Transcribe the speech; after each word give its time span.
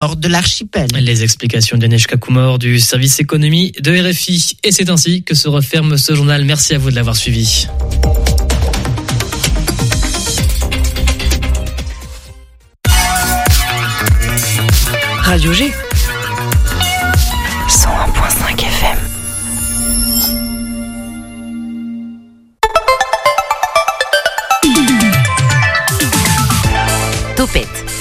hors 0.00 0.16
de 0.16 0.28
l'archipel. 0.28 0.88
Les 0.94 1.24
explications 1.24 1.76
d'Anesh 1.76 2.06
Kakumor 2.06 2.58
du 2.58 2.78
service 2.78 3.18
économie 3.20 3.72
de 3.80 3.90
RFI. 3.90 4.56
Et 4.62 4.72
c'est 4.72 4.90
ainsi 4.90 5.22
que 5.22 5.34
se 5.34 5.48
referme 5.48 5.96
ce 5.96 6.14
journal. 6.14 6.44
Merci 6.44 6.74
à 6.74 6.78
vous 6.78 6.90
de 6.90 6.94
l'avoir 6.94 7.16
suivi. 7.16 7.66
Radio 15.24 15.52
G. 15.52 15.72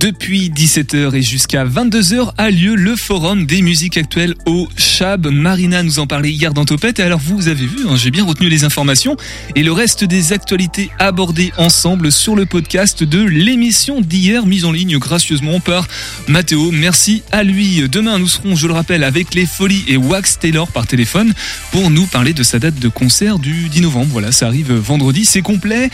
Depuis 0.00 0.48
17h 0.48 1.14
et 1.14 1.20
jusqu'à 1.20 1.66
22h 1.66 2.32
a 2.38 2.50
lieu 2.50 2.74
le 2.74 2.96
forum 2.96 3.44
des 3.44 3.60
musiques 3.60 3.98
actuelles 3.98 4.34
au 4.46 4.66
Chab. 4.74 5.26
Marina 5.26 5.82
nous 5.82 5.98
en 5.98 6.06
parlait 6.06 6.30
hier 6.30 6.54
dans 6.54 6.64
Topette. 6.64 7.00
Et 7.00 7.02
alors 7.02 7.20
vous 7.20 7.48
avez 7.48 7.66
vu, 7.66 7.86
hein, 7.86 7.96
j'ai 7.96 8.10
bien 8.10 8.24
retenu 8.24 8.48
les 8.48 8.64
informations 8.64 9.18
et 9.56 9.62
le 9.62 9.72
reste 9.72 10.04
des 10.04 10.32
actualités 10.32 10.88
abordées 10.98 11.52
ensemble 11.58 12.10
sur 12.10 12.34
le 12.34 12.46
podcast 12.46 13.04
de 13.04 13.22
l'émission 13.22 14.00
d'hier 14.00 14.46
mise 14.46 14.64
en 14.64 14.72
ligne 14.72 14.96
gracieusement 14.96 15.60
par 15.60 15.86
Mathéo. 16.28 16.70
Merci 16.72 17.22
à 17.30 17.42
lui. 17.42 17.86
Demain 17.86 18.18
nous 18.18 18.28
serons, 18.28 18.56
je 18.56 18.68
le 18.68 18.72
rappelle, 18.72 19.04
avec 19.04 19.34
les 19.34 19.44
Folies 19.44 19.84
et 19.86 19.98
Wax 19.98 20.38
Taylor 20.38 20.68
par 20.68 20.86
téléphone 20.86 21.34
pour 21.72 21.90
nous 21.90 22.06
parler 22.06 22.32
de 22.32 22.42
sa 22.42 22.58
date 22.58 22.78
de 22.78 22.88
concert 22.88 23.38
du 23.38 23.68
10 23.68 23.82
novembre. 23.82 24.08
Voilà, 24.12 24.32
ça 24.32 24.46
arrive 24.46 24.72
vendredi, 24.72 25.26
c'est 25.26 25.42
complet. 25.42 25.90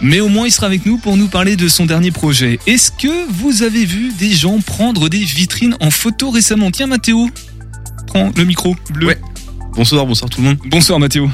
Mais 0.00 0.20
au 0.20 0.28
moins, 0.28 0.46
il 0.46 0.50
sera 0.50 0.66
avec 0.66 0.86
nous 0.86 0.96
pour 0.96 1.16
nous 1.16 1.26
parler 1.26 1.56
de 1.56 1.66
son 1.66 1.84
dernier 1.84 2.10
projet. 2.12 2.60
Est-ce 2.66 2.92
que 2.92 3.30
vous 3.32 3.62
avez 3.62 3.84
vu 3.84 4.12
des 4.18 4.30
gens 4.30 4.60
prendre 4.60 5.08
des 5.08 5.18
vitrines 5.18 5.76
en 5.80 5.90
photo 5.90 6.30
récemment? 6.30 6.70
Tiens, 6.70 6.86
Mathéo, 6.86 7.28
prends 8.06 8.30
le 8.36 8.44
micro 8.44 8.76
bleu. 8.90 9.08
Ouais. 9.08 9.18
Bonsoir, 9.74 10.06
bonsoir 10.06 10.30
tout 10.30 10.40
le 10.40 10.48
monde. 10.48 10.58
Bonsoir, 10.66 11.00
Mathéo. 11.00 11.28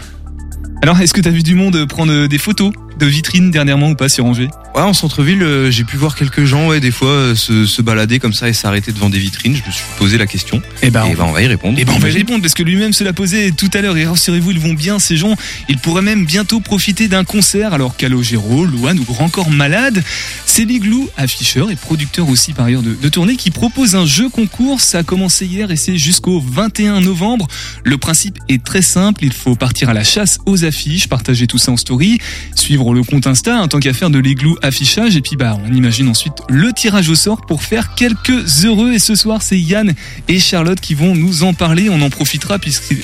Alors, 0.82 0.98
est-ce 1.00 1.12
que 1.12 1.20
tu 1.20 1.28
as 1.28 1.32
vu 1.32 1.42
du 1.42 1.54
monde 1.54 1.84
prendre 1.86 2.26
des 2.26 2.38
photos? 2.38 2.72
De 2.98 3.06
vitrines 3.06 3.50
dernièrement 3.50 3.90
ou 3.90 3.94
pas 3.94 4.08
sur 4.08 4.24
Angers 4.24 4.48
Ouais, 4.74 4.82
en 4.82 4.92
centre-ville, 4.92 5.42
euh, 5.42 5.70
j'ai 5.70 5.84
pu 5.84 5.96
voir 5.96 6.16
quelques 6.16 6.44
gens, 6.44 6.66
ouais, 6.66 6.80
des 6.80 6.90
fois, 6.90 7.08
euh, 7.10 7.34
se, 7.36 7.64
se 7.64 7.80
balader 7.80 8.18
comme 8.18 8.32
ça 8.32 8.48
et 8.48 8.52
s'arrêter 8.52 8.90
devant 8.90 9.08
des 9.08 9.20
vitrines. 9.20 9.54
Je 9.54 9.62
me 9.64 9.70
suis 9.72 9.84
posé 9.98 10.18
la 10.18 10.26
question. 10.26 10.60
Eh 10.82 10.90
ben, 10.90 11.04
Et 11.04 11.10
on- 11.10 11.14
ben, 11.14 11.24
on 11.28 11.32
va 11.32 11.42
y 11.42 11.46
répondre. 11.46 11.78
Eh 11.80 11.84
ben 11.84 11.92
on 11.94 11.98
va 12.00 12.08
y 12.08 12.12
répondre 12.12 12.42
parce 12.42 12.54
que 12.54 12.64
lui-même 12.64 12.92
se 12.92 13.04
l'a 13.04 13.12
posé 13.12 13.52
tout 13.52 13.70
à 13.72 13.80
l'heure. 13.82 13.96
Et 13.96 14.04
rassurez-vous 14.04 14.50
ils 14.50 14.58
vont 14.58 14.74
bien 14.74 14.98
ces 14.98 15.16
gens. 15.16 15.36
Ils 15.68 15.78
pourraient 15.78 16.02
même 16.02 16.24
bientôt 16.26 16.58
profiter 16.58 17.06
d'un 17.06 17.22
concert. 17.22 17.72
Alors 17.72 17.96
Calogero, 17.96 18.64
Louane 18.64 18.98
ou 18.98 19.04
Grand 19.04 19.28
Corps 19.28 19.50
Malade 19.50 20.02
c'est 20.46 20.64
Liglou, 20.64 21.08
afficheur 21.16 21.70
et 21.70 21.76
producteur 21.76 22.28
aussi 22.28 22.52
par 22.52 22.66
ailleurs 22.66 22.82
de, 22.82 22.94
de 23.00 23.08
tournée 23.08 23.36
qui 23.36 23.50
propose 23.52 23.94
un 23.96 24.06
jeu 24.06 24.28
concours. 24.28 24.80
Ça 24.80 24.98
a 24.98 25.02
commencé 25.04 25.46
hier 25.46 25.70
et 25.70 25.76
c'est 25.76 25.98
jusqu'au 25.98 26.40
21 26.40 27.00
novembre. 27.00 27.46
Le 27.84 27.96
principe 27.98 28.38
est 28.48 28.62
très 28.64 28.82
simple. 28.82 29.24
Il 29.24 29.32
faut 29.32 29.54
partir 29.54 29.88
à 29.88 29.94
la 29.94 30.04
chasse 30.04 30.38
aux 30.46 30.64
affiches 30.64 31.06
partager 31.08 31.46
tout 31.46 31.58
ça 31.58 31.70
en 31.72 31.76
story 31.76 32.18
suivre 32.56 32.83
le 32.92 33.02
compte 33.02 33.27
Insta 33.27 33.62
en 33.62 33.68
tant 33.68 33.80
qu'affaire 33.80 34.10
de 34.10 34.18
l'Igloo 34.18 34.58
affichage 34.62 35.16
et 35.16 35.20
puis 35.20 35.36
bah 35.36 35.58
on 35.64 35.72
imagine 35.72 36.08
ensuite 36.08 36.34
le 36.48 36.72
tirage 36.72 37.08
au 37.08 37.14
sort 37.14 37.46
pour 37.46 37.62
faire 37.62 37.94
quelques 37.94 38.64
heureux 38.64 38.92
et 38.92 38.98
ce 38.98 39.14
soir 39.14 39.40
c'est 39.40 39.58
Yann 39.58 39.94
et 40.28 40.38
Charlotte 40.38 40.80
qui 40.80 40.94
vont 40.94 41.14
nous 41.14 41.44
en 41.44 41.55
parler. 41.55 41.88
On 41.88 42.02
en 42.02 42.10
profitera 42.10 42.58
puisqu'ils 42.58 43.02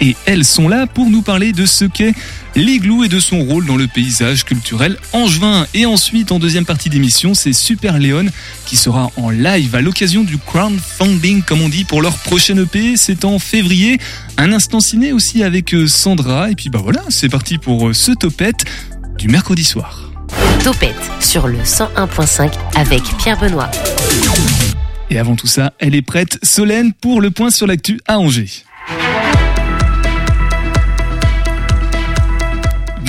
et 0.00 0.16
elles 0.26 0.44
sont 0.44 0.68
là 0.68 0.86
pour 0.86 1.10
nous 1.10 1.22
parler 1.22 1.52
de 1.52 1.66
ce 1.66 1.84
qu'est 1.84 2.14
l'igloo 2.56 3.04
et 3.04 3.08
de 3.08 3.20
son 3.20 3.42
rôle 3.44 3.66
dans 3.66 3.76
le 3.76 3.86
paysage 3.86 4.44
culturel 4.44 4.96
angevin. 5.12 5.66
Et 5.74 5.86
ensuite, 5.86 6.32
en 6.32 6.38
deuxième 6.38 6.64
partie 6.64 6.90
d'émission, 6.90 7.34
c'est 7.34 7.52
Super 7.52 7.98
Léon 7.98 8.26
qui 8.66 8.76
sera 8.76 9.10
en 9.16 9.30
live 9.30 9.74
à 9.74 9.80
l'occasion 9.80 10.24
du 10.24 10.38
crowdfunding, 10.38 11.42
comme 11.42 11.62
on 11.62 11.68
dit, 11.68 11.84
pour 11.84 12.02
leur 12.02 12.16
prochaine 12.18 12.60
EP. 12.60 12.96
C'est 12.96 13.24
en 13.24 13.38
février. 13.38 13.98
Un 14.36 14.52
instant 14.52 14.80
ciné 14.80 15.12
aussi 15.12 15.42
avec 15.42 15.74
euh, 15.74 15.86
Sandra. 15.86 16.50
Et 16.50 16.54
puis 16.54 16.70
bah 16.70 16.80
voilà, 16.82 17.02
c'est 17.08 17.28
parti 17.28 17.58
pour 17.58 17.88
euh, 17.88 17.92
ce 17.92 18.12
topette 18.12 18.64
du 19.20 19.28
mercredi 19.28 19.64
soir. 19.64 20.10
Topette 20.64 20.96
sur 21.20 21.46
le 21.46 21.58
101.5 21.58 22.52
avec 22.74 23.02
Pierre 23.18 23.38
Benoît. 23.38 23.70
Et 25.10 25.18
avant 25.18 25.36
tout 25.36 25.46
ça, 25.46 25.74
elle 25.78 25.94
est 25.94 26.00
prête, 26.00 26.38
Solène, 26.42 26.94
pour 26.94 27.20
le 27.20 27.30
point 27.30 27.50
sur 27.50 27.66
l'actu 27.66 28.00
à 28.08 28.18
Angers. 28.18 28.64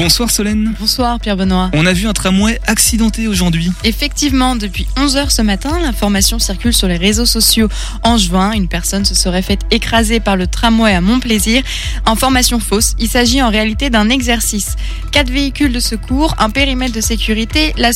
Bonsoir 0.02 0.32
Solène. 0.32 0.74
Bonsoir 0.80 1.20
Pierre 1.20 1.38
Benoît. 1.38 1.70
On 1.76 1.86
a 1.86 1.94
vu 1.94 2.08
un 2.08 2.14
tramway 2.14 2.60
accidenté 2.66 3.28
aujourd'hui. 3.28 3.72
Effectivement, 3.84 4.56
depuis 4.56 4.88
11h 4.98 5.30
ce 5.30 5.44
matin, 5.44 5.80
l'information 5.80 6.40
circule 6.40 6.74
sur 6.74 6.88
les 6.88 6.98
réseaux 6.98 7.28
sociaux 7.28 7.68
angevins. 8.02 8.52
Une 8.54 8.68
personne 8.68 9.06
se 9.06 9.14
serait 9.14 9.44
faite 9.44 9.62
écraser 9.70 10.20
par 10.20 10.38
le 10.38 10.48
tramway 10.48 10.92
à 10.92 11.02
Montplaisir. 11.02 11.62
Information 12.08 12.60
fausse, 12.60 12.96
il 12.98 13.10
s'agit 13.10 13.44
en 13.44 13.52
réalité 13.52 13.92
d'un 13.92 14.10
exercice. 14.10 14.76
Quatre 15.12 15.30
véhicules 15.30 15.72
de 15.72 15.80
secours, 15.80 16.34
un 16.40 16.50
périmètre 16.50 16.96
de 16.96 17.02
sécurité, 17.02 17.76
la 17.78 17.92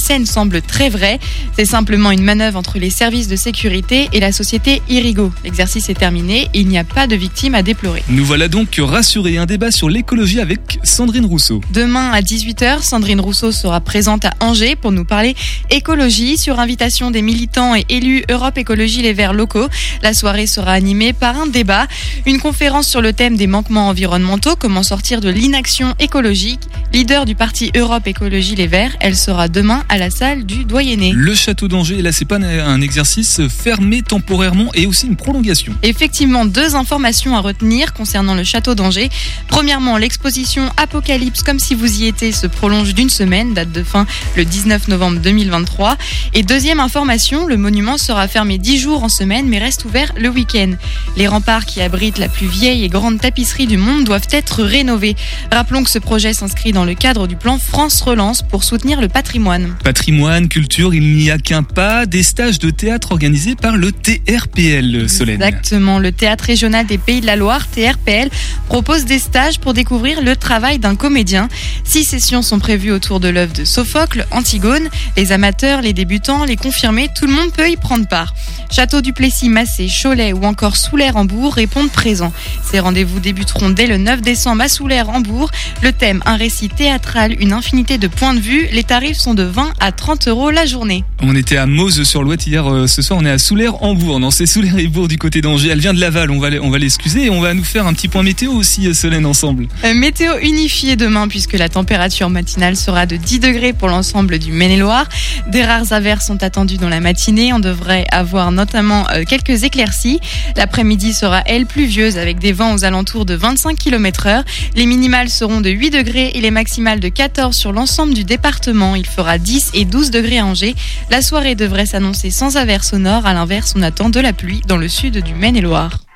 scène 0.00 0.26
semble 0.26 0.60
très 0.60 0.88
vraie. 0.88 1.20
C'est 1.56 1.66
simplement 1.66 2.10
une 2.10 2.24
manœuvre 2.24 2.58
entre 2.58 2.80
les 2.80 2.90
services 2.90 3.28
de 3.28 3.36
sécurité 3.36 4.08
et 4.12 4.18
la 4.18 4.32
société 4.32 4.82
Irigo. 4.88 5.30
L'exercice 5.44 5.88
est 5.88 5.94
terminé 5.94 6.48
et 6.52 6.62
il 6.62 6.66
n'y 6.66 6.78
a 6.78 6.84
pas 6.84 7.06
de 7.06 7.14
victimes 7.14 7.54
à 7.54 7.62
déplorer. 7.62 8.02
Nous 8.08 8.24
voilà 8.24 8.48
donc 8.48 8.80
rassurés. 8.82 9.38
Un 9.38 9.46
débat 9.46 9.70
sur 9.70 9.88
l'écologie 9.88 10.40
avec 10.40 10.80
Sandrine 10.82 11.27
Rousseau. 11.28 11.60
Demain 11.72 12.10
à 12.10 12.20
18h, 12.20 12.82
Sandrine 12.82 13.20
Rousseau 13.20 13.52
sera 13.52 13.80
présente 13.80 14.24
à 14.24 14.32
Angers 14.40 14.76
pour 14.76 14.92
nous 14.92 15.04
parler 15.04 15.36
écologie 15.70 16.38
sur 16.38 16.58
invitation 16.58 17.10
des 17.10 17.22
militants 17.22 17.74
et 17.74 17.84
élus 17.88 18.24
Europe 18.30 18.56
Écologie 18.56 19.02
Les 19.02 19.12
Verts 19.12 19.34
locaux. 19.34 19.68
La 20.02 20.14
soirée 20.14 20.46
sera 20.46 20.72
animée 20.72 21.12
par 21.12 21.38
un 21.38 21.46
débat, 21.46 21.86
une 22.26 22.40
conférence 22.40 22.88
sur 22.88 23.02
le 23.02 23.12
thème 23.12 23.36
des 23.36 23.46
manquements 23.46 23.88
environnementaux, 23.88 24.56
comment 24.56 24.82
sortir 24.82 25.20
de 25.20 25.28
l'inaction 25.28 25.94
écologique. 25.98 26.60
Leader 26.92 27.26
du 27.26 27.34
parti 27.34 27.70
Europe 27.76 28.06
Écologie 28.06 28.54
Les 28.54 28.66
Verts, 28.66 28.96
elle 29.00 29.16
sera 29.16 29.48
demain 29.48 29.84
à 29.88 29.98
la 29.98 30.08
salle 30.08 30.44
du 30.44 30.64
Doyenné. 30.64 31.12
Le 31.14 31.34
château 31.34 31.68
d'Angers, 31.68 32.00
là 32.00 32.12
c'est 32.12 32.24
pas 32.24 32.36
un 32.36 32.80
exercice 32.80 33.42
fermé 33.48 34.02
temporairement 34.02 34.70
et 34.74 34.86
aussi 34.86 35.06
une 35.06 35.16
prolongation. 35.16 35.74
Effectivement, 35.82 36.46
deux 36.46 36.74
informations 36.74 37.36
à 37.36 37.40
retenir 37.40 37.92
concernant 37.92 38.34
le 38.34 38.44
château 38.44 38.74
d'Angers. 38.74 39.10
Premièrement, 39.48 39.98
l'exposition 39.98 40.70
Apocalypse 40.76 41.07
comme 41.44 41.58
si 41.58 41.74
vous 41.74 42.02
y 42.02 42.06
étiez 42.06 42.32
se 42.32 42.46
prolonge 42.46 42.92
d'une 42.92 43.08
semaine, 43.08 43.54
date 43.54 43.72
de 43.72 43.82
fin 43.82 44.04
le 44.36 44.44
19 44.44 44.88
novembre 44.88 45.20
2023. 45.20 45.96
Et 46.34 46.42
deuxième 46.42 46.80
information, 46.80 47.46
le 47.46 47.56
monument 47.56 47.96
sera 47.96 48.28
fermé 48.28 48.58
10 48.58 48.78
jours 48.78 49.02
en 49.02 49.08
semaine 49.08 49.48
mais 49.48 49.58
reste 49.58 49.86
ouvert 49.86 50.12
le 50.18 50.28
week-end. 50.28 50.72
Les 51.16 51.26
remparts 51.26 51.64
qui 51.64 51.80
abritent 51.80 52.18
la 52.18 52.28
plus 52.28 52.46
vieille 52.46 52.84
et 52.84 52.88
grande 52.88 53.18
tapisserie 53.18 53.66
du 53.66 53.78
monde 53.78 54.04
doivent 54.04 54.28
être 54.32 54.62
rénovés. 54.62 55.16
Rappelons 55.50 55.82
que 55.82 55.88
ce 55.88 55.98
projet 55.98 56.34
s'inscrit 56.34 56.72
dans 56.72 56.84
le 56.84 56.94
cadre 56.94 57.26
du 57.26 57.36
plan 57.36 57.58
France 57.58 58.02
Relance 58.02 58.42
pour 58.42 58.62
soutenir 58.62 59.00
le 59.00 59.08
patrimoine. 59.08 59.76
Patrimoine, 59.82 60.48
culture, 60.48 60.92
il 60.92 61.16
n'y 61.16 61.30
a 61.30 61.38
qu'un 61.38 61.62
pas. 61.62 62.04
Des 62.04 62.22
stages 62.22 62.58
de 62.58 62.68
théâtre 62.68 63.12
organisés 63.12 63.54
par 63.54 63.78
le 63.78 63.92
TRPL, 63.92 65.08
Solène. 65.08 65.42
Exactement. 65.42 65.98
Le 65.98 66.12
Théâtre 66.12 66.44
régional 66.44 66.86
des 66.86 66.98
Pays 66.98 67.22
de 67.22 67.26
la 67.26 67.36
Loire, 67.36 67.66
TRPL, 67.66 68.28
propose 68.66 69.06
des 69.06 69.18
stages 69.18 69.58
pour 69.58 69.72
découvrir 69.72 70.20
le 70.20 70.36
travail 70.36 70.78
d'un 70.78 70.97
comédien. 70.98 71.48
Six 71.84 72.04
sessions 72.04 72.42
sont 72.42 72.58
prévues 72.58 72.92
autour 72.92 73.20
de 73.20 73.28
l'œuvre 73.28 73.54
de 73.54 73.64
Sophocle, 73.64 74.26
Antigone. 74.30 74.90
Les 75.16 75.32
amateurs, 75.32 75.80
les 75.80 75.94
débutants, 75.94 76.44
les 76.44 76.56
confirmés, 76.56 77.08
tout 77.18 77.26
le 77.26 77.32
monde 77.32 77.52
peut 77.52 77.70
y 77.70 77.76
prendre 77.76 78.06
part. 78.06 78.34
Château 78.70 79.00
du 79.00 79.14
Plessis, 79.14 79.48
Massé, 79.48 79.88
Cholet 79.88 80.34
ou 80.34 80.44
encore 80.44 80.76
Soulaire-Hambourg 80.76 81.54
répondent 81.54 81.90
présents. 81.90 82.32
Ces 82.70 82.80
rendez-vous 82.80 83.20
débuteront 83.20 83.70
dès 83.70 83.86
le 83.86 83.96
9 83.96 84.20
décembre 84.20 84.62
à 84.62 84.68
Soulaire-Hambourg. 84.68 85.50
Le 85.82 85.92
thème, 85.92 86.22
un 86.26 86.36
récit 86.36 86.68
théâtral, 86.68 87.34
une 87.40 87.52
infinité 87.54 87.96
de 87.96 88.08
points 88.08 88.34
de 88.34 88.40
vue. 88.40 88.68
Les 88.72 88.84
tarifs 88.84 89.16
sont 89.16 89.34
de 89.34 89.44
20 89.44 89.72
à 89.80 89.92
30 89.92 90.28
euros 90.28 90.50
la 90.50 90.66
journée. 90.66 91.04
On 91.22 91.34
était 91.34 91.56
à 91.56 91.66
Mose 91.66 92.02
sur 92.02 92.22
l'Ouette 92.22 92.46
hier, 92.46 92.66
euh, 92.70 92.86
ce 92.86 93.00
soir 93.00 93.18
on 93.22 93.24
est 93.24 93.30
à 93.30 93.38
Soulaire-Hambourg. 93.38 94.20
Non, 94.20 94.30
c'est 94.30 94.46
Soulaire-et-Bourg 94.46 95.08
du 95.08 95.18
côté 95.18 95.40
d'Angers. 95.40 95.70
Elle 95.70 95.80
vient 95.80 95.94
de 95.94 96.00
Laval, 96.00 96.30
on 96.30 96.38
va, 96.38 96.48
on 96.60 96.70
va 96.70 96.78
l'excuser 96.78 97.26
et 97.26 97.30
on 97.30 97.40
va 97.40 97.54
nous 97.54 97.64
faire 97.64 97.86
un 97.86 97.94
petit 97.94 98.08
point 98.08 98.22
météo 98.22 98.52
aussi, 98.52 98.86
euh, 98.86 98.94
Solène, 98.94 99.26
ensemble. 99.26 99.68
Euh, 99.84 99.94
Météo 99.94 100.32
unifiée 100.42 100.87
demain 100.96 101.28
puisque 101.28 101.54
la 101.54 101.68
température 101.68 102.30
matinale 102.30 102.76
sera 102.76 103.06
de 103.06 103.16
10 103.16 103.40
degrés 103.40 103.72
pour 103.72 103.88
l'ensemble 103.88 104.38
du 104.38 104.52
Maine-et-Loire. 104.52 105.08
Des 105.48 105.64
rares 105.64 105.92
averses 105.92 106.26
sont 106.26 106.42
attendues 106.42 106.76
dans 106.76 106.88
la 106.88 107.00
matinée. 107.00 107.52
On 107.52 107.58
devrait 107.58 108.04
avoir 108.10 108.52
notamment 108.52 109.08
euh, 109.10 109.24
quelques 109.24 109.64
éclaircies. 109.64 110.20
L'après-midi 110.56 111.12
sera, 111.12 111.42
elle, 111.46 111.66
pluvieuse 111.66 112.18
avec 112.18 112.38
des 112.38 112.52
vents 112.52 112.74
aux 112.74 112.84
alentours 112.84 113.24
de 113.24 113.34
25 113.34 113.78
km 113.78 114.26
heure. 114.26 114.44
Les 114.74 114.86
minimales 114.86 115.28
seront 115.28 115.60
de 115.60 115.70
8 115.70 115.90
degrés 115.90 116.30
et 116.34 116.40
les 116.40 116.50
maximales 116.50 117.00
de 117.00 117.08
14 117.08 117.56
sur 117.56 117.72
l'ensemble 117.72 118.14
du 118.14 118.24
département. 118.24 118.96
Il 118.96 119.06
fera 119.06 119.38
10 119.38 119.70
et 119.74 119.84
12 119.84 120.10
degrés 120.10 120.38
à 120.38 120.46
Angers. 120.46 120.74
La 121.10 121.22
soirée 121.22 121.54
devrait 121.54 121.86
s'annoncer 121.86 122.30
sans 122.30 122.56
averse 122.56 122.92
au 122.92 122.98
nord. 122.98 123.26
À 123.26 123.34
l'inverse, 123.34 123.74
on 123.76 123.82
attend 123.82 124.08
de 124.08 124.20
la 124.20 124.32
pluie 124.32 124.62
dans 124.66 124.76
le 124.76 124.88
sud 124.88 125.18
du 125.22 125.34
Maine-et-Loire. 125.34 126.07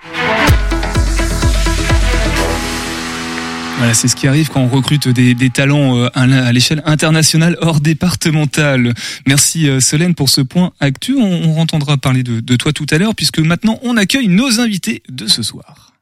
Voilà, 3.82 3.94
c'est 3.94 4.06
ce 4.06 4.14
qui 4.14 4.28
arrive 4.28 4.48
quand 4.48 4.60
on 4.60 4.68
recrute 4.68 5.08
des, 5.08 5.34
des 5.34 5.50
talents 5.50 5.98
euh, 5.98 6.08
à 6.14 6.52
l'échelle 6.52 6.84
internationale 6.86 7.56
hors 7.60 7.80
départementale. 7.80 8.94
Merci 9.26 9.68
euh, 9.68 9.80
Solène 9.80 10.14
pour 10.14 10.28
ce 10.28 10.40
point 10.40 10.70
actu. 10.78 11.16
On, 11.16 11.24
on 11.24 11.60
entendra 11.60 11.96
parler 11.96 12.22
de, 12.22 12.38
de 12.38 12.54
toi 12.54 12.72
tout 12.72 12.86
à 12.92 12.98
l'heure 12.98 13.16
puisque 13.16 13.40
maintenant 13.40 13.80
on 13.82 13.96
accueille 13.96 14.28
nos 14.28 14.60
invités 14.60 15.02
de 15.08 15.26
ce 15.26 15.42
soir. 15.42 15.94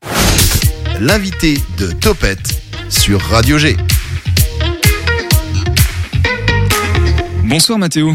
L'invité 1.00 1.58
de 1.78 1.90
Topette 1.90 2.60
sur 2.90 3.18
Radio 3.22 3.56
G. 3.56 3.78
Bonsoir 7.44 7.78
Mathéo. 7.78 8.14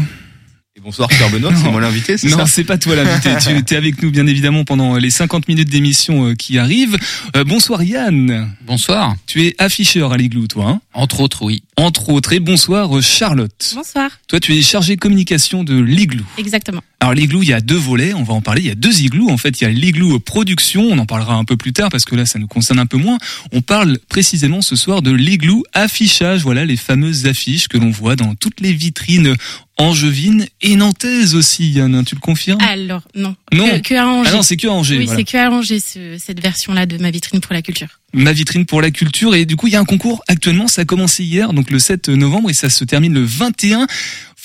Bonsoir 0.86 1.08
Pierre 1.08 1.30
Benoît, 1.30 1.50
c'est 1.52 1.68
moi 1.68 1.80
l'invité, 1.80 2.16
c'est 2.16 2.28
Non, 2.28 2.46
c'est 2.46 2.62
pas 2.62 2.78
toi 2.78 2.94
l'invité. 2.94 3.30
tu 3.66 3.74
es 3.74 3.76
avec 3.76 4.00
nous 4.00 4.12
bien 4.12 4.24
évidemment 4.24 4.62
pendant 4.62 4.94
les 4.94 5.10
50 5.10 5.48
minutes 5.48 5.68
d'émission 5.68 6.28
euh, 6.28 6.34
qui 6.36 6.58
arrivent. 6.58 6.96
Euh, 7.34 7.42
bonsoir 7.42 7.82
Yann. 7.82 8.54
Bonsoir. 8.64 9.16
Tu 9.26 9.48
es 9.48 9.56
afficheur 9.58 10.12
à 10.12 10.16
l'Igloo, 10.16 10.46
toi. 10.46 10.68
Hein 10.68 10.80
Entre 10.94 11.18
autres, 11.18 11.42
oui. 11.44 11.64
Entre 11.76 12.10
autres. 12.10 12.32
Et 12.34 12.38
bonsoir 12.38 12.96
euh, 12.96 13.00
Charlotte. 13.00 13.72
Bonsoir. 13.74 14.12
Toi, 14.28 14.38
tu 14.38 14.56
es 14.56 14.62
chargée 14.62 14.96
communication 14.96 15.64
de 15.64 15.76
l'Igloo. 15.76 16.22
Exactement. 16.38 16.82
Alors 17.00 17.12
l'igloo, 17.12 17.42
il 17.42 17.48
y 17.48 17.52
a 17.52 17.60
deux 17.60 17.76
volets, 17.76 18.14
on 18.14 18.22
va 18.22 18.32
en 18.32 18.40
parler. 18.40 18.62
Il 18.62 18.66
y 18.68 18.70
a 18.70 18.74
deux 18.74 19.00
igloos. 19.02 19.28
En 19.30 19.36
fait, 19.36 19.60
il 19.60 19.64
y 19.64 19.66
a 19.66 19.70
l'igloo 19.70 20.18
production, 20.18 20.82
on 20.82 20.98
en 20.98 21.04
parlera 21.06 21.34
un 21.34 21.44
peu 21.44 21.56
plus 21.56 21.72
tard 21.74 21.90
parce 21.90 22.04
que 22.06 22.14
là, 22.16 22.24
ça 22.24 22.38
nous 22.38 22.46
concerne 22.46 22.78
un 22.78 22.86
peu 22.86 22.96
moins. 22.96 23.18
On 23.52 23.60
parle 23.60 23.98
précisément 24.08 24.62
ce 24.62 24.76
soir 24.76 25.02
de 25.02 25.10
l'igloo 25.12 25.62
affichage. 25.74 26.40
Voilà 26.42 26.64
les 26.64 26.76
fameuses 26.76 27.26
affiches 27.26 27.68
que 27.68 27.76
l'on 27.76 27.90
voit 27.90 28.16
dans 28.16 28.34
toutes 28.34 28.60
les 28.60 28.72
vitrines 28.72 29.34
angevines 29.76 30.46
et 30.62 30.74
nantaises 30.76 31.34
aussi. 31.34 31.68
Yann, 31.70 32.02
tu 32.04 32.14
le 32.14 32.20
confirmes? 32.20 32.60
Alors, 32.62 33.02
non. 33.14 33.36
Non. 33.52 33.68
Que, 33.68 33.88
que 33.88 33.94
à 33.94 34.06
Angers. 34.06 34.30
Ah 34.32 34.36
non, 34.36 34.42
c'est 34.42 34.56
que 34.56 34.66
à 34.66 34.72
Angers. 34.72 34.96
oui, 34.98 35.04
voilà. 35.04 35.18
c'est 35.18 35.24
que 35.24 35.36
à 35.36 35.50
Angers, 35.50 35.80
ce- 35.80 36.16
cette 36.18 36.40
version-là 36.40 36.86
de 36.86 36.96
ma 36.96 37.10
vitrine 37.10 37.40
pour 37.42 37.52
la 37.52 37.60
culture. 37.60 37.88
Ma 38.14 38.32
vitrine 38.32 38.64
pour 38.64 38.80
la 38.80 38.90
culture. 38.90 39.34
Et 39.34 39.44
du 39.44 39.56
coup, 39.56 39.66
il 39.66 39.74
y 39.74 39.76
a 39.76 39.80
un 39.80 39.84
concours 39.84 40.22
actuellement. 40.28 40.66
Ça 40.66 40.82
a 40.82 40.84
commencé 40.86 41.24
hier, 41.24 41.52
donc 41.52 41.70
le 41.70 41.78
7 41.78 42.08
novembre, 42.08 42.48
et 42.48 42.54
ça 42.54 42.70
se 42.70 42.84
termine 42.84 43.12
le 43.12 43.22
21. 43.24 43.86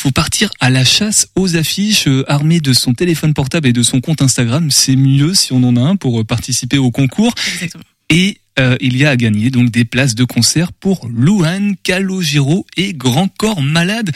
Faut 0.01 0.09
partir 0.09 0.49
à 0.59 0.71
la 0.71 0.83
chasse 0.83 1.27
aux 1.35 1.57
affiches, 1.57 2.07
euh, 2.07 2.25
armé 2.27 2.59
de 2.59 2.73
son 2.73 2.95
téléphone 2.95 3.35
portable 3.35 3.67
et 3.67 3.71
de 3.71 3.83
son 3.83 4.01
compte 4.01 4.23
Instagram. 4.23 4.71
C'est 4.71 4.95
mieux 4.95 5.35
si 5.35 5.53
on 5.53 5.61
en 5.61 5.75
a 5.77 5.79
un 5.79 5.95
pour 5.95 6.19
euh, 6.19 6.23
participer 6.23 6.79
au 6.79 6.89
concours. 6.89 7.35
Exactement. 7.53 7.83
Et 8.09 8.39
euh, 8.57 8.75
il 8.81 8.97
y 8.97 9.05
a 9.05 9.11
à 9.11 9.15
gagner 9.15 9.51
donc 9.51 9.69
des 9.69 9.85
places 9.85 10.15
de 10.15 10.23
concert 10.23 10.73
pour 10.73 11.07
Louane, 11.07 11.75
Calogero 11.83 12.65
et 12.77 12.93
Grand 12.93 13.27
Corps 13.27 13.61
Malade. 13.61 14.09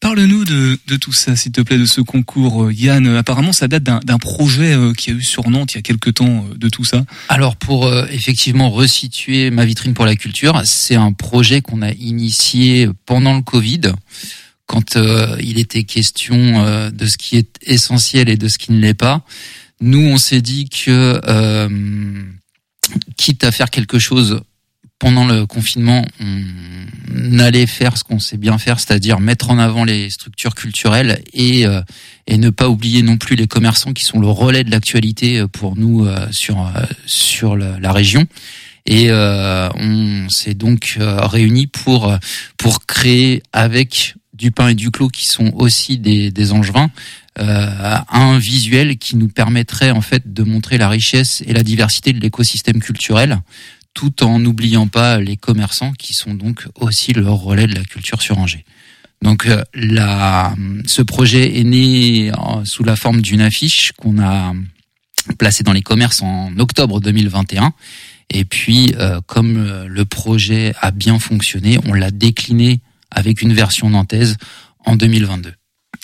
Parle-nous 0.00 0.44
de, 0.44 0.76
de 0.88 0.96
tout 0.96 1.12
ça, 1.12 1.36
s'il 1.36 1.52
te 1.52 1.60
plaît, 1.60 1.78
de 1.78 1.86
ce 1.86 2.00
concours, 2.00 2.64
euh, 2.64 2.72
Yann. 2.72 3.06
Apparemment, 3.16 3.52
ça 3.52 3.68
date 3.68 3.84
d'un 3.84 4.18
projet 4.18 4.72
euh, 4.72 4.92
qui 4.92 5.10
a 5.10 5.12
eu 5.12 5.22
sur 5.22 5.48
Nantes 5.50 5.74
il 5.74 5.76
y 5.76 5.78
a 5.78 5.82
quelque 5.82 6.10
temps 6.10 6.46
euh, 6.50 6.56
de 6.56 6.68
tout 6.68 6.84
ça. 6.84 7.04
Alors 7.28 7.54
pour 7.54 7.86
euh, 7.86 8.06
effectivement 8.10 8.70
resituer 8.70 9.50
ma 9.50 9.64
vitrine 9.64 9.94
pour 9.94 10.04
la 10.04 10.16
culture, 10.16 10.60
c'est 10.64 10.96
un 10.96 11.12
projet 11.12 11.60
qu'on 11.60 11.80
a 11.80 11.92
initié 11.92 12.88
pendant 13.06 13.36
le 13.36 13.42
Covid, 13.42 13.92
quand 14.68 14.96
euh, 14.96 15.36
il 15.40 15.58
était 15.58 15.82
question 15.82 16.64
euh, 16.64 16.90
de 16.90 17.06
ce 17.06 17.16
qui 17.16 17.36
est 17.36 17.58
essentiel 17.62 18.28
et 18.28 18.36
de 18.36 18.46
ce 18.46 18.58
qui 18.58 18.70
ne 18.70 18.78
l'est 18.78 18.94
pas. 18.94 19.22
Nous, 19.80 20.00
on 20.00 20.18
s'est 20.18 20.42
dit 20.42 20.68
que 20.68 21.20
euh, 21.26 22.22
quitte 23.16 23.42
à 23.42 23.50
faire 23.50 23.70
quelque 23.70 23.98
chose 23.98 24.42
pendant 24.98 25.26
le 25.26 25.46
confinement, 25.46 26.04
on 26.20 27.38
allait 27.38 27.66
faire 27.66 27.96
ce 27.96 28.02
qu'on 28.02 28.18
sait 28.18 28.36
bien 28.36 28.58
faire, 28.58 28.80
c'est-à-dire 28.80 29.20
mettre 29.20 29.50
en 29.50 29.58
avant 29.58 29.84
les 29.84 30.10
structures 30.10 30.54
culturelles 30.54 31.22
et 31.32 31.66
euh, 31.66 31.80
et 32.26 32.36
ne 32.36 32.50
pas 32.50 32.68
oublier 32.68 33.02
non 33.02 33.16
plus 33.16 33.36
les 33.36 33.46
commerçants 33.46 33.92
qui 33.92 34.04
sont 34.04 34.20
le 34.20 34.28
relais 34.28 34.64
de 34.64 34.70
l'actualité 34.70 35.44
pour 35.52 35.76
nous 35.76 36.04
euh, 36.04 36.26
sur 36.32 36.60
euh, 36.60 36.82
sur 37.06 37.56
la, 37.56 37.92
région. 37.92 38.26
Et 38.86 39.10
euh, 39.10 39.68
on 39.74 40.28
s'est 40.28 40.54
donc 40.54 40.96
euh, 40.98 41.20
réunis 41.26 41.68
pour 41.68 42.12
pour 42.56 42.86
créer 42.86 43.42
avec 43.52 44.14
du 44.38 44.50
pain 44.50 44.68
et 44.68 44.74
du 44.74 44.90
clos 44.90 45.08
qui 45.08 45.26
sont 45.26 45.52
aussi 45.54 45.98
des, 45.98 46.30
des 46.30 46.52
angevins 46.52 46.90
euh, 47.38 47.96
un 48.10 48.38
visuel 48.38 48.98
qui 48.98 49.16
nous 49.16 49.28
permettrait 49.28 49.90
en 49.90 50.00
fait 50.00 50.32
de 50.32 50.42
montrer 50.42 50.76
la 50.76 50.88
richesse 50.88 51.42
et 51.46 51.52
la 51.52 51.62
diversité 51.62 52.12
de 52.12 52.20
l'écosystème 52.20 52.80
culturel 52.80 53.40
tout 53.94 54.22
en 54.24 54.38
n'oubliant 54.38 54.88
pas 54.88 55.18
les 55.18 55.36
commerçants 55.36 55.92
qui 55.92 56.14
sont 56.14 56.34
donc 56.34 56.66
aussi 56.76 57.12
le 57.12 57.28
relais 57.28 57.66
de 57.66 57.74
la 57.74 57.84
culture 57.84 58.22
sur 58.22 58.38
Angers. 58.38 58.64
Donc 59.22 59.46
euh, 59.46 59.62
la, 59.74 60.54
ce 60.86 61.02
projet 61.02 61.58
est 61.58 61.64
né 61.64 62.30
euh, 62.30 62.64
sous 62.64 62.84
la 62.84 62.96
forme 62.96 63.20
d'une 63.20 63.40
affiche 63.40 63.92
qu'on 63.92 64.20
a 64.20 64.52
placée 65.38 65.64
dans 65.64 65.72
les 65.72 65.82
commerces 65.82 66.22
en 66.22 66.56
octobre 66.58 67.00
2021. 67.00 67.72
Et 68.30 68.44
puis, 68.44 68.94
euh, 68.98 69.20
comme 69.26 69.86
le 69.86 70.04
projet 70.04 70.74
a 70.80 70.90
bien 70.90 71.18
fonctionné, 71.18 71.78
on 71.86 71.94
l'a 71.94 72.10
décliné 72.10 72.80
avec 73.10 73.42
une 73.42 73.52
version 73.52 73.90
nantaise 73.90 74.36
en 74.84 74.96
2022. 74.96 75.52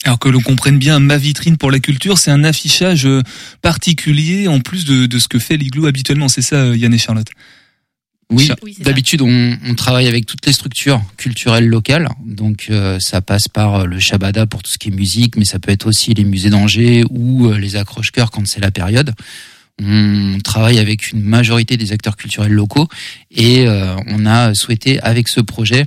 Alors 0.05 0.19
que 0.19 0.29
l'on 0.29 0.41
comprenne 0.41 0.79
bien, 0.79 0.99
ma 0.99 1.17
vitrine 1.17 1.56
pour 1.56 1.71
la 1.71 1.79
culture, 1.79 2.19
c'est 2.19 2.31
un 2.31 2.45
affichage 2.45 3.06
euh, 3.06 3.23
particulier 3.62 4.49
en 4.49 4.61
plus 4.61 4.85
de, 4.85 5.06
de 5.06 5.19
ce 5.19 5.29
que 5.29 5.39
fait 5.39 5.56
l'igloo 5.56 5.87
habituellement. 5.87 6.29
C'est 6.29 6.43
ça, 6.43 6.56
euh, 6.56 6.77
Yann 6.77 6.93
et 6.93 6.99
Charlotte? 6.99 7.29
Oui, 8.31 8.51
d'habitude 8.81 9.23
on, 9.23 9.56
on 9.67 9.75
travaille 9.75 10.06
avec 10.06 10.27
toutes 10.27 10.47
les 10.47 10.53
structures 10.53 11.03
culturelles 11.17 11.69
locales, 11.69 12.09
donc 12.25 12.69
euh, 12.71 12.99
ça 12.99 13.21
passe 13.21 13.49
par 13.49 13.75
euh, 13.75 13.85
le 13.87 14.01
Shabada 14.01 14.47
pour 14.47 14.62
tout 14.62 14.71
ce 14.71 14.79
qui 14.79 14.89
est 14.89 14.93
musique, 14.93 15.37
mais 15.37 15.45
ça 15.45 15.59
peut 15.59 15.71
être 15.71 15.87
aussi 15.87 16.15
les 16.15 16.25
musées 16.25 16.51
d'Angers 16.51 17.05
ou 17.11 17.47
euh, 17.47 17.59
les 17.59 17.77
accroche-cœurs 17.77 18.31
quand 18.31 18.47
c'est 18.47 18.61
la 18.61 18.71
période. 18.71 19.15
On 19.83 20.39
travaille 20.43 20.79
avec 20.79 21.12
une 21.12 21.21
majorité 21.23 21.77
des 21.77 21.93
acteurs 21.93 22.17
culturels 22.17 22.53
locaux 22.53 22.89
et 23.31 23.67
euh, 23.67 23.95
on 24.06 24.25
a 24.25 24.55
souhaité 24.55 25.01
avec 25.01 25.29
ce 25.29 25.41
projet, 25.41 25.87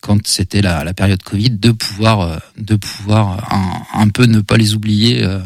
quand 0.00 0.26
c'était 0.26 0.62
la, 0.62 0.84
la 0.84 0.94
période 0.94 1.22
Covid, 1.22 1.50
de 1.50 1.70
pouvoir 1.70 2.20
euh, 2.20 2.36
de 2.56 2.76
pouvoir 2.76 3.52
un, 3.52 4.02
un 4.02 4.08
peu 4.08 4.24
ne 4.24 4.40
pas 4.40 4.56
les 4.56 4.74
oublier 4.74 5.22
euh, 5.24 5.40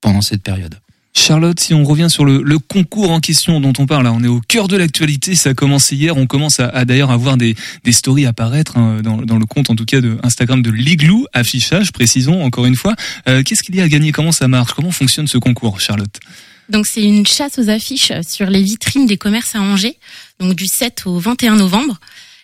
pendant 0.00 0.20
cette 0.22 0.42
période. 0.42 0.78
Charlotte, 1.14 1.58
si 1.58 1.74
on 1.74 1.82
revient 1.84 2.08
sur 2.08 2.24
le, 2.24 2.42
le 2.42 2.58
concours 2.60 3.10
en 3.10 3.18
question 3.18 3.60
dont 3.60 3.72
on 3.78 3.86
parle, 3.86 4.04
là, 4.04 4.12
on 4.12 4.22
est 4.22 4.28
au 4.28 4.40
cœur 4.40 4.68
de 4.68 4.76
l'actualité. 4.76 5.34
Ça 5.34 5.50
a 5.50 5.54
commencé 5.54 5.96
hier. 5.96 6.16
On 6.16 6.26
commence 6.26 6.60
à, 6.60 6.68
à 6.68 6.84
d'ailleurs 6.84 7.10
avoir 7.10 7.36
des, 7.36 7.56
des 7.82 7.92
stories 7.92 8.24
apparaître 8.24 8.76
hein, 8.76 9.00
dans, 9.02 9.16
dans 9.16 9.36
le 9.36 9.44
compte, 9.44 9.68
en 9.68 9.74
tout 9.74 9.84
cas 9.84 10.00
de 10.00 10.16
Instagram 10.22 10.62
de 10.62 10.70
l'Igloo 10.70 11.26
affichage. 11.32 11.90
Précisons 11.92 12.42
encore 12.44 12.66
une 12.66 12.76
fois. 12.76 12.94
Euh, 13.28 13.42
Qu'est-ce 13.42 13.64
qu'il 13.64 13.74
y 13.74 13.80
a 13.80 13.84
à 13.84 13.88
gagner? 13.88 14.12
Comment 14.12 14.30
ça 14.32 14.46
marche? 14.46 14.74
Comment 14.74 14.92
fonctionne 14.92 15.26
ce 15.26 15.38
concours, 15.38 15.80
Charlotte? 15.80 16.20
Donc, 16.68 16.86
c'est 16.86 17.02
une 17.02 17.26
chasse 17.26 17.58
aux 17.58 17.68
affiches 17.68 18.12
sur 18.26 18.48
les 18.48 18.62
vitrines 18.62 19.06
des 19.06 19.16
commerces 19.16 19.54
à 19.56 19.60
Angers, 19.60 19.98
donc 20.38 20.54
du 20.54 20.66
7 20.66 21.02
au 21.06 21.18
21 21.18 21.56
novembre. 21.56 21.98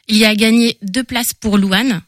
Il 0.08 0.16
y 0.16 0.24
a 0.24 0.30
à 0.30 0.34
gagner 0.34 0.78
deux 0.82 1.04
places 1.04 1.34
pour 1.34 1.58
Louane, 1.58 2.02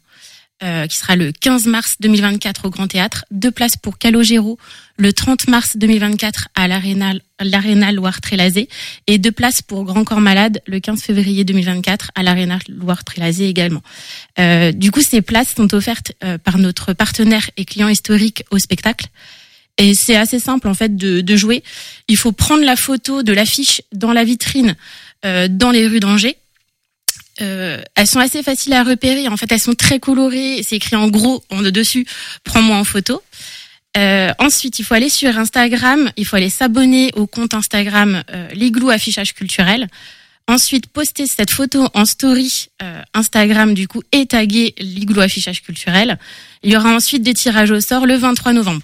euh, 0.63 0.87
qui 0.87 0.97
sera 0.97 1.17
le 1.17 1.33
15 1.33 1.67
mars 1.67 1.97
2024 2.01 2.67
au 2.67 2.71
Grand 2.71 2.87
Théâtre, 2.87 3.25
deux 3.31 3.51
places 3.51 3.77
pour 3.77 3.99
Calogero 3.99 4.59
le 4.97 5.13
30 5.13 5.49
mars 5.49 5.77
2024 5.77 6.49
à 6.55 6.67
l'Arena 6.67 7.93
Loire-Trélazé 7.93 8.69
et 9.07 9.19
deux 9.19 9.33
places 9.33 9.61
pour 9.61 9.85
Grand 9.85 10.05
Corps 10.05 10.23
Malade 10.23 10.63
le 10.67 10.81
15 10.81 11.03
février 11.03 11.45
2024 11.45 12.13
à 12.15 12.23
l'Arena 12.23 12.59
Loire-Trélazé 12.69 13.49
également. 13.49 13.83
Euh, 14.39 14.73
du 14.73 14.91
coup, 14.91 15.03
ces 15.03 15.21
places 15.21 15.55
sont 15.55 15.75
offertes 15.75 16.13
euh, 16.25 16.39
par 16.39 16.57
notre 16.57 16.95
partenaire 16.95 17.51
et 17.59 17.67
client 17.67 17.89
historique 17.89 18.45
au 18.51 18.59
spectacle. 18.59 19.09
Et 19.79 19.95
c'est 19.95 20.17
assez 20.17 20.39
simple 20.39 20.69
en 20.69 20.75
fait 20.75 20.97
de, 20.97 21.21
de 21.21 21.37
jouer. 21.37 21.63
Il 22.09 22.17
faut 22.17 22.33
prendre 22.33 22.65
la 22.65 22.77
photo 22.77 23.23
de 23.23 23.33
l'affiche 23.33 23.83
dans 23.93 24.13
la 24.13 24.25
vitrine 24.25 24.75
euh, 25.25 25.49
dans 25.51 25.71
les 25.71 25.87
rues 25.87 26.01
d'Angers. 26.01 26.37
Euh, 27.41 27.81
elles 27.95 28.07
sont 28.07 28.21
assez 28.21 28.43
faciles 28.43 28.73
à 28.73 28.83
repérer. 28.83 29.29
En 29.29 29.37
fait, 29.37 29.51
elles 29.53 29.61
sont 29.61 29.75
très 29.75 29.99
colorées. 29.99 30.63
C'est 30.63 30.77
écrit 30.77 30.97
en 30.97 31.09
gros 31.09 31.45
en 31.51 31.63
dessus. 31.63 32.07
Prends-moi 32.45 32.77
en 32.77 32.85
photo. 32.85 33.23
Euh, 33.97 34.31
ensuite, 34.39 34.79
il 34.79 34.85
faut 34.85 34.95
aller 34.95 35.09
sur 35.09 35.37
Instagram. 35.39 36.11
Il 36.17 36.27
faut 36.27 36.37
aller 36.37 36.51
s'abonner 36.51 37.11
au 37.15 37.27
compte 37.27 37.55
Instagram 37.55 38.23
euh, 38.31 38.49
l'Igloo 38.53 38.91
affichage 38.91 39.35
culturel. 39.35 39.89
Ensuite, 40.49 40.87
poster 40.87 41.27
cette 41.27 41.51
photo 41.51 41.89
en 41.93 42.05
story 42.05 42.69
euh, 42.81 43.03
Instagram 43.15 43.75
du 43.75 43.89
coup 43.89 44.03
et 44.13 44.27
taguer 44.27 44.75
l'Igloo 44.79 45.21
affichage 45.21 45.63
culturel. 45.63 46.19
Il 46.63 46.73
y 46.73 46.77
aura 46.77 46.95
ensuite 46.95 47.23
des 47.23 47.35
tirages 47.35 47.73
au 47.73 47.81
sort 47.81 48.07
le 48.07 48.15
23 48.15 48.53
novembre. 48.53 48.83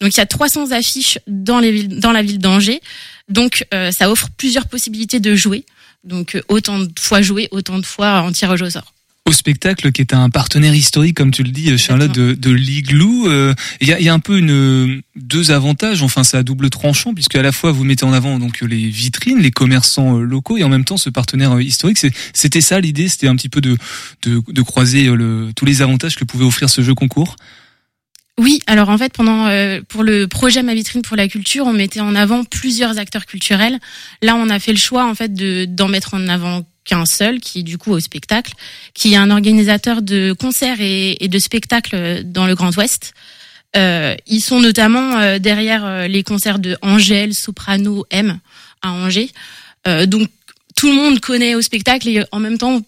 Donc 0.00 0.14
il 0.14 0.18
y 0.18 0.20
a 0.20 0.26
300 0.26 0.70
affiches 0.70 1.18
dans, 1.26 1.58
les 1.58 1.72
villes, 1.72 1.98
dans 1.98 2.12
la 2.12 2.22
ville 2.22 2.38
d'Angers. 2.38 2.80
Donc 3.28 3.66
euh, 3.74 3.90
ça 3.90 4.10
offre 4.10 4.28
plusieurs 4.36 4.68
possibilités 4.68 5.18
de 5.18 5.34
jouer. 5.34 5.64
Donc 6.06 6.34
euh, 6.34 6.40
autant 6.48 6.78
de 6.78 6.90
fois 6.98 7.20
jouer, 7.20 7.48
autant 7.50 7.78
de 7.78 7.86
fois 7.86 8.22
en 8.22 8.32
tirage 8.32 8.62
au 8.62 8.70
sort. 8.70 8.94
Au 9.28 9.32
spectacle, 9.32 9.90
qui 9.90 10.02
est 10.02 10.14
un 10.14 10.30
partenaire 10.30 10.72
historique, 10.72 11.16
comme 11.16 11.32
tu 11.32 11.42
le 11.42 11.48
dis, 11.50 11.76
Charlotte, 11.78 12.12
de, 12.12 12.34
de 12.34 12.50
l'Igloo, 12.52 13.26
euh, 13.28 13.54
il 13.80 13.88
y, 13.88 13.92
a, 13.92 14.00
y 14.00 14.08
a 14.08 14.14
un 14.14 14.20
peu 14.20 14.38
une, 14.38 15.02
deux 15.16 15.50
avantages. 15.50 16.00
Enfin, 16.04 16.22
c'est 16.22 16.36
à 16.36 16.44
double 16.44 16.70
tranchant, 16.70 17.12
puisque 17.12 17.34
à 17.34 17.42
la 17.42 17.50
fois 17.50 17.72
vous 17.72 17.82
mettez 17.82 18.04
en 18.04 18.12
avant 18.12 18.38
donc 18.38 18.60
les 18.60 18.88
vitrines, 18.88 19.40
les 19.40 19.50
commerçants 19.50 20.16
euh, 20.16 20.22
locaux, 20.22 20.58
et 20.58 20.62
en 20.62 20.68
même 20.68 20.84
temps 20.84 20.96
ce 20.96 21.10
partenaire 21.10 21.56
euh, 21.56 21.62
historique. 21.62 21.98
C'était 22.34 22.60
ça 22.60 22.78
l'idée, 22.78 23.08
c'était 23.08 23.26
un 23.26 23.34
petit 23.34 23.48
peu 23.48 23.60
de, 23.60 23.76
de, 24.22 24.40
de 24.46 24.62
croiser 24.62 25.08
euh, 25.08 25.16
le, 25.16 25.48
tous 25.56 25.64
les 25.64 25.82
avantages 25.82 26.14
que 26.14 26.22
pouvait 26.24 26.44
offrir 26.44 26.70
ce 26.70 26.82
jeu 26.82 26.94
concours. 26.94 27.34
Oui, 28.38 28.60
alors 28.66 28.90
en 28.90 28.98
fait, 28.98 29.12
pendant 29.12 29.46
euh, 29.46 29.80
pour 29.88 30.02
le 30.02 30.28
projet 30.28 30.62
Ma 30.62 30.74
vitrine 30.74 31.02
pour 31.02 31.16
la 31.16 31.26
culture, 31.26 31.66
on 31.66 31.72
mettait 31.72 32.00
en 32.00 32.14
avant 32.14 32.44
plusieurs 32.44 32.98
acteurs 32.98 33.24
culturels. 33.24 33.78
Là, 34.20 34.36
on 34.36 34.50
a 34.50 34.58
fait 34.58 34.72
le 34.72 34.78
choix 34.78 35.06
en 35.06 35.14
fait 35.14 35.32
de 35.32 35.64
d'en 35.64 35.88
mettre 35.88 36.14
en 36.14 36.28
avant 36.28 36.64
qu'un 36.86 37.04
seul, 37.04 37.40
qui 37.40 37.60
est 37.60 37.62
du 37.62 37.76
coup 37.76 37.92
au 37.92 38.00
spectacle, 38.00 38.54
qui 38.94 39.12
est 39.12 39.16
un 39.16 39.30
organisateur 39.30 40.00
de 40.00 40.32
concerts 40.32 40.80
et, 40.80 41.28
de 41.28 41.38
spectacles 41.38 42.22
dans 42.24 42.46
le 42.46 42.54
Grand 42.54 42.74
Ouest. 42.76 43.12
Euh, 43.76 44.14
ils 44.26 44.40
sont 44.40 44.60
notamment 44.60 45.18
euh, 45.18 45.38
derrière 45.38 45.84
euh, 45.84 46.06
les 46.06 46.22
concerts 46.22 46.58
de 46.58 46.78
Angèle, 46.80 47.34
Soprano, 47.34 48.06
M 48.10 48.38
à 48.80 48.92
Angers. 48.92 49.30
Euh, 49.86 50.06
donc 50.06 50.28
tout 50.76 50.88
le 50.88 50.94
monde 50.94 51.20
connaît 51.20 51.54
au 51.54 51.62
spectacle 51.62 52.08
et 52.08 52.24
en 52.32 52.38
même 52.38 52.56
temps 52.56 52.80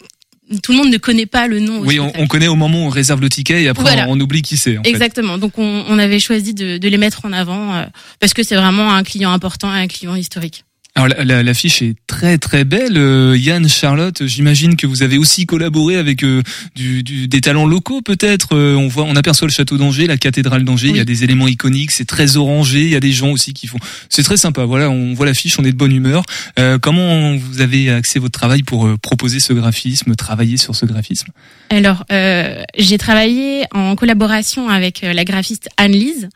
tout 0.62 0.73
le 0.73 0.78
monde 0.78 0.90
ne 0.90 0.97
connaît 0.99 1.26
pas 1.26 1.47
le 1.47 1.61
nom. 1.61 1.81
Oui, 1.81 2.00
on, 2.00 2.26
connaît 2.26 2.49
au 2.49 2.55
moment 2.57 2.85
où 2.85 2.87
on 2.87 2.90
réserve 2.90 3.21
le 3.21 3.28
ticket 3.28 3.62
et 3.62 3.69
après 3.69 3.83
Voilà. 3.83 4.07
on, 4.09 4.12
on 4.12 4.21
oublie 4.21 4.43
qui 4.43 4.57
c'est. 4.57 4.75
fait. 4.76 4.88
Exactement. 4.88 5.38
Donc 5.38 5.59
on, 5.59 5.85
on 5.88 5.99
avait 5.99 6.19
choisi 6.19 6.55
de, 6.55 6.78
de 6.78 6.88
les 6.88 6.97
mettre 6.99 7.25
en 7.25 7.33
avant 7.33 7.75
euh, 7.75 7.85
parce 8.21 8.33
que 8.35 8.43
c'est 8.43 8.57
vraiment 8.57 8.93
un 8.93 9.02
client 9.02 9.33
important 9.33 9.75
et 9.75 9.78
un 9.81 9.88
client 9.88 10.14
historique. 10.14 10.64
Alors 10.99 11.07
la- 11.17 11.25
la- 11.25 11.43
l'affiche 11.45 11.81
est 11.81 11.95
très 12.09 12.38
très 12.38 12.64
belle. 12.64 12.97
Euh, 12.97 13.37
Yann, 13.38 13.69
Charlotte, 13.69 14.26
j'imagine 14.26 14.75
que 14.75 14.85
vous 14.85 15.05
avez 15.05 15.17
aussi 15.17 15.47
collaboré 15.47 15.95
avec 15.97 16.25
euh, 16.25 16.43
du, 16.75 17.05
du- 17.05 17.28
des 17.28 17.40
talents 17.40 17.67
locaux 17.67 18.02
peut-être. 18.02 18.57
Euh, 18.57 18.75
on 18.75 18.88
voit, 18.88 19.05
on 19.05 19.14
aperçoit 19.14 19.47
le 19.47 19.52
château 19.52 19.76
d'Angers, 19.76 20.09
la 20.09 20.17
cathédrale 20.17 20.64
d'Angers. 20.64 20.88
Il 20.88 20.97
y 20.97 21.00
a 21.00 21.05
des 21.05 21.23
éléments 21.23 21.47
iconiques. 21.47 21.93
C'est 21.93 22.05
très 22.05 22.37
orangé. 22.37 22.83
Il 22.83 22.88
y 22.90 22.97
a 22.97 23.00
des 23.00 23.12
gens 23.12 23.31
aussi 23.31 23.52
qui 23.52 23.69
font. 23.69 23.78
C'est 24.09 24.25
très 24.25 24.37
sympa. 24.37 24.64
Voilà, 24.64 24.90
on 24.90 25.14
voit 25.14 25.26
l'affiche, 25.26 25.57
on 25.61 25.64
est 25.64 25.71
de 25.71 25.76
bonne 25.76 25.93
humeur. 25.93 26.25
Euh, 26.59 26.78
comment 26.81 27.37
vous 27.37 27.61
avez 27.61 27.90
axé 27.93 28.19
votre 28.19 28.37
travail 28.37 28.64
pour 28.64 28.88
euh, 28.88 28.97
proposer 29.00 29.38
ce 29.38 29.52
graphisme, 29.52 30.17
travailler 30.17 30.57
sur 30.57 30.75
ce 30.75 30.85
graphisme? 30.85 31.28
Alors, 31.71 32.07
euh, 32.11 32.61
j'ai 32.76 32.99
travaillé 32.99 33.67
en 33.73 33.95
collaboration 33.95 34.69
avec 34.69 35.02
la 35.02 35.25
graphiste 35.25 35.69
Anne-Lise. 35.76 36.28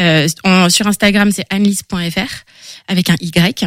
Euh, 0.00 0.28
en- 0.44 0.68
sur 0.68 0.86
Instagram, 0.86 1.30
c'est 1.32 1.44
annelise.fr 1.50 2.44
avec 2.88 3.10
un 3.10 3.16
Y. 3.20 3.64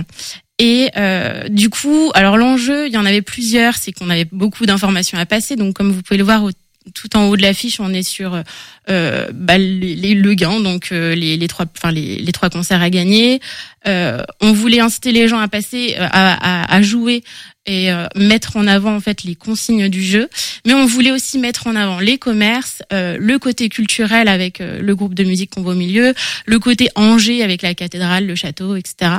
Et 0.60 0.90
euh, 0.98 1.48
du 1.50 1.70
coup, 1.70 2.12
alors 2.14 2.38
l'enjeu, 2.38 2.88
il 2.88 2.94
y 2.94 2.98
en 2.98 3.06
avait 3.06 3.22
plusieurs, 3.22 3.76
c'est 3.76 3.92
qu'on 3.94 4.10
avait 4.10 4.28
beaucoup 4.32 4.66
d'informations 4.66 5.18
à 5.18 5.26
passer. 5.26 5.56
Donc, 5.56 5.74
comme 5.76 5.92
vous 5.92 6.02
pouvez 6.02 6.18
le 6.18 6.24
voir 6.24 6.44
au- 6.44 6.52
tout 6.94 7.16
en 7.16 7.26
haut 7.28 7.38
de 7.38 7.42
l'affiche, 7.42 7.80
on 7.80 7.94
est 7.94 8.04
sur 8.04 8.42
euh, 8.90 9.28
bah, 9.34 9.58
les, 9.58 9.96
les- 9.96 10.16
le 10.16 10.34
gain, 10.34 10.60
donc 10.60 10.90
euh, 10.92 11.14
les, 11.16 11.38
les 11.38 11.48
trois, 11.48 11.66
enfin 11.78 11.92
les, 11.92 12.18
les 12.18 12.32
trois 12.32 12.50
concerts 12.50 12.82
à 12.82 12.90
gagner. 12.90 13.40
Euh, 13.88 14.24
on 14.42 14.52
voulait 14.54 14.80
inciter 14.80 15.12
les 15.12 15.28
gens 15.28 15.40
à 15.40 15.48
passer, 15.48 15.96
euh, 16.00 16.08
à, 16.12 16.64
à, 16.64 16.76
à 16.76 16.82
jouer 16.82 17.24
et 17.70 17.92
euh, 17.92 18.08
mettre 18.16 18.58
en 18.58 18.66
avant 18.66 18.96
en 18.96 19.00
fait 19.00 19.24
les 19.24 19.36
consignes 19.36 19.90
du 19.90 20.04
jeu, 20.04 20.28
mais 20.66 20.74
on 20.74 20.88
voulait 20.88 21.12
aussi 21.12 21.38
mettre 21.38 21.68
en 21.68 21.76
avant 21.76 22.00
les 22.00 22.18
commerces, 22.18 22.82
euh, 22.92 23.16
le 23.20 23.38
côté 23.38 23.70
culturel 23.70 24.28
avec 24.28 24.60
euh, 24.60 24.82
le 24.82 24.96
groupe 24.96 25.14
de 25.14 25.24
musique 25.24 25.52
qu'on 25.52 25.62
voit 25.62 25.74
au 25.74 25.78
milieu, 25.78 26.16
le 26.48 26.60
côté 26.60 26.90
Angers 26.96 27.44
avec 27.44 27.62
la 27.62 27.76
cathédrale, 27.76 28.26
le 28.26 28.34
château, 28.34 28.76
etc. 28.76 29.12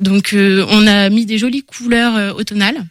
Donc 0.00 0.34
euh, 0.34 0.66
on 0.68 0.86
a 0.86 1.08
mis 1.08 1.24
des 1.24 1.38
jolies 1.38 1.62
couleurs 1.62 2.14
euh, 2.16 2.32
automnales 2.32 2.84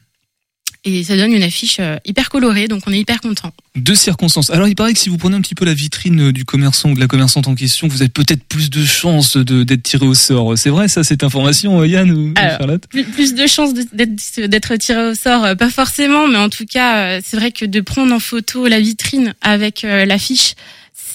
et 0.87 1.03
ça 1.03 1.15
donne 1.17 1.33
une 1.33 1.43
affiche 1.43 1.77
euh, 1.79 1.97
hyper 2.05 2.29
colorée, 2.29 2.67
donc 2.67 2.83
on 2.87 2.91
est 2.93 2.99
hyper 2.99 3.21
content. 3.21 3.51
Deux 3.75 3.95
circonstances. 3.95 4.49
Alors 4.49 4.67
il 4.67 4.75
paraît 4.75 4.93
que 4.93 4.99
si 4.99 5.09
vous 5.09 5.17
prenez 5.17 5.35
un 5.35 5.41
petit 5.41 5.55
peu 5.55 5.65
la 5.65 5.73
vitrine 5.73 6.29
euh, 6.29 6.31
du 6.31 6.45
commerçant 6.45 6.91
ou 6.91 6.95
de 6.95 6.99
la 6.99 7.07
commerçante 7.07 7.47
en 7.47 7.55
question, 7.55 7.87
vous 7.87 8.01
avez 8.01 8.09
peut-être 8.09 8.43
plus 8.43 8.69
de 8.69 8.83
chances 8.85 9.37
de- 9.37 9.63
d'être 9.63 9.83
tiré 9.83 10.05
au 10.05 10.13
sort. 10.15 10.57
C'est 10.57 10.69
vrai 10.69 10.87
ça, 10.87 11.03
cette 11.03 11.23
information, 11.23 11.79
euh, 11.81 11.87
Yann 11.87 12.09
ou 12.11 12.33
Alors, 12.35 12.57
Charlotte 12.57 12.83
plus, 12.87 13.33
de 13.35 13.47
chances 13.47 13.73
d'être 13.73 14.45
d'être 14.47 14.75
tiré 14.77 15.09
au 15.09 15.15
sort, 15.15 15.55
pas 15.57 15.69
forcément, 15.69 16.27
mais 16.27 16.37
en 16.37 16.49
tout 16.49 16.65
cas, 16.65 17.19
c'est 17.21 17.37
vrai 17.37 17.51
que 17.51 17.65
de 17.65 17.81
prendre 17.81 18.13
en 18.13 18.19
photo 18.19 18.67
la 18.67 18.79
vitrine 18.79 19.33
avec 19.41 19.81
l'affiche, 19.83 20.53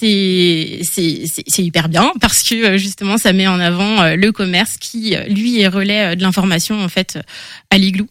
c'est 0.02 1.62
hyper 1.62 1.88
bien 1.88 2.12
parce 2.20 2.42
que 2.42 2.54
euh, 2.54 2.76
justement, 2.78 3.18
ça 3.18 3.32
met 3.32 3.46
en 3.46 3.60
avant 3.60 4.02
euh, 4.02 4.16
le 4.16 4.32
commerce 4.32 4.76
qui, 4.76 5.14
euh, 5.14 5.24
lui, 5.24 5.60
est 5.60 5.68
relais 5.68 6.16
de 6.16 6.22
l'information 6.22 6.82
en 6.82 6.88
fait 6.88 7.18
à 7.70 7.78
l'igloo. 7.78 8.08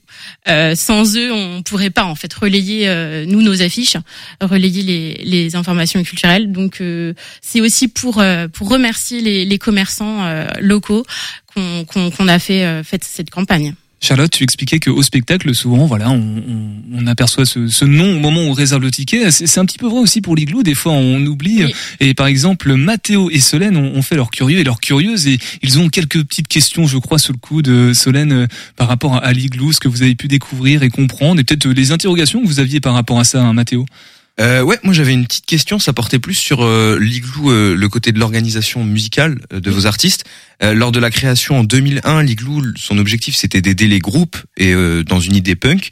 Euh, 0.47 0.75
sans 0.75 1.17
eux, 1.17 1.31
on 1.31 1.61
pourrait 1.63 1.89
pas 1.89 2.05
en 2.05 2.15
fait 2.15 2.33
relayer 2.33 2.87
euh, 2.87 3.25
nous 3.25 3.41
nos 3.41 3.61
affiches, 3.61 3.97
relayer 4.41 4.83
les 4.83 5.13
les 5.23 5.55
informations 5.55 6.01
culturelles. 6.03 6.51
Donc 6.51 6.79
euh, 6.81 7.13
c'est 7.41 7.61
aussi 7.61 7.87
pour 7.87 8.23
pour 8.53 8.69
remercier 8.69 9.21
les 9.21 9.45
les 9.45 9.57
commerçants 9.57 10.45
locaux 10.59 11.05
qu'on 11.55 12.27
a 12.27 12.39
fait 12.39 12.83
fait 12.83 13.03
cette 13.03 13.29
campagne. 13.29 13.73
Charlotte, 14.03 14.31
tu 14.31 14.43
expliquais 14.43 14.79
qu'au 14.79 15.03
spectacle, 15.03 15.53
souvent, 15.53 15.85
voilà, 15.85 16.09
on, 16.09 16.15
on, 16.15 16.71
on 16.99 17.07
aperçoit 17.07 17.45
ce, 17.45 17.67
ce 17.67 17.85
nom 17.85 18.17
au 18.17 18.19
moment 18.19 18.41
où 18.41 18.49
on 18.49 18.53
réserve 18.53 18.81
le 18.81 18.89
ticket. 18.89 19.29
C'est 19.29 19.59
un 19.59 19.65
petit 19.65 19.77
peu 19.77 19.87
vrai 19.87 19.99
aussi 19.99 20.21
pour 20.21 20.35
l'igloo. 20.35 20.63
Des 20.63 20.73
fois, 20.73 20.93
on 20.93 21.23
oublie. 21.25 21.65
Oui. 21.65 21.73
Et 21.99 22.15
par 22.15 22.25
exemple, 22.25 22.73
Mathéo 22.73 23.29
et 23.29 23.39
Solène 23.39 23.77
ont, 23.77 23.93
ont 23.95 24.01
fait 24.01 24.15
leur 24.15 24.31
curieux 24.31 24.57
et 24.57 24.63
leur 24.63 24.79
curieuse 24.79 25.27
et 25.27 25.37
ils 25.61 25.77
ont 25.77 25.89
quelques 25.89 26.23
petites 26.23 26.47
questions, 26.47 26.87
je 26.87 26.97
crois, 26.97 27.19
sous 27.19 27.31
le 27.31 27.37
coup 27.37 27.61
de 27.61 27.93
Solène 27.93 28.33
euh, 28.33 28.47
par 28.75 28.87
rapport 28.87 29.15
à, 29.15 29.19
à 29.19 29.33
l'igloo, 29.33 29.71
ce 29.71 29.79
que 29.79 29.87
vous 29.87 30.01
avez 30.01 30.15
pu 30.15 30.27
découvrir 30.27 30.81
et 30.81 30.89
comprendre, 30.89 31.39
et 31.39 31.43
peut-être 31.43 31.67
euh, 31.67 31.73
les 31.73 31.91
interrogations 31.91 32.41
que 32.41 32.47
vous 32.47 32.59
aviez 32.59 32.79
par 32.79 32.95
rapport 32.95 33.19
à 33.19 33.23
ça, 33.23 33.43
hein, 33.43 33.53
Mathéo. 33.53 33.85
Euh, 34.39 34.61
ouais, 34.61 34.79
moi 34.83 34.93
j'avais 34.93 35.13
une 35.13 35.25
petite 35.27 35.45
question, 35.45 35.77
ça 35.77 35.93
portait 35.93 36.17
plus 36.19 36.35
sur 36.35 36.63
euh, 36.63 36.97
l'igloo, 36.99 37.51
euh, 37.51 37.75
le 37.75 37.89
côté 37.89 38.11
de 38.11 38.19
l'organisation 38.19 38.83
musicale 38.83 39.39
euh, 39.53 39.59
de 39.59 39.69
vos 39.69 39.85
artistes. 39.85 40.23
Euh, 40.63 40.73
lors 40.73 40.91
de 40.91 40.99
la 40.99 41.11
création 41.11 41.59
en 41.59 41.63
2001, 41.63 42.23
l'igloo, 42.23 42.61
son 42.75 42.97
objectif 42.97 43.35
c'était 43.35 43.61
d'aider 43.61 43.87
les 43.87 43.99
groupes 43.99 44.37
et 44.57 44.73
euh, 44.73 45.03
dans 45.03 45.19
une 45.19 45.35
idée 45.35 45.55
punk. 45.55 45.91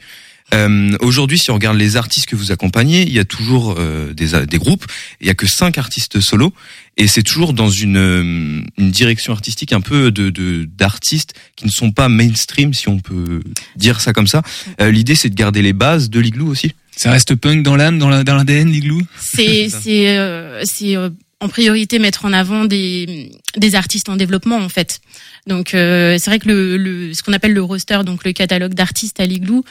Euh, 0.51 0.97
Aujourd'hui, 1.01 1.37
si 1.37 1.51
on 1.51 1.55
regarde 1.55 1.77
les 1.77 1.95
artistes 1.95 2.25
que 2.25 2.35
vous 2.35 2.51
accompagnez, 2.51 3.03
il 3.03 3.13
y 3.13 3.19
a 3.19 3.25
toujours 3.25 3.75
euh, 3.77 4.13
des, 4.13 4.29
des 4.47 4.57
groupes, 4.57 4.85
il 5.21 5.27
y 5.27 5.29
a 5.29 5.35
que 5.35 5.45
cinq 5.45 5.77
artistes 5.77 6.19
solo, 6.21 6.51
et 6.97 7.07
c'est 7.07 7.21
toujours 7.21 7.53
dans 7.53 7.69
une, 7.69 8.65
une 8.79 8.89
direction 8.91 9.31
artistique 9.33 9.73
un 9.73 9.81
peu 9.81 10.09
de 10.09 10.31
de- 10.31 10.63
d'artistes 10.75 11.35
qui 11.55 11.65
ne 11.65 11.69
sont 11.71 11.91
pas 11.91 12.09
mainstream, 12.09 12.73
si 12.73 12.87
on 12.87 12.97
peut 12.99 13.41
dire 13.75 14.01
ça 14.01 14.11
comme 14.11 14.25
ça. 14.27 14.41
Euh, 14.81 14.89
L'idée, 14.89 15.13
c'est 15.13 15.29
de 15.29 15.35
garder 15.35 15.61
les 15.61 15.73
bases 15.73 16.09
de 16.09 16.19
l'igloo 16.19 16.47
aussi. 16.47 16.73
Ça 16.95 17.11
reste 17.11 17.35
punk 17.35 17.63
dans 17.63 17.75
l'âme, 17.75 17.97
dans 17.99 18.09
la- 18.09 18.23
dans 18.23 18.35
l'ADN, 18.35 18.69
l'igloo 18.69 19.01
C'est 19.19 19.69
c'est 19.81 20.17
euh, 20.17 20.61
c'est 20.65 20.95
euh, 20.97 21.09
en 21.41 21.47
priorité 21.47 21.99
mettre 21.99 22.25
en 22.25 22.33
avant 22.33 22.65
des 22.65 23.31
des 23.55 23.75
artistes 23.75 24.09
en 24.09 24.17
développement 24.17 24.57
en 24.57 24.67
fait. 24.69 24.99
Donc 25.47 25.73
euh, 25.73 26.17
c'est 26.19 26.29
vrai 26.29 26.39
que 26.39 26.47
le, 26.49 26.75
le 26.77 27.13
ce 27.13 27.23
qu'on 27.23 27.31
appelle 27.33 27.53
le 27.53 27.63
roster, 27.63 27.99
donc 28.05 28.25
le 28.25 28.33
catalogue 28.33 28.73
d'artistes 28.73 29.19
à 29.21 29.25
l'igloo, 29.25 29.63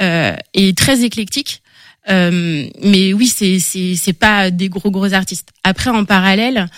euh, 0.00 0.36
est 0.54 0.76
très 0.78 1.02
éclectique. 1.02 1.62
Euh, 2.08 2.68
mais 2.84 3.12
oui, 3.12 3.26
c'est 3.26 3.58
c'est 3.58 3.96
c'est 3.96 4.12
pas 4.12 4.52
des 4.52 4.68
gros 4.68 4.92
gros 4.92 5.12
artistes. 5.12 5.48
Après, 5.64 5.90
en 5.90 6.04
parallèle, 6.04 6.68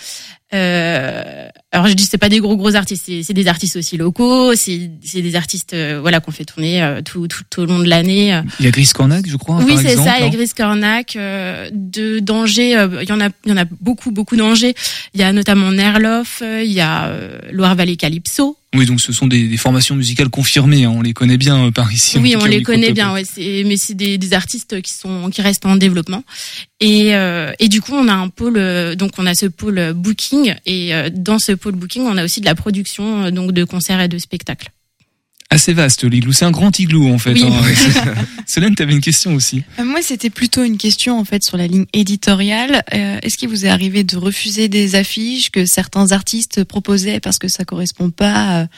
euh, 0.55 1.49
alors 1.71 1.87
je 1.87 1.93
dis 1.93 2.05
c'est 2.05 2.17
pas 2.19 2.31
des 2.31 2.41
gros 2.41 2.57
gros 2.57 2.75
artistes, 2.77 3.11
c'est 3.23 3.35
des 3.35 3.47
artistes 3.47 3.77
aussi 3.77 3.97
locaux, 3.99 4.55
c'est 4.55 4.91
c'est 5.05 5.21
des 5.21 5.35
artistes 5.37 5.75
euh, 5.75 5.99
voilà 6.01 6.21
qu'on 6.21 6.31
fait 6.33 6.47
tourner 6.47 6.83
euh, 6.83 7.03
tout 7.03 7.29
tout 7.29 7.45
au 7.61 7.67
long 7.67 7.79
de 7.81 7.85
l'année. 7.89 8.33
euh, 8.35 8.41
Il 8.59 8.65
y 8.65 8.69
a 8.69 8.71
Gris 8.71 8.89
Cornac, 8.95 9.27
je 9.29 9.37
crois. 9.37 9.59
oui, 9.63 9.75
c'est 9.83 9.97
ça. 9.97 10.15
Il 10.19 10.25
y 10.25 10.29
a. 10.29 10.31
Gris 10.31 10.51
Cornac, 10.57 11.15
euh, 11.17 11.69
de 11.73 12.21
Danger. 12.21 12.77
euh, 12.79 13.03
Il 13.03 13.09
y 13.09 13.13
en 13.13 13.21
a, 13.21 13.29
il 13.45 13.51
y 13.51 13.53
en 13.53 13.59
a 13.59 13.65
beaucoup, 13.83 14.11
beaucoup 14.13 14.37
d'Angers. 14.37 14.75
Il 15.13 15.21
y 15.21 15.23
a 15.23 15.33
notamment 15.33 15.71
Nerloff. 15.71 16.43
Il 16.43 16.73
y 16.73 16.81
a 16.81 17.09
euh, 17.09 17.39
Loire 17.53 17.75
Valley 17.75 17.97
Calypso. 17.97 18.57
Oui, 18.75 18.85
donc 18.85 19.01
ce 19.01 19.15
sont 19.15 19.27
des, 19.27 19.49
des 19.49 19.57
formations 19.57 19.95
musicales 19.97 20.29
confirmées. 20.29 20.85
hein, 20.85 20.93
On 20.95 21.01
les 21.01 21.15
connaît 21.15 21.39
bien 21.39 21.67
euh, 21.67 21.71
par 21.71 21.91
ici. 21.91 22.19
oui, 22.19 22.35
on 22.37 22.41
cas, 22.41 22.49
les 22.49 22.63
connaît 22.63 22.93
bien. 22.93 23.15
Ouais, 23.15 23.25
mais 23.39 23.77
c'est 23.79 23.95
des, 23.95 24.19
des 24.19 24.33
artistes 24.35 24.83
qui 24.83 24.93
sont, 24.93 25.31
qui 25.31 25.41
restent 25.41 25.65
en 25.65 25.77
développement. 25.77 26.23
Et, 26.81 27.15
euh, 27.15 27.51
et 27.61 27.69
du 27.69 27.81
coup, 27.81 27.93
on 27.95 28.09
a 28.09 28.13
un 28.13 28.29
pôle. 28.29 28.57
euh, 28.59 28.95
Donc, 28.95 29.13
on 29.19 29.25
a 29.27 29.35
ce 29.35 29.47
pôle 29.47 29.93
booking. 29.95 30.55
Et 30.67 30.95
euh, 30.95 31.09
dans 31.11 31.39
ce 31.39 31.53
pôle 31.59 31.75
booking, 31.75 32.03
on 32.03 32.17
a 32.17 32.25
aussi 32.25 32.41
de 32.41 32.47
la 32.47 32.55
production, 32.55 33.25
euh, 33.25 33.31
donc 33.31 33.53
de 33.53 33.65
concerts 33.65 34.01
et 34.01 34.09
de 34.09 34.19
spectacles. 34.19 34.71
Assez 35.51 35.73
vaste, 35.73 36.05
l'igloo. 36.05 36.33
C'est 36.33 36.45
un 36.45 36.51
grand 36.51 36.79
igloo, 36.79 37.09
en 37.09 37.19
fait. 37.19 37.33
Oui. 37.33 37.45
hein. 37.45 38.15
Solène, 38.47 38.75
tu 38.75 38.83
avais 38.83 38.93
une 38.93 39.01
question 39.01 39.35
aussi. 39.35 39.63
Euh, 39.79 39.85
Moi, 39.85 40.01
c'était 40.03 40.31
plutôt 40.31 40.63
une 40.63 40.77
question 40.77 41.19
en 41.19 41.25
fait 41.25 41.43
sur 41.43 41.57
la 41.57 41.67
ligne 41.67 41.87
éditoriale. 41.95 42.83
Euh, 42.93 43.19
Est-ce 43.23 43.39
qu'il 43.39 43.49
vous 43.49 43.65
est 43.65 43.69
arrivé 43.69 44.05
de 44.05 44.17
refuser 44.17 44.69
des 44.69 44.95
affiches 44.95 45.51
que 45.51 45.65
certains 45.67 46.13
artistes 46.13 46.65
proposaient 46.65 47.21
parce 47.21 47.39
que 47.39 47.49
ça 47.49 47.65
correspond 47.65 48.11
pas 48.11 48.69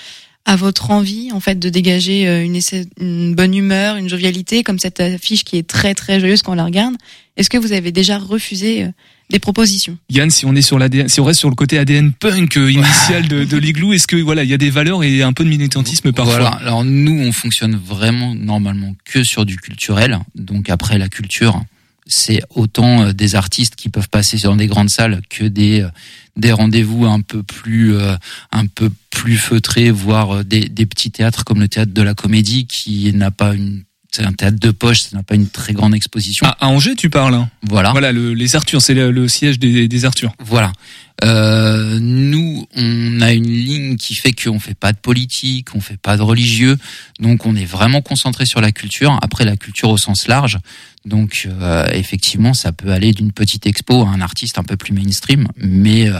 à 0.47 0.57
votre 0.57 0.91
envie 0.91 1.33
en 1.33 1.41
fait 1.41 1.59
de 1.59 1.69
dégager 1.69 2.25
une, 2.45 2.59
une 2.99 3.35
bonne 3.35 3.55
humeur, 3.55 3.97
une 3.97 4.09
jovialité 4.09 4.63
comme 4.63 4.79
cette 4.79 5.01
affiche 5.01 5.45
qui 5.45 5.57
est 5.59 5.67
très 5.67 5.95
très 5.95 6.19
joyeuse 6.21 6.43
quand 6.43 6.53
on 6.53 6.57
la 6.57 6.65
regarde? 6.65 6.95
Est-ce 7.37 7.49
que 7.51 7.59
vous 7.59 7.73
avez 7.73 7.91
déjà 7.91 8.19
refusé 8.19 8.85
euh, 8.85 8.89
des 9.31 9.39
propositions 9.39 9.97
Yann, 10.11 10.31
si 10.31 10.45
on 10.47 10.55
est 10.55 10.63
sur 10.63 10.79
l'ADN, 10.79 11.09
si 11.09 11.21
on 11.21 11.25
reste 11.25 11.41
sur 11.41 11.49
le 11.51 11.55
côté 11.55 11.79
ADN 11.79 12.13
punk 12.13 12.57
euh, 12.57 12.71
initial 12.71 13.29
de, 13.29 13.45
de 13.45 13.57
l'igloo, 13.59 13.93
est-ce 13.93 14.07
que 14.07 14.17
voilà, 14.17 14.45
il 14.45 14.51
y 14.51 14.55
a 14.55 14.59
des 14.59 14.71
valeurs 14.71 15.03
et 15.03 15.23
un 15.23 15.33
peu 15.33 15.45
de 15.45 15.49
militantisme 15.49 16.13
parfois 16.13 16.39
Voilà. 16.39 16.51
Alors 16.57 16.85
nous, 16.85 17.19
on 17.19 17.33
fonctionne 17.33 17.77
vraiment 17.77 18.35
normalement 18.35 18.95
que 19.05 19.25
sur 19.25 19.47
du 19.47 19.57
culturel. 19.57 20.19
Donc 20.35 20.69
après 20.69 20.99
la 20.99 21.09
culture, 21.09 21.63
c'est 22.11 22.43
autant 22.51 23.03
euh, 23.03 23.13
des 23.13 23.35
artistes 23.37 23.77
qui 23.77 23.89
peuvent 23.89 24.09
passer 24.09 24.37
dans 24.39 24.57
des 24.57 24.67
grandes 24.67 24.91
salles 24.91 25.23
que 25.31 25.45
des 25.45 25.83
euh, 25.83 25.89
des 26.37 26.53
rendez-vous 26.53 27.07
un 27.07 27.21
peu 27.21 27.43
plus 27.43 27.95
euh, 27.95 28.17
un 28.53 28.67
peu 28.67 28.91
plus 29.11 29.37
feutrés, 29.37 29.91
voire 29.91 30.45
des, 30.45 30.69
des 30.69 30.87
petits 30.87 31.11
théâtres 31.11 31.45
comme 31.45 31.61
le 31.61 31.69
théâtre 31.69 31.93
de 31.93 32.03
la 32.03 32.15
Comédie 32.15 32.67
qui 32.67 33.13
n'a 33.13 33.31
pas 33.31 33.55
une 33.55 33.85
c'est 34.13 34.25
un 34.25 34.33
théâtre 34.33 34.59
de 34.59 34.71
poche, 34.71 35.03
ça 35.03 35.17
n'a 35.17 35.23
pas 35.23 35.35
une 35.37 35.49
très 35.49 35.73
grande 35.73 35.95
exposition. 35.95 36.47
Ah, 36.49 36.57
à 36.61 36.69
Angers, 36.69 36.97
tu 36.97 37.11
parles. 37.11 37.35
hein. 37.35 37.49
Voilà. 37.63 37.91
Voilà, 37.93 38.11
le- 38.13 38.35
les 38.35 38.57
Arthurs, 38.57 38.83
c'est 38.83 38.95
le, 38.95 39.11
le 39.11 39.29
siège 39.29 39.59
des, 39.59 39.87
des 39.89 40.05
Arthurs. 40.05 40.33
Voilà. 40.41 40.73
Euh, 41.23 41.99
nous, 42.01 42.67
on 42.77 43.21
a 43.21 43.33
une 43.33 43.47
ligne 43.47 43.97
qui 43.97 44.15
fait 44.15 44.33
qu'on 44.33 44.59
fait 44.59 44.75
pas 44.75 44.93
de 44.93 44.99
politique, 44.99 45.75
on 45.75 45.81
fait 45.81 45.99
pas 45.99 46.17
de 46.17 46.23
religieux, 46.23 46.79
donc 47.21 47.45
on 47.45 47.55
est 47.55 47.67
vraiment 47.67 48.01
concentré 48.01 48.47
sur 48.47 48.61
la 48.61 48.73
culture. 48.73 49.19
Après, 49.23 49.45
la 49.45 49.57
culture 49.57 49.91
au 49.91 49.99
sens 49.99 50.27
large. 50.29 50.59
Donc, 51.05 51.47
euh, 51.49 51.87
effectivement, 51.93 52.55
ça 52.55 52.73
peut 52.73 52.91
aller 52.91 53.13
d'une 53.13 53.33
petite 53.33 53.67
expo 53.67 54.03
à 54.05 54.09
un 54.09 54.21
artiste 54.21 54.59
un 54.59 54.65
peu 54.65 54.77
plus 54.77 54.93
mainstream, 54.95 55.47
mais 55.57 56.09
euh, 56.09 56.19